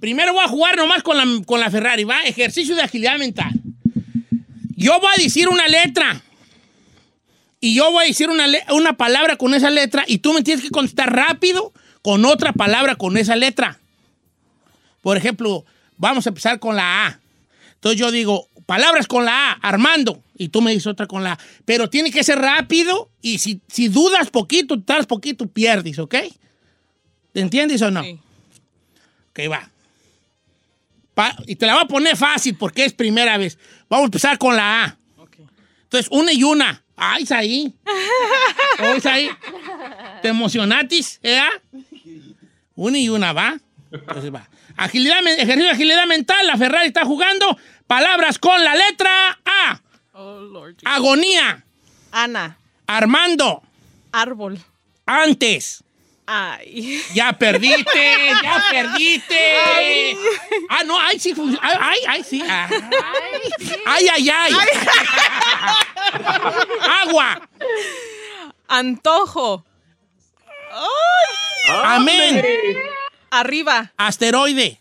Primero 0.00 0.32
voy 0.32 0.44
a 0.44 0.48
jugar 0.48 0.76
nomás 0.76 1.02
con 1.02 1.16
la, 1.16 1.24
con 1.46 1.60
la 1.60 1.70
Ferrari, 1.70 2.04
¿va? 2.04 2.22
Ejercicio 2.24 2.74
de 2.74 2.82
agilidad 2.82 3.18
mental. 3.18 3.52
Yo 4.76 4.98
voy 5.00 5.10
a 5.16 5.22
decir 5.22 5.48
una 5.48 5.68
letra. 5.68 6.20
Y 7.60 7.74
yo 7.76 7.90
voy 7.90 8.04
a 8.04 8.08
decir 8.08 8.28
una, 8.28 8.44
una 8.72 8.96
palabra 8.96 9.36
con 9.36 9.54
esa 9.54 9.70
letra 9.70 10.04
y 10.06 10.18
tú 10.18 10.32
me 10.34 10.42
tienes 10.42 10.62
que 10.64 10.70
contestar 10.70 11.14
rápido 11.14 11.72
con 12.02 12.24
otra 12.26 12.52
palabra 12.52 12.96
con 12.96 13.16
esa 13.16 13.36
letra. 13.36 13.78
Por 15.00 15.16
ejemplo, 15.16 15.64
vamos 15.96 16.26
a 16.26 16.30
empezar 16.30 16.58
con 16.58 16.76
la 16.76 17.06
A. 17.06 17.20
Entonces 17.74 17.98
yo 17.98 18.10
digo, 18.10 18.48
palabras 18.66 19.06
con 19.06 19.24
la 19.24 19.52
A, 19.52 19.52
Armando, 19.62 20.22
y 20.36 20.48
tú 20.48 20.60
me 20.62 20.70
dices 20.72 20.86
otra 20.86 21.06
con 21.06 21.22
la 21.22 21.32
A. 21.32 21.38
Pero 21.64 21.88
tiene 21.90 22.10
que 22.10 22.24
ser 22.24 22.38
rápido 22.38 23.10
y 23.20 23.38
si, 23.38 23.60
si 23.68 23.88
dudas 23.88 24.30
poquito, 24.30 24.80
tardas 24.82 25.06
poquito, 25.06 25.46
pierdes, 25.46 25.98
¿ok? 25.98 26.14
¿Te 27.32 27.40
entiendes 27.40 27.82
o 27.82 27.90
no? 27.90 28.02
Sí. 28.02 28.18
Ok, 29.30 29.40
va. 29.50 29.70
Pa- 31.14 31.36
y 31.46 31.56
te 31.56 31.66
la 31.66 31.74
voy 31.74 31.84
a 31.84 31.88
poner 31.88 32.16
fácil 32.16 32.56
porque 32.56 32.84
es 32.84 32.92
primera 32.92 33.38
vez. 33.38 33.58
Vamos 33.88 34.04
a 34.04 34.06
empezar 34.06 34.38
con 34.38 34.56
la 34.56 34.84
A. 34.84 34.98
Ok. 35.18 35.36
Entonces, 35.84 36.08
una 36.10 36.32
y 36.32 36.42
una. 36.42 36.82
¡Ay, 36.96 37.24
ahí! 37.30 37.74
¡Ay, 38.78 39.00
ahí! 39.04 39.30
¿Te 40.22 40.28
emocionatis? 40.28 41.18
¿Eh? 41.22 41.40
Una 42.76 42.98
y 42.98 43.08
una, 43.08 43.32
¿va? 43.32 43.58
Entonces 43.90 44.32
va. 44.32 44.48
Agilidad, 44.76 45.18
ejercicio 45.26 45.64
de 45.64 45.70
agilidad 45.70 46.06
mental. 46.06 46.46
La 46.46 46.56
Ferrari 46.56 46.86
está 46.88 47.04
jugando. 47.04 47.56
Palabras 47.86 48.38
con 48.38 48.62
la 48.64 48.74
letra 48.74 49.38
A. 49.44 49.80
Oh, 50.14 50.38
Lord. 50.40 50.76
Agonía. 50.84 51.64
Ana. 52.12 52.56
Armando. 52.86 53.62
Árbol. 54.12 54.58
Antes. 55.06 55.82
Ay. 56.26 57.02
Ya 57.12 57.32
perdiste, 57.34 58.30
ya 58.42 58.64
perdiste. 58.70 60.16
Ah, 60.70 60.82
no, 60.86 60.98
ay, 60.98 61.18
sí, 61.18 61.34
ay, 61.60 61.76
ay, 61.80 61.98
ay, 62.08 62.24
sí. 62.24 62.42
ah. 62.48 62.68
Ay, 63.86 64.08
ay, 64.08 64.30
ay. 64.32 64.52
Agua. 67.02 67.42
Antojo. 68.68 69.64
Amén. 71.84 72.42
Arriba. 73.30 73.92
Asteroide. 73.96 74.80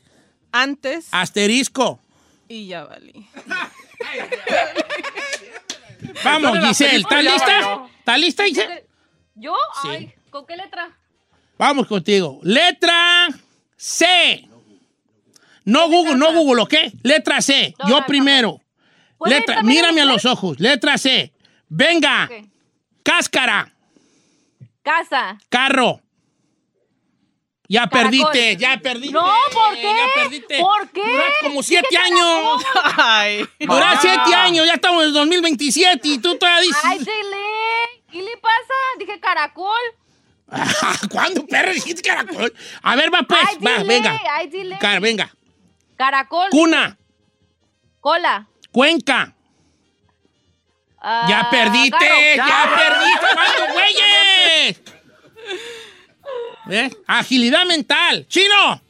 Antes. 0.51 1.07
Asterisco. 1.11 1.99
Y 2.47 2.67
ya 2.67 2.83
valí. 2.83 3.25
Vamos, 6.23 6.57
el 6.57 6.65
Giselle, 6.65 6.97
¿estás 6.97 7.23
lista? 7.23 7.87
¿Estás 7.99 8.19
lista, 8.19 8.43
Giselle? 8.43 8.85
¿Yo? 9.35 9.55
Sí. 9.81 9.87
Ay, 9.89 10.13
¿con 10.29 10.45
qué 10.45 10.57
letra? 10.57 10.89
Vamos 11.57 11.87
contigo. 11.87 12.39
Letra 12.43 13.29
C. 13.75 14.47
No 15.65 15.87
Google, 15.87 16.15
no 16.15 16.33
Google, 16.33 16.61
¿ok? 16.63 16.73
Letra 17.03 17.41
C. 17.41 17.73
No, 17.79 17.89
Yo 17.89 17.99
no, 18.01 18.05
primero. 18.05 18.61
¿Puede 19.17 19.39
Letra, 19.39 19.63
mírame 19.63 20.01
a 20.01 20.05
los 20.05 20.25
ojos. 20.25 20.59
Letra 20.59 20.97
C. 20.97 21.31
Venga. 21.69 22.29
Cáscara. 23.03 23.73
Casa. 24.83 25.37
Carro. 25.49 26.01
Ya 27.73 27.87
Caracol. 27.89 28.01
perdiste, 28.11 28.57
ya 28.57 28.77
perdiste. 28.77 29.13
No, 29.13 29.33
¿por 29.51 29.73
qué? 29.73 29.81
Ya 29.81 30.05
perdiste. 30.21 30.59
¿Por 30.59 30.89
qué? 30.91 31.01
Duras 31.01 31.33
como 31.41 31.63
siete 31.63 31.97
años. 31.97 32.63
Ay. 32.97 33.47
Duras 33.59 33.95
Ah. 33.95 33.99
siete 33.99 34.35
años, 34.35 34.67
ya 34.67 34.73
estamos 34.73 35.01
en 35.01 35.07
el 35.07 35.13
2027 35.13 36.07
y 36.07 36.17
tú 36.19 36.37
todavía 36.37 36.61
dices. 36.61 36.81
Ay, 36.83 36.99
dile. 36.99 37.43
¿Qué 38.11 38.21
le 38.21 38.37
pasa? 38.37 38.73
Dije 38.99 39.19
caracol. 39.19 39.81
¿Cuándo, 41.11 41.47
perro, 41.47 41.73
dijiste 41.73 42.03
caracol? 42.03 42.53
A 42.83 42.95
ver, 42.95 43.11
va 43.11 43.23
pues, 43.23 43.39
Ay, 43.49 43.57
va, 43.65 43.71
dile. 43.79 43.83
venga. 43.85 44.19
Ay, 44.35 44.47
dile. 44.49 44.77
Car- 44.79 45.01
venga. 45.01 45.33
Caracol. 45.97 46.49
Cuna, 46.51 46.97
Cola. 48.01 48.47
Cuenca. 48.71 49.33
Ah, 51.01 51.25
Ya 51.27 51.49
perdiste, 51.49 52.35
carro. 52.37 52.49
ya 52.49 52.75
perdiste, 52.77 53.25
¿cuántos 53.33 53.73
güeyes? 53.73 54.81
¿Eh? 56.69 56.89
Agilidad 57.07 57.65
mental. 57.65 58.25
¡Chino! 58.27 58.81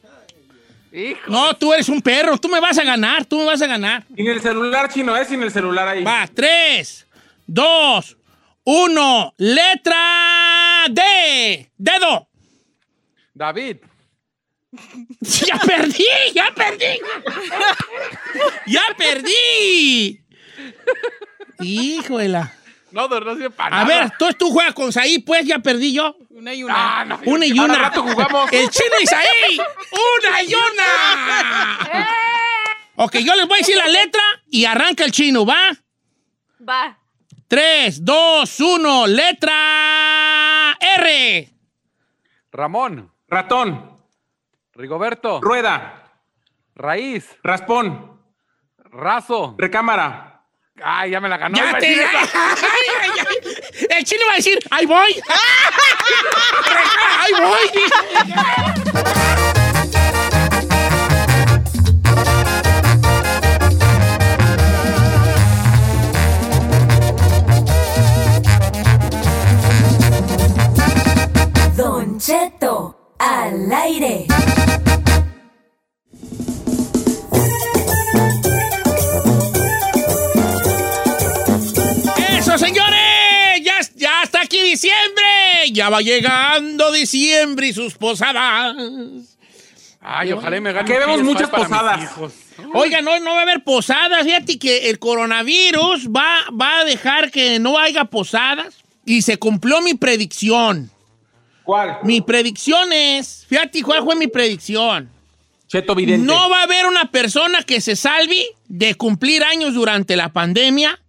Hijo. 0.92 1.20
No, 1.26 1.54
tú 1.56 1.72
eres 1.72 1.88
un 1.88 2.00
perro, 2.00 2.38
tú 2.38 2.48
me 2.48 2.60
vas 2.60 2.78
a 2.78 2.84
ganar, 2.84 3.24
tú 3.24 3.38
me 3.38 3.44
vas 3.46 3.60
a 3.60 3.66
ganar. 3.66 4.04
Sin 4.14 4.28
el 4.28 4.40
celular, 4.40 4.88
chino, 4.92 5.16
¿eh? 5.16 5.24
Sin 5.24 5.42
el 5.42 5.50
celular 5.50 5.88
ahí. 5.88 6.04
Va, 6.04 6.28
tres, 6.32 7.04
dos, 7.46 8.16
uno. 8.62 9.34
Letra 9.36 10.84
D. 10.90 11.68
Dedo. 11.76 12.28
David. 13.34 13.78
Ya 15.20 15.58
perdí, 15.58 16.04
ya 16.34 16.52
perdí. 16.54 16.98
Ya 18.66 18.82
perdí. 18.96 20.20
Híjole. 21.60 22.44
No, 22.90 23.08
no, 23.08 23.20
no 23.20 23.34
sirve 23.34 23.50
para 23.50 23.80
A 23.80 23.84
nada. 23.84 24.00
ver, 24.02 24.12
tú, 24.18 24.26
tú 24.38 24.50
juegas 24.50 24.74
con 24.74 24.92
Saí, 24.92 25.18
pues 25.20 25.44
ya 25.46 25.58
perdí 25.58 25.92
yo. 25.92 26.16
Una 26.44 26.52
y 26.52 26.62
una. 26.62 26.74
Ah, 27.00 27.04
no, 27.06 27.18
Una 27.24 27.46
y 27.46 27.58
una. 27.58 27.78
rato 27.78 28.02
jugamos. 28.02 28.52
El 28.52 28.68
chino 28.68 28.94
y 29.00 29.06
Saí. 29.06 29.58
Una 30.28 30.42
y 30.42 30.54
una. 30.54 32.08
Ok, 32.96 33.16
yo 33.16 33.34
les 33.34 33.48
voy 33.48 33.54
a 33.54 33.58
decir 33.60 33.78
la 33.78 33.88
letra 33.88 34.20
y 34.50 34.66
arranca 34.66 35.04
el 35.06 35.10
chino, 35.10 35.46
¿va? 35.46 35.70
Va. 36.68 36.98
3, 37.48 38.04
2, 38.04 38.60
1, 38.60 39.06
letra 39.06 40.76
R. 40.98 41.48
Ramón, 42.52 43.10
Ratón, 43.26 43.98
Rigoberto, 44.74 45.40
rueda, 45.40 46.12
Raíz, 46.74 47.38
raspón, 47.42 48.20
Razo. 48.92 49.54
recámara. 49.56 50.42
Ay, 50.82 51.12
ya 51.12 51.20
me 51.20 51.28
la 51.28 51.36
ganó. 51.38 51.56
Ya 51.56 51.78
te-. 51.78 52.04
Ay, 52.04 52.06
ay, 53.00 53.10
ay. 53.20 53.86
El 53.90 54.04
chino 54.04 54.26
va 54.26 54.32
a 54.32 54.36
decir, 54.36 54.58
ahí 54.70 54.84
voy. 54.86 55.14
Don 71.76 72.18
Cheto, 72.18 72.94
al 73.18 73.72
aire. 73.72 74.26
Ya 85.72 85.88
va 85.88 86.00
llegando 86.00 86.92
diciembre 86.92 87.68
y 87.68 87.72
sus 87.72 87.94
posadas. 87.94 88.76
Ay, 90.00 90.32
ojalá 90.32 90.60
me 90.60 90.72
gane. 90.72 90.80
Aquí 90.80 90.98
vemos 90.98 91.20
PS5 91.20 91.24
muchas 91.24 91.50
posadas. 91.50 92.02
hijos. 92.02 92.32
Oiga, 92.74 93.00
no, 93.00 93.18
no 93.20 93.32
va 93.34 93.40
a 93.40 93.42
haber 93.42 93.64
posadas. 93.64 94.24
Fíjate 94.24 94.58
que 94.58 94.90
el 94.90 94.98
coronavirus 94.98 96.08
va, 96.08 96.40
va 96.50 96.80
a 96.80 96.84
dejar 96.84 97.30
que 97.30 97.58
no 97.58 97.78
haya 97.78 98.04
posadas. 98.04 98.76
Y 99.06 99.22
se 99.22 99.38
cumplió 99.38 99.80
mi 99.80 99.94
predicción. 99.94 100.90
¿Cuál? 101.62 101.98
Mi 102.02 102.20
predicción 102.20 102.92
es, 102.92 103.46
fíjate 103.48 103.82
cuál 103.82 104.04
fue 104.04 104.16
mi 104.16 104.26
predicción. 104.26 105.10
Cheto 105.66 105.94
Vidente. 105.94 106.26
No 106.26 106.48
va 106.48 106.60
a 106.60 106.62
haber 106.64 106.86
una 106.86 107.10
persona 107.10 107.62
que 107.62 107.80
se 107.80 107.96
salve 107.96 108.44
de 108.68 108.94
cumplir 108.94 109.42
años 109.42 109.74
durante 109.74 110.14
la 110.16 110.32
pandemia. 110.32 111.00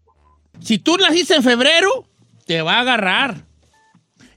Si 0.61 0.77
tú 0.77 0.97
naciste 0.97 1.35
en 1.35 1.43
febrero, 1.43 2.07
te 2.45 2.61
va 2.61 2.75
a 2.75 2.79
agarrar. 2.81 3.44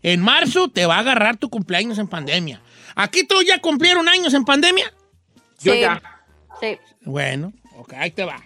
En 0.02 0.20
marzo 0.20 0.68
te 0.68 0.86
va 0.86 0.96
a 0.96 1.00
agarrar 1.00 1.36
tu 1.36 1.50
cumpleaños 1.50 1.98
en 1.98 2.08
pandemia. 2.08 2.60
¿Aquí 2.94 3.24
todos 3.24 3.44
ya 3.44 3.60
cumplieron 3.60 4.08
años 4.08 4.34
en 4.34 4.44
pandemia? 4.44 4.92
Yo 5.60 5.72
Sí. 5.72 5.80
ya. 5.80 6.02
Sí. 6.60 6.78
Bueno, 7.02 7.52
ok, 7.76 7.94
ahí 7.94 8.10
te 8.10 8.24
va. 8.24 8.42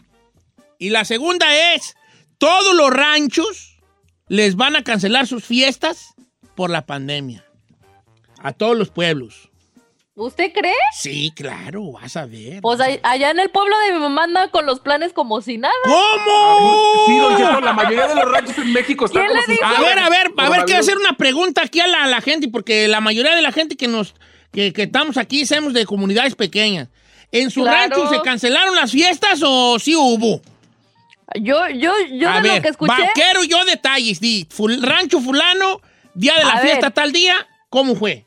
Y 0.78 0.90
la 0.90 1.04
segunda 1.04 1.74
es, 1.74 1.96
todos 2.38 2.74
los 2.74 2.90
ranchos 2.90 3.80
les 4.28 4.56
van 4.56 4.76
a 4.76 4.82
cancelar 4.82 5.26
sus 5.26 5.44
fiestas 5.44 6.14
por 6.54 6.70
la 6.70 6.86
pandemia. 6.86 7.44
A 8.38 8.52
todos 8.52 8.76
los 8.76 8.90
pueblos. 8.90 9.50
¿Usted 10.14 10.52
cree? 10.52 10.74
Sí, 10.94 11.32
claro, 11.34 11.92
vas 11.92 12.16
a 12.18 12.26
ver. 12.26 12.60
Pues 12.60 12.78
a- 12.80 12.98
allá 13.02 13.30
en 13.30 13.40
el 13.40 13.48
pueblo 13.48 13.74
de 13.86 13.92
mi 13.94 13.98
mamá 13.98 14.24
anda 14.24 14.48
con 14.50 14.66
los 14.66 14.80
planes 14.80 15.14
como 15.14 15.40
si 15.40 15.56
nada. 15.56 15.72
¿Cómo? 15.84 17.06
Sí, 17.06 17.16
don 17.16 17.34
Cheto, 17.38 17.60
la 17.62 17.72
mayoría 17.72 18.06
de 18.08 18.14
los 18.16 18.30
ranchos 18.30 18.58
en 18.58 18.72
México 18.74 19.06
están 19.06 19.22
¿Quién 19.26 19.38
como 19.42 19.56
si? 19.56 19.64
A 19.64 19.80
ver, 19.80 19.98
a 19.98 20.10
ver, 20.10 20.30
a 20.36 20.50
ver, 20.50 20.64
quiero 20.66 20.80
hacer 20.80 20.98
una 20.98 21.14
pregunta 21.16 21.62
aquí 21.64 21.80
a 21.80 21.86
la, 21.86 22.04
a 22.04 22.06
la 22.08 22.20
gente, 22.20 22.48
porque 22.48 22.88
la 22.88 23.00
mayoría 23.00 23.34
de 23.34 23.40
la 23.40 23.52
gente 23.52 23.74
que 23.76 23.88
nos, 23.88 24.14
que, 24.52 24.74
que 24.74 24.82
estamos 24.82 25.16
aquí 25.16 25.46
somos 25.46 25.72
de 25.72 25.86
comunidades 25.86 26.34
pequeñas. 26.34 26.88
¿En 27.30 27.50
su 27.50 27.62
Claro. 27.62 27.78
rancho 27.96 28.14
se 28.14 28.20
cancelaron 28.20 28.74
las 28.76 28.90
fiestas 28.92 29.40
o 29.42 29.78
sí 29.78 29.96
hubo? 29.96 30.42
Yo, 31.40 31.66
yo, 31.70 31.90
yo 32.12 32.28
a 32.28 32.42
de 32.42 32.42
ver, 32.42 32.56
lo 32.56 32.62
que 32.62 32.68
escuché. 32.68 32.92
vaquero 32.92 33.44
yo 33.44 33.64
detalles, 33.64 34.20
di, 34.20 34.46
ful- 34.54 34.82
rancho 34.82 35.20
fulano, 35.22 35.80
día 36.12 36.34
de 36.36 36.44
la 36.44 36.52
A 36.54 36.58
fiesta 36.58 36.88
ver. 36.88 36.92
tal 36.92 37.12
día, 37.12 37.34
¿cómo 37.70 37.94
fue? 37.94 38.26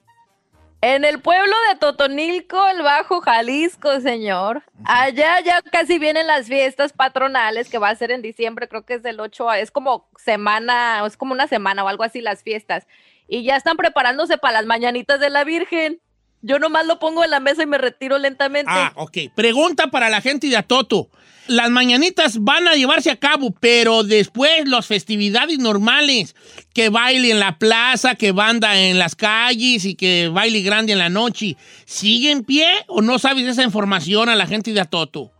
En 0.87 1.03
el 1.03 1.19
pueblo 1.19 1.55
de 1.67 1.79
Totonilco, 1.79 2.67
el 2.67 2.83
Bajo 2.83 3.19
Jalisco, 3.19 3.99
señor. 4.01 4.61
Allá 4.83 5.39
ya 5.39 5.63
casi 5.63 5.97
vienen 5.97 6.27
las 6.27 6.45
fiestas 6.45 6.93
patronales 6.93 7.69
que 7.69 7.79
va 7.79 7.89
a 7.89 7.95
ser 7.95 8.11
en 8.11 8.21
diciembre, 8.21 8.67
creo 8.67 8.85
que 8.85 8.93
es 8.93 9.01
del 9.01 9.19
8 9.19 9.49
a, 9.49 9.57
es 9.57 9.71
como 9.71 10.07
semana, 10.15 11.03
es 11.07 11.17
como 11.17 11.33
una 11.33 11.47
semana 11.47 11.83
o 11.83 11.87
algo 11.87 12.03
así 12.03 12.21
las 12.21 12.43
fiestas. 12.43 12.85
Y 13.27 13.43
ya 13.43 13.55
están 13.55 13.77
preparándose 13.77 14.37
para 14.37 14.53
las 14.53 14.67
mañanitas 14.67 15.19
de 15.19 15.31
la 15.31 15.43
Virgen. 15.43 16.01
Yo 16.43 16.59
nomás 16.59 16.85
lo 16.85 16.99
pongo 16.99 17.23
en 17.23 17.31
la 17.31 17.39
mesa 17.39 17.63
y 17.63 17.65
me 17.65 17.79
retiro 17.79 18.19
lentamente. 18.19 18.71
Ah, 18.71 18.93
ok. 18.95 19.17
Pregunta 19.33 19.87
para 19.87 20.09
la 20.09 20.21
gente 20.21 20.45
de 20.45 20.57
Atoto. 20.57 21.09
Las 21.47 21.69
mañanitas 21.69 22.43
van 22.43 22.67
a 22.67 22.73
llevarse 22.73 23.11
a 23.11 23.17
cabo, 23.17 23.51
pero 23.59 24.03
después 24.03 24.67
las 24.67 24.87
festividades 24.87 25.59
normales, 25.59 26.35
que 26.73 26.89
baile 26.89 27.29
en 27.29 27.39
la 27.39 27.59
plaza, 27.59 28.15
que 28.15 28.31
banda 28.31 28.79
en 28.79 28.97
las 28.97 29.15
calles 29.15 29.85
y 29.85 29.93
que 29.95 30.29
baile 30.33 30.61
grande 30.61 30.93
en 30.93 30.99
la 30.99 31.09
noche, 31.09 31.55
¿sigue 31.85 32.31
en 32.31 32.43
pie 32.43 32.65
o 32.87 33.01
no 33.03 33.19
sabes 33.19 33.45
esa 33.45 33.63
información 33.63 34.27
a 34.29 34.35
la 34.35 34.47
gente 34.47 34.73
de 34.73 34.81
Atoto? 34.81 35.31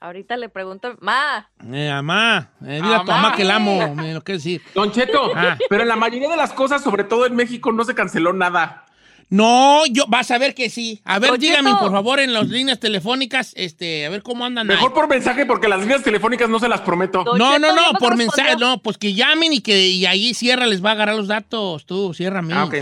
Ahorita 0.00 0.36
le 0.36 0.48
pregunto, 0.48 0.94
ma, 1.00 1.50
Eh, 1.72 1.88
mamá, 1.90 2.50
eh, 2.64 2.80
dile 2.82 2.94
a 2.94 3.00
tu 3.00 3.06
Mamá. 3.06 3.34
que 3.34 3.42
la 3.44 3.56
amo, 3.56 3.94
me 3.96 4.14
lo 4.14 4.22
que 4.22 4.34
decir. 4.34 4.62
Don 4.74 4.92
Cheto, 4.92 5.32
Ah. 5.34 5.56
pero 5.68 5.82
en 5.82 5.88
la 5.88 5.96
mayoría 5.96 6.28
de 6.28 6.36
las 6.36 6.52
cosas, 6.52 6.82
sobre 6.84 7.02
todo 7.02 7.26
en 7.26 7.34
México, 7.34 7.72
no 7.72 7.82
se 7.82 7.94
canceló 7.96 8.32
nada. 8.32 8.84
No, 9.30 9.84
yo, 9.86 10.06
vas 10.08 10.30
a 10.30 10.38
ver 10.38 10.54
que 10.54 10.70
sí. 10.70 11.00
A 11.04 11.18
ver, 11.18 11.32
Don 11.32 11.40
dígame, 11.40 11.68
Cheto. 11.70 11.80
por 11.82 11.92
favor, 11.92 12.18
en 12.20 12.32
las 12.32 12.48
líneas 12.48 12.80
telefónicas, 12.80 13.52
este, 13.56 14.06
a 14.06 14.08
ver 14.10 14.22
cómo 14.22 14.44
andan 14.46 14.70
ahí. 14.70 14.76
Mejor 14.76 14.94
por 14.94 15.06
mensaje 15.08 15.44
porque 15.44 15.68
las 15.68 15.80
líneas 15.80 16.02
telefónicas 16.02 16.48
no 16.48 16.58
se 16.58 16.68
las 16.68 16.80
prometo. 16.80 17.24
Don 17.24 17.36
No, 17.36 17.52
Cheto, 17.56 17.74
no, 17.74 17.92
no, 17.92 17.98
por 17.98 18.16
mensaje, 18.16 18.56
no, 18.56 18.80
pues 18.82 18.96
que 18.96 19.12
llamen 19.12 19.52
y 19.52 19.60
que 19.60 19.88
y 19.88 20.06
ahí 20.06 20.32
Sierra 20.32 20.66
les 20.66 20.82
va 20.82 20.90
a 20.90 20.92
agarrar 20.92 21.14
los 21.16 21.28
datos, 21.28 21.84
tú, 21.84 22.14
Sierra 22.14 22.40
mí. 22.40 22.52
Ah, 22.54 22.64
ok. 22.64 22.74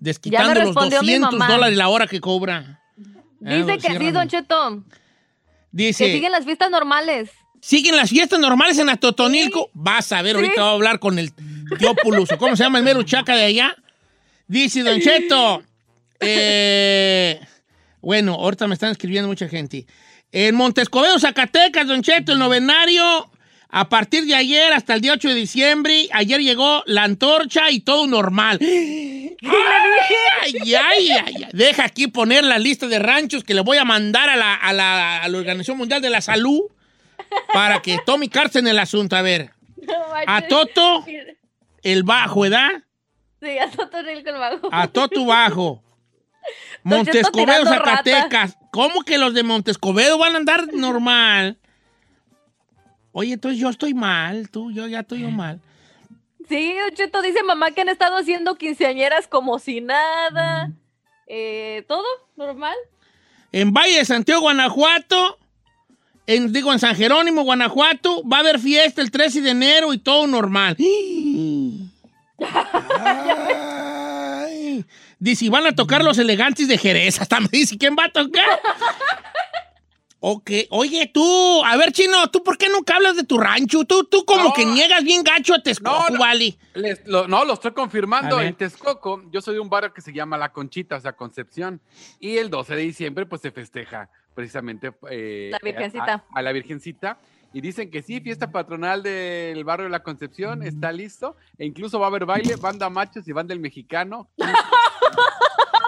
Desquitando 0.00 0.48
Ya 0.48 0.54
me 0.54 0.60
los 0.60 0.64
respondió 0.66 1.00
mi 1.02 1.06
200 1.12 1.32
mamá. 1.38 1.52
dólares 1.52 1.76
la 1.78 1.88
hora 1.88 2.06
que 2.08 2.20
cobra. 2.20 2.80
Dice 3.40 3.78
que 3.78 3.98
sí. 3.98 4.10
Don 4.10 4.28
Cheto, 4.28 4.82
Dice, 5.70 6.06
que 6.06 6.12
siguen 6.14 6.32
las 6.32 6.44
fiestas 6.44 6.70
normales. 6.70 7.30
¿siguen 7.60 7.96
las 7.96 8.10
fiestas 8.10 8.38
normales 8.40 8.76
en 8.78 8.88
Atotonilco? 8.90 9.70
Vas 9.72 10.12
a 10.12 10.20
ver, 10.22 10.36
ahorita 10.36 10.54
Sí. 10.54 10.60
voy 10.60 10.68
a 10.68 10.72
hablar 10.72 10.98
con 10.98 11.18
el 11.18 11.30
Diópulos, 11.78 12.30
o 12.32 12.36
cómo 12.38 12.56
se 12.56 12.64
llama 12.64 12.78
el 12.78 12.84
mero 12.84 13.02
chaca 13.04 13.34
de 13.36 13.44
allá. 13.44 13.74
Dice 14.48 14.82
Don 14.82 15.00
Cheto, 15.00 15.62
eh, 16.20 17.40
bueno, 18.00 18.34
ahorita 18.34 18.66
me 18.66 18.74
están 18.74 18.90
escribiendo 18.92 19.28
mucha 19.28 19.48
gente. 19.48 19.86
En 20.32 20.54
Montescobedo, 20.54 21.18
Zacatecas, 21.18 21.86
Don 21.86 22.02
Cheto, 22.02 22.32
el 22.32 22.38
novenario, 22.38 23.30
a 23.68 23.88
partir 23.88 24.24
de 24.26 24.34
ayer 24.34 24.72
hasta 24.72 24.94
el 24.94 25.00
día 25.00 25.12
8 25.14 25.28
de 25.28 25.34
diciembre, 25.34 26.08
ayer 26.12 26.40
llegó 26.40 26.82
la 26.86 27.04
antorcha 27.04 27.70
y 27.70 27.80
todo 27.80 28.06
normal. 28.06 28.58
Ay, 30.42 30.54
ay, 30.74 30.74
ay, 30.74 31.10
ay. 31.10 31.46
Deja 31.52 31.84
aquí 31.84 32.06
poner 32.06 32.44
la 32.44 32.58
lista 32.58 32.86
de 32.86 32.98
ranchos 32.98 33.44
que 33.44 33.54
le 33.54 33.60
voy 33.62 33.78
a 33.78 33.84
mandar 33.84 34.28
a 34.30 34.36
la, 34.36 34.54
a 34.54 34.72
la- 34.72 35.22
a 35.22 35.28
la 35.28 35.38
Organización 35.38 35.76
Mundial 35.78 36.00
de 36.02 36.10
la 36.10 36.20
Salud 36.20 36.60
para 37.52 37.80
que 37.82 37.98
tome 38.04 38.28
cartas 38.28 38.56
en 38.56 38.66
el 38.68 38.78
asunto. 38.78 39.16
A 39.16 39.22
ver, 39.22 39.50
a 40.26 40.42
Toto, 40.42 41.04
el 41.82 42.02
bajo, 42.04 42.40
¿verdad? 42.40 42.70
Sí, 43.42 43.58
a 43.58 43.70
Totonilco 43.70 44.30
el 44.30 44.36
Bajo. 44.36 44.68
A 44.72 44.86
Toto 44.88 45.24
Bajo. 45.26 45.82
Montescobedo, 46.84 47.64
rata. 47.64 48.04
Zacatecas. 48.04 48.56
¿Cómo 48.70 49.02
que 49.02 49.18
los 49.18 49.34
de 49.34 49.42
Montescobedo 49.42 50.18
van 50.18 50.34
a 50.34 50.38
andar 50.38 50.68
normal? 50.72 51.58
Oye, 53.12 53.32
entonces 53.32 53.60
yo 53.60 53.68
estoy 53.70 53.94
mal, 53.94 54.50
tú, 54.50 54.70
yo 54.72 54.86
ya 54.86 55.00
estoy 55.00 55.22
yo 55.22 55.30
mal. 55.30 55.60
Sí, 56.48 56.74
Cheto 56.94 57.22
dice 57.22 57.42
mamá 57.42 57.70
que 57.70 57.80
han 57.80 57.88
estado 57.88 58.16
haciendo 58.16 58.56
quinceañeras 58.56 59.26
como 59.28 59.58
si 59.58 59.80
nada. 59.80 60.72
Eh, 61.26 61.84
todo 61.88 62.04
normal. 62.36 62.74
En 63.52 63.72
Valle 63.72 63.98
de 63.98 64.04
Santiago, 64.04 64.42
Guanajuato, 64.42 65.38
en, 66.26 66.52
digo, 66.52 66.72
en 66.72 66.80
San 66.80 66.96
Jerónimo, 66.96 67.44
Guanajuato, 67.44 68.22
va 68.28 68.38
a 68.38 68.40
haber 68.40 68.58
fiesta 68.58 69.00
el 69.00 69.10
13 69.10 69.40
de 69.42 69.50
enero 69.50 69.94
y 69.94 69.98
todo 69.98 70.26
normal. 70.26 70.76
Ay. 72.98 74.84
Dice, 75.18 75.44
y 75.46 75.48
van 75.48 75.66
a 75.66 75.74
tocar 75.74 76.02
los 76.04 76.18
elegantes 76.18 76.68
de 76.68 76.78
Jerez. 76.78 77.20
Hasta 77.20 77.40
me 77.40 77.48
dice, 77.50 77.76
¿quién 77.78 77.96
va 77.98 78.04
a 78.06 78.12
tocar? 78.12 78.44
Ok, 80.26 80.50
oye 80.70 81.10
tú, 81.12 81.62
a 81.66 81.76
ver 81.76 81.92
chino, 81.92 82.30
¿tú 82.30 82.42
por 82.42 82.56
qué 82.56 82.70
nunca 82.70 82.96
hablas 82.96 83.14
de 83.14 83.24
tu 83.24 83.36
rancho? 83.36 83.84
Tú, 83.84 84.04
tú 84.04 84.24
como 84.24 84.44
No. 84.44 84.52
que 84.54 84.64
niegas 84.64 85.04
bien 85.04 85.22
gacho 85.22 85.52
a 85.52 85.62
Texcoco, 85.62 86.04
No, 86.08 86.10
no. 86.14 86.18
vale. 86.18 86.56
Les- 86.72 87.06
lo- 87.06 87.28
no, 87.28 87.44
lo 87.44 87.52
estoy 87.52 87.72
confirmando. 87.72 88.40
En 88.40 88.54
Texcoco, 88.54 89.22
yo 89.30 89.42
soy 89.42 89.52
de 89.54 89.60
un 89.60 89.68
barrio 89.68 89.92
que 89.92 90.00
se 90.00 90.14
llama 90.14 90.38
La 90.38 90.50
Conchita, 90.50 90.96
o 90.96 91.00
sea, 91.00 91.12
Concepción. 91.12 91.78
Y 92.20 92.38
el 92.38 92.48
12 92.48 92.74
de 92.74 92.80
diciembre, 92.82 93.26
pues 93.26 93.42
se 93.42 93.50
festeja 93.50 94.08
precisamente 94.34 94.92
eh, 95.10 95.50
La 95.52 95.58
Virgencita. 95.62 96.24
A, 96.34 96.38
a 96.38 96.42
la 96.42 96.52
Virgencita. 96.52 97.18
Y 97.52 97.60
dicen 97.60 97.90
que 97.90 98.02
sí, 98.02 98.18
fiesta 98.20 98.50
patronal 98.50 99.02
del 99.02 99.62
barrio 99.62 99.84
de 99.84 99.90
la 99.90 100.02
Concepción 100.02 100.62
está 100.62 100.90
listo. 100.90 101.36
E 101.58 101.66
incluso 101.66 102.00
va 102.00 102.06
a 102.06 102.08
haber 102.08 102.24
baile, 102.24 102.56
banda 102.56 102.88
machos 102.88 103.28
y 103.28 103.32
banda 103.32 103.52
del 103.52 103.60
mexicano. 103.60 104.30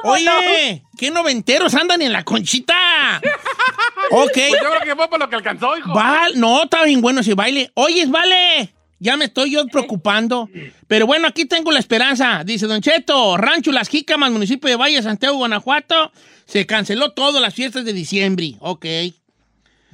Oye, 0.05 0.85
¿qué 0.97 1.11
noventeros 1.11 1.75
andan 1.75 2.01
en 2.03 2.13
la 2.13 2.23
conchita? 2.23 3.21
ok. 4.11 4.31
Pues 4.33 4.53
yo 4.63 4.71
creo 4.71 4.81
que 4.85 4.97
fue 4.97 5.09
por 5.09 5.19
lo 5.19 5.29
que 5.29 5.37
alcanzó, 5.37 5.77
hijo. 5.77 5.93
Val, 5.93 6.39
no, 6.39 6.65
está 6.65 6.85
bien 6.85 7.01
bueno 7.01 7.21
ese 7.21 7.35
baile. 7.35 7.73
Oyes, 7.75 8.11
vale. 8.11 8.73
Ya 8.99 9.17
me 9.17 9.27
estoy 9.27 9.51
yo 9.51 9.67
preocupando. 9.67 10.49
Pero 10.87 11.07
bueno, 11.07 11.29
aquí 11.29 11.45
tengo 11.45 11.71
la 11.71 11.81
esperanza. 11.81 12.43
Dice 12.45 12.67
Don 12.67 12.81
Cheto, 12.81 13.37
Rancho 13.37 13.73
Las 13.73 13.89
Jícamas, 13.89 14.31
municipio 14.31 14.71
de 14.71 14.77
Valle, 14.77 15.03
Santiago, 15.03 15.37
Guanajuato. 15.37 16.13
Se 16.47 16.67
canceló 16.67 17.13
todo 17.13 17.41
las 17.41 17.55
fiestas 17.55 17.85
de 17.85 17.93
diciembre. 17.93 18.55
Ok. 18.61 18.87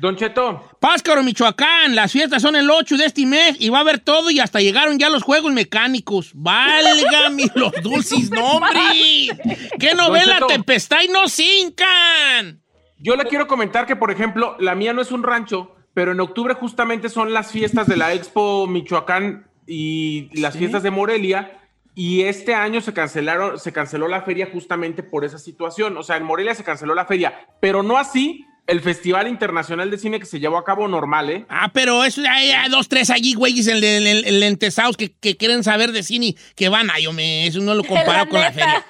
Don 0.03 0.16
Cheto. 0.16 0.68
Páscaro, 0.80 1.22
Michoacán. 1.22 1.94
Las 1.94 2.11
fiestas 2.11 2.42
son 2.42 2.57
el 2.57 2.68
8 2.68 2.96
de 2.96 3.05
este 3.05 3.24
mes 3.24 3.55
y 3.61 3.68
va 3.68 3.78
a 3.78 3.80
haber 3.82 4.00
todo 4.00 4.32
y 4.32 4.40
hasta 4.40 4.59
llegaron 4.61 4.98
ya 4.98 5.09
los 5.09 5.22
juegos 5.22 5.53
mecánicos. 5.53 6.32
Válgame 6.34 7.44
los 7.55 7.70
dulces 7.84 8.28
nombres. 8.32 9.30
¿Qué 9.78 9.94
novela. 9.94 10.40
Tempestad 10.48 11.03
y 11.03 11.09
no 11.09 11.28
cincan? 11.28 12.61
Yo 12.98 13.14
le 13.14 13.26
quiero 13.26 13.46
comentar 13.46 13.86
que, 13.86 13.94
por 13.94 14.11
ejemplo, 14.11 14.57
la 14.59 14.74
mía 14.74 14.92
no 14.92 15.03
es 15.03 15.12
un 15.12 15.22
rancho, 15.22 15.76
pero 15.94 16.11
en 16.11 16.18
octubre 16.18 16.55
justamente 16.55 17.09
son 17.09 17.32
las 17.32 17.53
fiestas 17.53 17.86
de 17.86 17.96
la 17.96 18.12
Expo 18.12 18.66
Michoacán 18.66 19.46
y 19.68 20.36
las 20.40 20.55
Sí. 20.55 20.59
fiestas 20.59 20.82
de 20.82 20.90
Morelia. 20.90 21.61
Y 21.94 22.22
este 22.22 22.57
año 22.57 22.80
se 22.80 22.92
cancelaron, 22.92 23.57
se 23.61 23.72
canceló 23.72 24.09
la 24.09 24.22
feria 24.22 24.48
justamente 24.53 25.05
por 25.05 25.24
esa 25.24 25.38
situación. 25.38 25.96
O 25.96 26.03
sea, 26.03 26.16
en 26.16 26.24
Morelia 26.24 26.57
se 26.57 26.64
canceló 26.64 26.92
la 26.92 27.07
feria, 27.07 27.46
pero 27.61 27.84
no 27.84 27.98
así 27.98 28.46
el 28.69 28.81
Festival 28.81 29.27
Internacional 29.27 29.91
de 29.91 29.99
Cine 29.99 30.21
que 30.21 30.27
se 30.27 30.39
llevó 30.39 30.57
a 30.57 30.65
cabo 30.65 30.87
normal, 30.87 31.31
¿eh? 31.31 31.47
Ah, 31.49 31.71
pero 31.75 32.05
eso 32.05 32.23
hay, 32.29 32.51
hay 32.51 32.71
dos, 32.71 32.89
tres 32.89 33.11
allí, 33.11 33.35
güeyes, 33.35 33.67
el, 33.67 33.83
el, 33.83 34.07
el, 34.07 34.25
el 34.25 34.41
lentesaos 34.41 34.97
que, 34.97 35.13
que 35.13 35.37
quieren 35.37 35.65
saber 35.65 35.91
de 35.91 36.05
cine, 36.05 36.37
que 36.55 36.69
van, 36.69 36.89
ay, 36.91 37.09
hombre, 37.09 37.47
eso 37.47 37.61
no 37.61 37.75
lo 37.75 37.83
comparo 37.83 38.25
La 38.25 38.27
con 38.27 38.41
la 38.41 38.53
feria. 38.53 38.85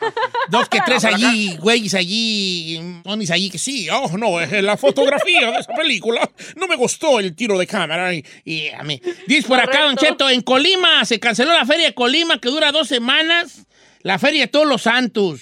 Dos 0.49 0.68
que 0.68 0.81
tres 0.87 1.05
allí, 1.07 1.57
güeyes 1.57 1.95
allí, 1.95 2.81
monis 3.05 3.31
allí, 3.31 3.49
que 3.49 3.59
sí, 3.59 3.89
oh, 3.91 4.16
no, 4.18 4.41
eh, 4.41 4.61
la 4.61 4.77
fotografía 4.77 5.51
de 5.51 5.59
esa 5.59 5.73
película, 5.73 6.31
no 6.55 6.68
me 6.68 6.77
gustó 6.77 7.18
el 7.18 7.35
tiro 7.35 7.59
de 7.59 7.66
cámara. 7.66 8.12
Y, 8.14 8.25
y 8.45 8.68
a 8.68 8.83
mí. 8.83 9.01
Dice 9.27 9.49
por 9.49 9.59
acá, 9.59 9.85
Don. 9.85 9.97
Cheto, 9.97 10.29
en 10.29 10.43
Colima, 10.43 11.05
se 11.07 11.18
canceló 11.18 11.53
la 11.53 11.64
feria 11.64 11.87
de 11.87 11.95
Colima, 11.95 12.39
que 12.39 12.51
dura 12.51 12.73
dos 12.73 12.89
semanas, 12.89 13.66
la 14.03 14.18
feria 14.18 14.43
de 14.43 14.49
todos 14.49 14.66
los 14.66 14.83
santos. 14.83 15.41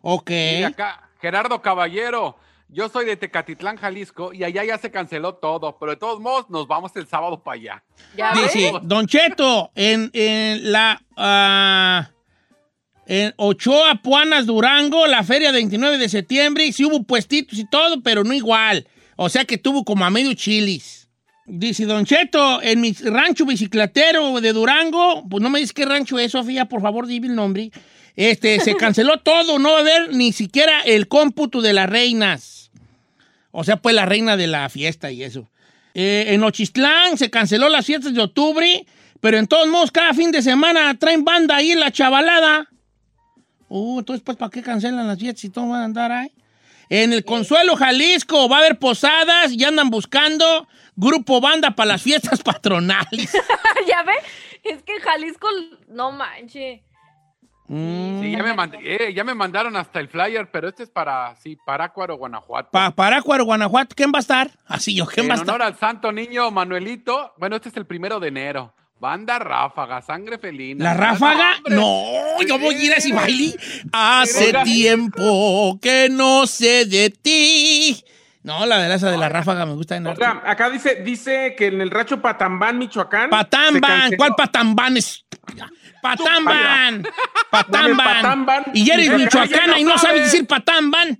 Ok. 0.00 0.30
Y 0.30 0.62
acá, 0.62 1.10
Gerardo 1.20 1.60
Caballero. 1.60 2.38
Yo 2.76 2.90
soy 2.90 3.06
de 3.06 3.16
Tecatitlán, 3.16 3.78
Jalisco, 3.78 4.34
y 4.34 4.44
allá 4.44 4.62
ya 4.62 4.76
se 4.76 4.90
canceló 4.90 5.36
todo, 5.36 5.78
pero 5.80 5.92
de 5.92 5.96
todos 5.96 6.20
modos 6.20 6.50
nos 6.50 6.68
vamos 6.68 6.92
el 6.96 7.06
sábado 7.06 7.42
para 7.42 7.54
allá. 7.54 7.84
¿Ya 8.14 8.34
ves? 8.34 8.52
Dice, 8.52 8.70
Don 8.82 9.06
Cheto, 9.06 9.70
en, 9.74 10.10
en 10.12 10.70
la 10.70 11.02
ah, 11.16 12.10
en 13.06 13.32
Ochoa, 13.38 14.02
Puanas, 14.02 14.44
Durango, 14.44 15.06
la 15.06 15.24
feria 15.24 15.52
de 15.52 15.54
29 15.54 15.96
de 15.96 16.10
septiembre, 16.10 16.70
sí 16.70 16.84
hubo 16.84 17.02
puestitos 17.02 17.58
y 17.58 17.64
todo, 17.64 18.02
pero 18.02 18.24
no 18.24 18.34
igual. 18.34 18.86
O 19.16 19.30
sea 19.30 19.46
que 19.46 19.56
tuvo 19.56 19.82
como 19.82 20.04
a 20.04 20.10
medio 20.10 20.34
chilis. 20.34 21.08
Dice 21.46 21.86
Don 21.86 22.04
Cheto, 22.04 22.60
en 22.60 22.82
mi 22.82 22.92
rancho 22.92 23.46
bicicletero 23.46 24.38
de 24.42 24.52
Durango, 24.52 25.26
pues 25.30 25.42
no 25.42 25.48
me 25.48 25.60
dices 25.60 25.72
qué 25.72 25.86
rancho 25.86 26.18
es, 26.18 26.32
Sofía, 26.32 26.66
por 26.66 26.82
favor, 26.82 27.06
dime 27.06 27.28
el 27.28 27.36
nombre. 27.36 27.70
Este, 28.16 28.60
se 28.60 28.74
canceló 28.76 29.20
todo, 29.20 29.58
no 29.58 29.70
va 29.70 29.78
a 29.78 29.80
haber 29.80 30.14
ni 30.14 30.32
siquiera 30.32 30.82
el 30.82 31.08
cómputo 31.08 31.62
de 31.62 31.72
las 31.72 31.88
reinas. 31.88 32.55
O 33.58 33.64
sea, 33.64 33.78
pues 33.78 33.94
la 33.94 34.04
reina 34.04 34.36
de 34.36 34.48
la 34.48 34.68
fiesta 34.68 35.10
y 35.10 35.22
eso. 35.22 35.48
Eh, 35.94 36.26
en 36.34 36.44
Ochistlán 36.44 37.16
se 37.16 37.30
canceló 37.30 37.70
las 37.70 37.86
fiestas 37.86 38.12
de 38.12 38.20
octubre, 38.20 38.84
pero 39.20 39.38
en 39.38 39.46
todos 39.46 39.66
modos, 39.68 39.90
cada 39.90 40.12
fin 40.12 40.30
de 40.30 40.42
semana 40.42 40.94
traen 40.98 41.24
banda 41.24 41.56
ahí 41.56 41.70
en 41.70 41.80
la 41.80 41.90
chavalada. 41.90 42.68
Uh, 43.70 44.00
entonces, 44.00 44.22
pues, 44.22 44.36
¿para 44.36 44.50
qué 44.50 44.60
cancelan 44.60 45.06
las 45.06 45.18
fiestas 45.18 45.40
si 45.40 45.48
todos 45.48 45.70
van 45.70 45.80
a 45.80 45.84
andar 45.86 46.12
ahí? 46.12 46.30
En 46.90 47.14
el 47.14 47.24
Consuelo, 47.24 47.76
Jalisco, 47.76 48.46
va 48.46 48.56
a 48.56 48.60
haber 48.60 48.78
posadas 48.78 49.50
y 49.52 49.64
andan 49.64 49.88
buscando 49.88 50.68
grupo 50.94 51.40
banda 51.40 51.70
para 51.70 51.92
las 51.92 52.02
fiestas 52.02 52.42
patronales. 52.42 53.32
¿Ya 53.88 54.02
ve? 54.02 54.12
Es 54.64 54.82
que 54.82 55.00
Jalisco, 55.00 55.48
no 55.88 56.12
manche. 56.12 56.82
Mm. 57.68 58.20
Sí, 58.22 58.30
ya 58.30 58.42
me, 58.42 58.54
mand- 58.54 58.78
eh, 58.82 59.12
ya 59.14 59.24
me 59.24 59.34
mandaron 59.34 59.76
hasta 59.76 59.98
el 60.00 60.08
flyer, 60.08 60.48
pero 60.52 60.68
este 60.68 60.84
es 60.84 60.90
para, 60.90 61.34
sí, 61.36 61.56
Parácuaro, 61.64 62.16
Guanajuato. 62.16 62.70
Pa 62.70 62.90
Parácuaro, 62.92 63.44
Guanajuato, 63.44 63.94
¿quién 63.96 64.12
va 64.14 64.18
a 64.18 64.20
estar? 64.20 64.50
Así 64.66 64.94
yo, 64.94 65.06
¿quién 65.06 65.24
en 65.26 65.30
va 65.30 65.34
a 65.34 65.38
estar? 65.38 65.54
honor 65.54 65.66
al 65.66 65.76
santo 65.78 66.12
niño 66.12 66.50
Manuelito, 66.50 67.32
bueno, 67.38 67.56
este 67.56 67.68
es 67.70 67.76
el 67.76 67.86
primero 67.86 68.20
de 68.20 68.28
enero. 68.28 68.72
Banda 68.98 69.38
Ráfaga, 69.38 70.00
Sangre 70.00 70.38
Felina. 70.38 70.82
¿La 70.84 70.94
ráfaga? 70.94 71.56
hombre. 71.58 71.74
No, 71.74 72.42
yo 72.48 72.58
voy 72.58 72.74
a 72.76 72.82
ir 72.84 72.92
a 72.92 72.96
ese 72.96 73.12
baile. 73.12 73.54
Hace 73.92 74.46
Oiga. 74.46 74.62
tiempo 74.64 75.78
que 75.82 76.08
no 76.10 76.46
sé 76.46 76.86
de 76.86 77.10
ti. 77.10 78.02
No, 78.42 78.64
la 78.64 78.78
verdad, 78.78 78.94
esa 78.96 79.10
de 79.10 79.18
la 79.18 79.28
ráfaga 79.28 79.66
me 79.66 79.74
gusta. 79.74 79.96
en 79.96 80.06
Oiga, 80.06 80.40
acá 80.46 80.70
dice, 80.70 81.02
dice 81.02 81.54
que 81.58 81.66
en 81.66 81.80
el 81.82 81.90
rancho 81.90 82.22
Patambán, 82.22 82.78
Michoacán. 82.78 83.28
canceló- 83.28 84.16
¿cuál 84.16 84.34
Patambán 84.34 84.96
es? 84.96 85.26
Patamban, 86.02 87.06
Patamban. 87.50 87.96
Patamban. 87.96 88.64
Y 88.74 88.90
eres 88.90 89.12
michoacana 89.12 89.78
y 89.78 89.84
no 89.84 89.90
sabes 89.90 90.02
sabe. 90.02 90.20
decir 90.20 90.46
Patamban. 90.46 91.18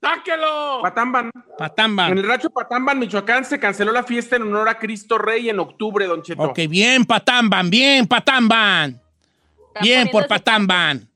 ¡Sáquelo! 0.00 0.80
Patamban. 0.82 1.30
En 1.34 1.42
Patamban. 1.58 2.16
el 2.16 2.24
rancho 2.24 2.50
Patamban, 2.50 2.98
Michoacán, 2.98 3.44
se 3.44 3.58
canceló 3.58 3.92
la 3.92 4.04
fiesta 4.04 4.36
en 4.36 4.42
honor 4.42 4.68
a 4.68 4.78
Cristo 4.78 5.18
Rey 5.18 5.48
en 5.48 5.58
octubre, 5.58 6.06
Don 6.06 6.22
Cheto. 6.22 6.40
Ok, 6.42 6.60
bien, 6.68 7.04
Patamban, 7.04 7.68
bien, 7.68 8.06
Patamban. 8.06 9.00
Bien 9.80 10.08
por 10.08 10.26
Patamban. 10.26 11.08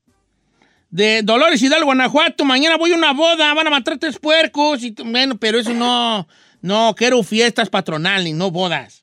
De 0.89 1.21
Dolores 1.23 1.61
Hidalgo, 1.61 1.85
Guanajuato, 1.85 2.45
mañana 2.45 2.77
voy 2.77 2.91
a 2.91 2.95
una 2.95 3.13
boda, 3.13 3.53
van 3.53 3.67
a 3.67 3.71
matar 3.71 3.97
tres 3.97 4.19
puercos. 4.19 4.83
Y, 4.83 4.91
bueno, 4.91 5.37
pero 5.37 5.57
eso 5.57 5.73
no, 5.73 6.27
no, 6.61 6.93
quiero 6.95 7.23
fiestas 7.23 7.69
patronales, 7.69 8.33
no 8.35 8.51
bodas. 8.51 9.02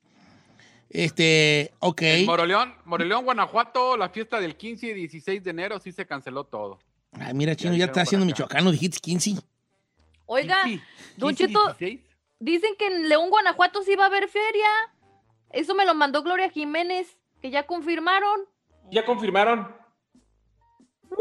Este, 0.91 1.73
ok. 1.79 2.03
En 2.03 2.27
Moroleón, 2.27 2.75
Moroleón, 2.85 3.25
Guanajuato, 3.25 3.97
la 3.97 4.09
fiesta 4.09 4.41
del 4.41 4.57
15 4.57 4.89
y 4.89 4.95
16 4.95 5.43
de 5.45 5.51
enero 5.51 5.79
sí 5.79 5.93
se 5.93 6.05
canceló 6.05 6.45
todo. 6.45 6.79
Ay, 7.13 7.33
mira, 7.33 7.55
chino, 7.57 7.75
Ya 7.75 7.87
está 7.87 8.03
haciendo 8.03 8.25
acá. 8.25 8.33
michoacano, 8.33 8.73
dijiste 8.73 8.99
15. 9.01 9.37
Oiga, 10.27 10.59
15, 10.65 10.85
Don 11.17 11.29
15 11.35 11.43
y 11.43 11.47
Cheto, 11.47 11.65
16. 11.79 12.01
dicen 12.41 12.71
que 12.79 12.87
en 12.89 13.09
León, 13.09 13.31
Guanajuato 13.31 13.83
sí 13.83 13.95
va 13.97 14.05
a 14.05 14.07
haber 14.09 14.29
feria. 14.29 14.69
Eso 15.51 15.75
me 15.75 15.85
lo 15.87 15.95
mandó 15.95 16.23
Gloria 16.23 16.51
Jiménez, 16.51 17.17
que 17.41 17.51
ya 17.51 17.67
confirmaron. 17.67 18.41
¿Ya 18.91 19.05
confirmaron? 19.05 19.69
Pero 21.09 21.19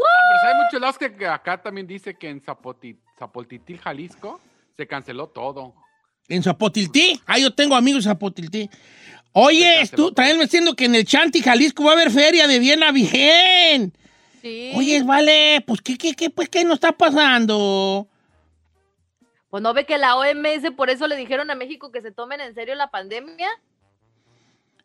hay 0.54 0.64
muchos 0.64 0.80
lados 0.80 0.98
que 0.98 1.26
acá 1.26 1.60
también 1.62 1.86
dice 1.86 2.14
que 2.14 2.28
en 2.28 2.40
Zapoti- 2.42 2.98
Zapoltitil, 3.18 3.78
Jalisco, 3.78 4.40
se 4.76 4.86
canceló 4.86 5.28
todo. 5.28 5.74
En 6.28 6.42
Zapotiltí. 6.42 7.20
Ah, 7.26 7.38
yo 7.38 7.52
tengo 7.52 7.74
amigos 7.74 8.04
en 8.06 8.12
Zapotiltí. 8.12 8.70
Oye, 9.32 9.88
tú 9.94 10.12
también 10.12 10.38
me 10.38 10.44
diciendo 10.44 10.74
que 10.74 10.86
en 10.86 10.94
el 10.94 11.04
Chanti, 11.04 11.40
Jalisco, 11.40 11.84
va 11.84 11.90
a 11.92 11.94
haber 11.94 12.10
feria 12.10 12.46
de 12.48 12.58
bien 12.58 12.82
a 12.82 12.90
bien. 12.92 13.92
Sí. 14.42 14.72
Oye, 14.74 15.02
vale, 15.02 15.62
pues, 15.66 15.80
¿qué, 15.82 15.96
qué, 15.96 16.14
qué, 16.14 16.30
pues, 16.30 16.48
qué 16.48 16.64
nos 16.64 16.74
está 16.74 16.92
pasando? 16.92 18.08
Pues 19.50 19.62
no 19.62 19.74
ve 19.74 19.84
que 19.84 19.98
la 19.98 20.16
OMS 20.16 20.70
por 20.76 20.90
eso 20.90 21.06
le 21.08 21.16
dijeron 21.16 21.50
a 21.50 21.54
México 21.54 21.90
que 21.90 22.00
se 22.00 22.12
tomen 22.12 22.40
en 22.40 22.54
serio 22.54 22.74
la 22.74 22.90
pandemia. 22.90 23.48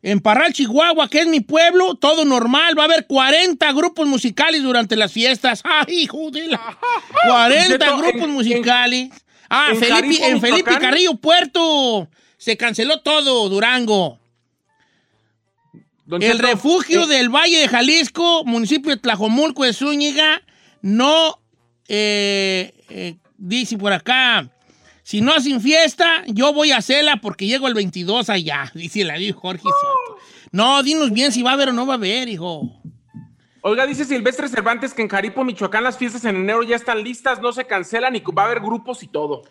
En 0.02 0.20
Parral, 0.20 0.52
Chihuahua, 0.52 1.08
que 1.08 1.20
es 1.20 1.26
mi 1.26 1.40
pueblo, 1.40 1.94
todo 1.94 2.24
normal. 2.24 2.78
Va 2.78 2.82
a 2.82 2.86
haber 2.86 3.06
40 3.06 3.72
grupos 3.72 4.06
musicales 4.06 4.62
durante 4.62 4.94
las 4.94 5.12
fiestas. 5.12 5.62
¡Ay, 5.64 6.02
hijo 6.02 6.30
de 6.30 6.48
la... 6.48 6.78
40 7.26 7.66
Cheto, 7.78 7.96
grupos 7.96 8.22
en- 8.22 8.30
musicales. 8.30 9.08
ah, 9.48 9.68
en 9.72 9.78
Felipe, 9.78 9.94
Jalisco, 10.02 10.26
en 10.26 10.40
Felipe. 10.40 10.78
Carrillo 10.78 11.14
Puerto. 11.14 12.08
Se 12.36 12.56
canceló 12.56 13.00
todo, 13.00 13.48
Durango. 13.48 14.18
Don 16.06 16.22
El 16.22 16.32
Cheto, 16.32 16.46
refugio 16.46 17.04
eh, 17.04 17.06
del 17.08 17.28
Valle 17.28 17.58
de 17.58 17.68
Jalisco, 17.68 18.44
municipio 18.44 18.90
de 18.90 18.96
Tlajomulco 18.96 19.64
de 19.64 19.72
Zúñiga, 19.72 20.40
no 20.80 21.40
eh, 21.88 22.72
eh, 22.88 23.16
dice 23.36 23.76
por 23.76 23.92
acá. 23.92 24.48
Si 25.02 25.20
no 25.20 25.32
hacen 25.32 25.60
fiesta, 25.60 26.24
yo 26.26 26.52
voy 26.52 26.72
a 26.72 26.78
hacerla 26.78 27.16
porque 27.20 27.46
llego 27.46 27.68
el 27.68 27.74
22 27.74 28.30
allá, 28.30 28.70
dice 28.74 29.04
la 29.04 29.14
dijo 29.14 29.40
Jorge. 29.40 29.64
No, 30.52 30.82
dinos 30.82 31.12
bien 31.12 31.32
si 31.32 31.42
va 31.42 31.50
a 31.50 31.54
haber 31.54 31.70
o 31.70 31.72
no 31.72 31.86
va 31.86 31.94
a 31.94 31.96
haber, 31.96 32.28
hijo. 32.28 32.80
Oiga, 33.62 33.84
dice 33.84 34.04
Silvestre 34.04 34.48
Cervantes 34.48 34.94
que 34.94 35.02
en 35.02 35.08
Jaripo, 35.08 35.42
Michoacán, 35.42 35.82
las 35.82 35.98
fiestas 35.98 36.24
en 36.24 36.36
enero 36.36 36.62
ya 36.62 36.76
están 36.76 37.02
listas, 37.02 37.40
no 37.40 37.52
se 37.52 37.66
cancelan 37.66 38.14
y 38.14 38.20
va 38.20 38.44
a 38.44 38.46
haber 38.46 38.60
grupos 38.60 39.02
y 39.02 39.08
todo. 39.08 39.42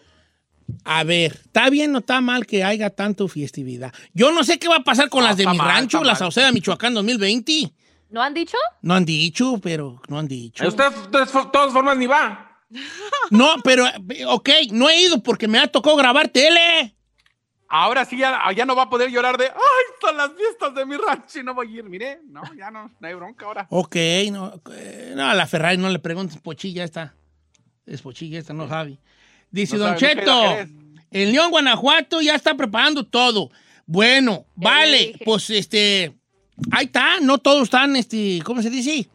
A 0.84 1.04
ver, 1.04 1.34
¿está 1.46 1.70
bien 1.70 1.96
o 1.96 2.00
está 2.00 2.22
mal 2.22 2.46
que 2.46 2.64
haya 2.64 2.90
tanto 2.90 3.28
festividad? 3.28 3.94
Yo 4.14 4.32
no 4.32 4.44
sé 4.44 4.60
qué 4.60 4.68
va 4.68 4.78
a 4.78 4.84
pasar 4.84 5.10
con 5.10 5.22
No, 5.22 5.28
las 5.28 5.38
de 5.38 5.44
está 5.44 5.52
mi 5.54 5.58
mal, 5.58 5.68
rancho, 5.68 5.98
está 5.98 6.08
las 6.08 6.20
mal. 6.20 6.32
Sauceda 6.32 6.52
Michoacán 6.52 6.94
2020. 6.94 7.72
¿No 8.10 8.22
han 8.22 8.34
dicho? 8.34 8.58
No 8.82 8.94
han 8.94 9.06
dicho, 9.06 9.60
pero 9.62 10.02
no 10.08 10.20
han 10.20 10.28
dicho. 10.28 10.68
Usted 10.68 10.92
de 11.12 11.26
to- 11.26 11.48
todas 11.52 11.72
formas 11.74 11.98
ni 11.98 12.08
va. 12.08 12.62
No, 13.32 13.56
pero, 13.64 13.86
ok, 14.28 14.50
no 14.72 14.90
he 14.90 15.02
ido 15.02 15.22
porque 15.24 15.48
me 15.48 15.58
ha 15.60 15.68
tocado 15.68 15.96
grabar 15.96 16.28
tele. 16.28 16.96
Ahora 17.68 18.06
sí 18.06 18.18
ya, 18.18 18.40
ya 18.56 18.66
no 18.66 18.76
va 18.76 18.84
a 18.84 18.90
poder 18.90 19.10
llorar 19.10 19.38
de, 19.38 19.46
ay, 19.46 19.86
son 20.00 20.16
las 20.18 20.32
fiestas 20.34 20.76
de 20.76 20.86
mi 20.86 20.96
rancho 20.98 21.40
y 21.40 21.44
no 21.44 21.54
voy 21.56 21.68
a 21.76 21.80
ir. 21.80 21.84
Mire, 21.84 22.20
no, 22.28 22.42
ya 22.58 22.70
no, 22.70 22.92
no 23.00 23.08
hay 23.08 23.14
bronca 23.16 23.46
ahora. 23.48 23.66
Ok, 23.72 23.96
no, 24.32 24.62
eh, 24.74 25.14
no, 25.16 25.26
a 25.28 25.34
la 25.34 25.48
Ferrari 25.48 25.78
no 25.78 25.90
le 25.90 25.98
preguntes, 26.00 26.38
Pochilla 26.38 26.84
esta. 26.84 27.16
Es 27.88 28.02
Pochilla 28.04 28.38
esta, 28.40 28.54
no 28.54 28.68
Javi. 28.68 29.00
Dice 29.56 29.78
No 29.78 29.86
Don 29.86 29.96
Cheto, 29.96 30.68
el 31.12 31.32
León 31.32 31.50
Guanajuato 31.50 32.22
ya 32.22 32.36
está 32.36 32.56
preparando 32.56 33.06
todo. 33.06 33.52
Bueno, 33.86 34.46
Ya 34.58 34.70
vale, 34.70 35.16
pues 35.24 35.50
este, 35.50 36.14
ahí 36.72 36.88
está, 36.88 37.22
no 37.22 37.38
todos 37.38 37.64
están, 37.64 37.96
este, 37.96 38.42
¿cómo 38.44 38.62
se 38.62 38.70
dice? 38.70 39.08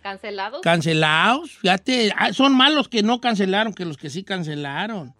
¿Cancelados? 0.00 0.60
Cancelados. 0.62 1.50
Fíjate, 1.58 2.14
ah, 2.16 2.32
son 2.32 2.54
más 2.54 2.72
los 2.72 2.88
que 2.88 3.02
no 3.02 3.20
cancelaron 3.20 3.74
que 3.74 3.84
los 3.84 3.96
que 3.96 4.10
sí 4.10 4.22
cancelaron. 4.22 5.12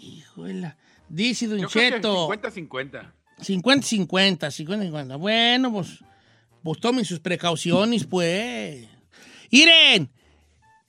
Híjole. 0.00 0.74
Dice 1.08 1.46
Don 1.46 1.60
Yo 1.60 1.68
creo 1.68 1.90
que 1.90 1.96
Cheto. 1.98 2.28
50-50. 2.28 3.12
50-50, 3.38 4.38
50-50. 4.38 5.18
Bueno, 5.20 5.72
pues, 5.72 6.00
pues 6.64 6.80
tomen 6.80 7.04
sus 7.04 7.20
precauciones, 7.20 8.06
pues. 8.06 8.88
Miren, 9.52 10.10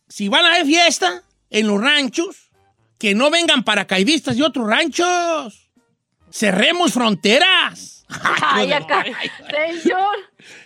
si 0.07 0.27
van 0.27 0.43
a 0.43 0.55
haber 0.55 0.65
fiesta 0.65 1.21
en 1.49 1.67
los 1.67 1.81
ranchos, 1.81 2.51
que 2.97 3.13
no 3.15 3.29
vengan 3.29 3.63
paracaidistas 3.63 4.37
de 4.37 4.43
otros 4.43 4.67
ranchos. 4.67 5.69
Cerremos 6.31 6.93
fronteras. 6.93 8.05
Ay, 8.41 8.71
acá. 8.71 9.03
Señor. 9.03 10.15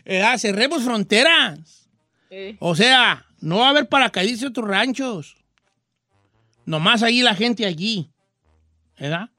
Eh, 0.06 0.24
cerremos 0.38 0.84
fronteras. 0.84 1.88
Eh, 2.30 2.58
O 2.60 2.76
sea, 2.76 3.26
no 3.40 3.60
va 3.60 3.68
a 3.68 3.70
haber 3.70 3.88
paracaidistas 3.88 4.42
de 4.42 4.48
otros 4.48 4.68
ranchos. 4.68 5.38
Nomás 6.66 7.04
ahí 7.04 7.22
la 7.22 7.36
gente 7.36 7.66
allí. 7.66 8.10
¿Verdad? 9.00 9.30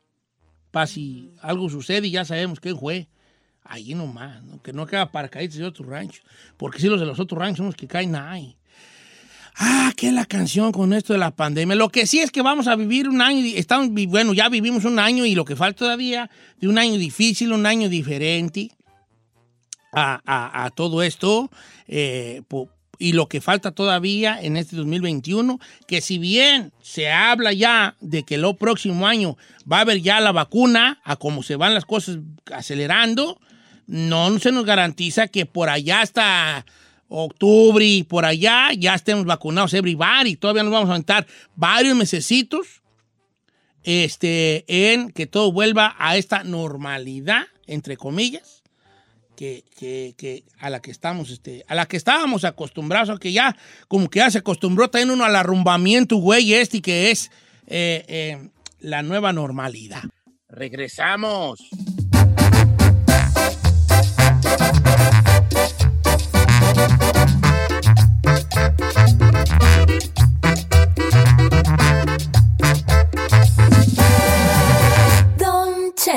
Para 0.70 0.86
si 0.86 1.32
algo 1.42 1.68
sucede 1.68 2.06
y 2.06 2.12
ya 2.12 2.24
sabemos 2.24 2.60
quién 2.60 2.78
fue. 2.78 3.08
Allí 3.62 3.94
nomás, 3.94 4.42
¿no? 4.42 4.60
que 4.62 4.72
no 4.72 4.86
queda 4.86 5.12
paracaidistas 5.12 5.60
de 5.60 5.66
otros 5.66 5.88
ranchos. 5.88 6.24
Porque 6.56 6.80
si 6.80 6.88
los 6.88 6.98
de 6.98 7.06
los 7.06 7.20
otros 7.20 7.38
ranchos 7.38 7.58
son 7.58 7.66
los 7.66 7.76
que 7.76 7.86
caen 7.86 8.16
ahí. 8.16 8.56
Ah, 9.56 9.92
qué 9.96 10.12
la 10.12 10.24
canción 10.24 10.72
con 10.72 10.92
esto 10.92 11.12
de 11.12 11.18
la 11.18 11.30
pandemia. 11.30 11.76
Lo 11.76 11.90
que 11.90 12.06
sí 12.06 12.20
es 12.20 12.30
que 12.30 12.42
vamos 12.42 12.66
a 12.66 12.76
vivir 12.76 13.08
un 13.08 13.20
año, 13.20 13.44
estamos, 13.54 13.90
bueno, 14.08 14.32
ya 14.32 14.48
vivimos 14.48 14.84
un 14.84 14.98
año 14.98 15.26
y 15.26 15.34
lo 15.34 15.44
que 15.44 15.56
falta 15.56 15.78
todavía 15.80 16.30
de 16.60 16.68
un 16.68 16.78
año 16.78 16.94
difícil, 16.94 17.52
un 17.52 17.66
año 17.66 17.88
diferente 17.88 18.70
a, 19.92 20.70
todo 20.74 21.02
esto 21.02 21.50
eh, 21.88 22.42
y 22.98 23.12
lo 23.12 23.28
que 23.28 23.40
falta 23.40 23.72
todavía 23.72 24.38
en 24.40 24.56
este 24.56 24.76
2021, 24.76 25.58
que 25.86 26.00
si 26.00 26.18
bien 26.18 26.72
se 26.82 27.10
habla 27.10 27.52
ya 27.52 27.96
de 28.00 28.22
que 28.22 28.36
el 28.36 28.56
próximo 28.56 29.06
año 29.06 29.36
va 29.70 29.78
a 29.78 29.80
haber 29.80 30.00
ya 30.00 30.20
la 30.20 30.32
vacuna, 30.32 31.00
a 31.04 31.16
cómo 31.16 31.42
se 31.42 31.56
van 31.56 31.74
las 31.74 31.86
cosas 31.86 32.18
acelerando, 32.52 33.40
no 33.86 34.38
se 34.38 34.52
nos 34.52 34.64
garantiza 34.64 35.28
que 35.28 35.46
por 35.46 35.68
allá 35.68 36.02
hasta 36.02 36.64
octubre 37.10 37.84
y 37.84 38.02
por 38.04 38.24
allá 38.24 38.70
ya 38.78 38.94
estemos 38.94 39.24
vacunados 39.26 39.74
everybody. 39.74 40.36
Todavía 40.36 40.62
nos 40.62 40.72
vamos 40.72 40.88
a 40.88 40.92
aventar 40.92 41.26
varios 41.56 41.94
mesecitos 41.96 42.82
este, 43.82 44.64
en 44.92 45.10
que 45.10 45.26
todo 45.26 45.52
vuelva 45.52 45.94
a 45.98 46.16
esta 46.16 46.44
normalidad, 46.44 47.44
entre 47.66 47.96
comillas 47.96 48.62
que, 49.36 49.64
que- 49.78 50.14
que 50.18 50.44
a 50.58 50.68
la 50.70 50.80
que 50.82 50.90
estamos, 50.90 51.30
este, 51.30 51.64
a 51.66 51.74
la 51.74 51.86
que 51.86 51.96
estábamos 51.96 52.44
acostumbrados, 52.44 53.08
o 53.08 53.18
que 53.18 53.32
ya, 53.32 53.56
como 53.88 54.08
que 54.10 54.18
ya 54.18 54.30
se 54.30 54.38
acostumbró 54.38 54.90
también 54.90 55.10
uno 55.10 55.24
al 55.24 55.34
arrumbamiento, 55.36 56.16
güey, 56.16 56.52
este, 56.54 56.82
que 56.82 57.10
es 57.10 57.30
eh, 57.66 58.04
eh, 58.08 58.48
la 58.80 59.02
nueva 59.02 59.32
normalidad. 59.32 60.02
Regresamos. 60.48 61.60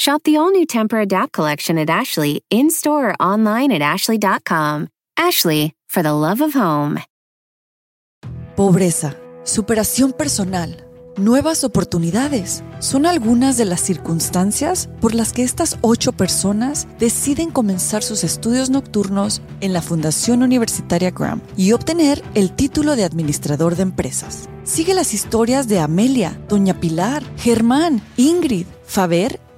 Shop 0.00 0.22
the 0.22 0.38
all 0.38 0.50
new 0.50 0.64
Temper 0.64 0.98
Adapt 1.00 1.30
collection 1.30 1.76
at 1.76 1.90
Ashley 1.90 2.42
in 2.48 2.70
store 2.70 3.10
or 3.10 3.14
online 3.20 3.70
at 3.70 3.82
ashley.com. 3.82 4.88
Ashley, 5.18 5.74
for 5.90 6.02
the 6.02 6.14
love 6.14 6.40
of 6.40 6.54
home. 6.54 7.02
Pobreza, 8.56 9.14
superación 9.44 10.12
personal, 10.12 10.86
nuevas 11.18 11.64
oportunidades 11.64 12.64
son 12.78 13.04
algunas 13.04 13.58
de 13.58 13.66
las 13.66 13.82
circunstancias 13.82 14.88
por 15.02 15.14
las 15.14 15.34
que 15.34 15.42
estas 15.42 15.76
ocho 15.82 16.12
personas 16.12 16.88
deciden 16.98 17.50
comenzar 17.50 18.02
sus 18.02 18.24
estudios 18.24 18.70
nocturnos 18.70 19.42
en 19.60 19.74
la 19.74 19.82
Fundación 19.82 20.42
Universitaria 20.42 21.10
Graham 21.10 21.42
y 21.58 21.72
obtener 21.72 22.24
el 22.34 22.56
título 22.56 22.96
de 22.96 23.04
administrador 23.04 23.76
de 23.76 23.82
empresas. 23.82 24.48
Sigue 24.64 24.94
las 24.94 25.12
historias 25.12 25.68
de 25.68 25.78
Amelia, 25.78 26.40
Doña 26.48 26.80
Pilar, 26.80 27.22
Germán, 27.36 28.00
Ingrid, 28.16 28.66
Faber, 28.86 29.40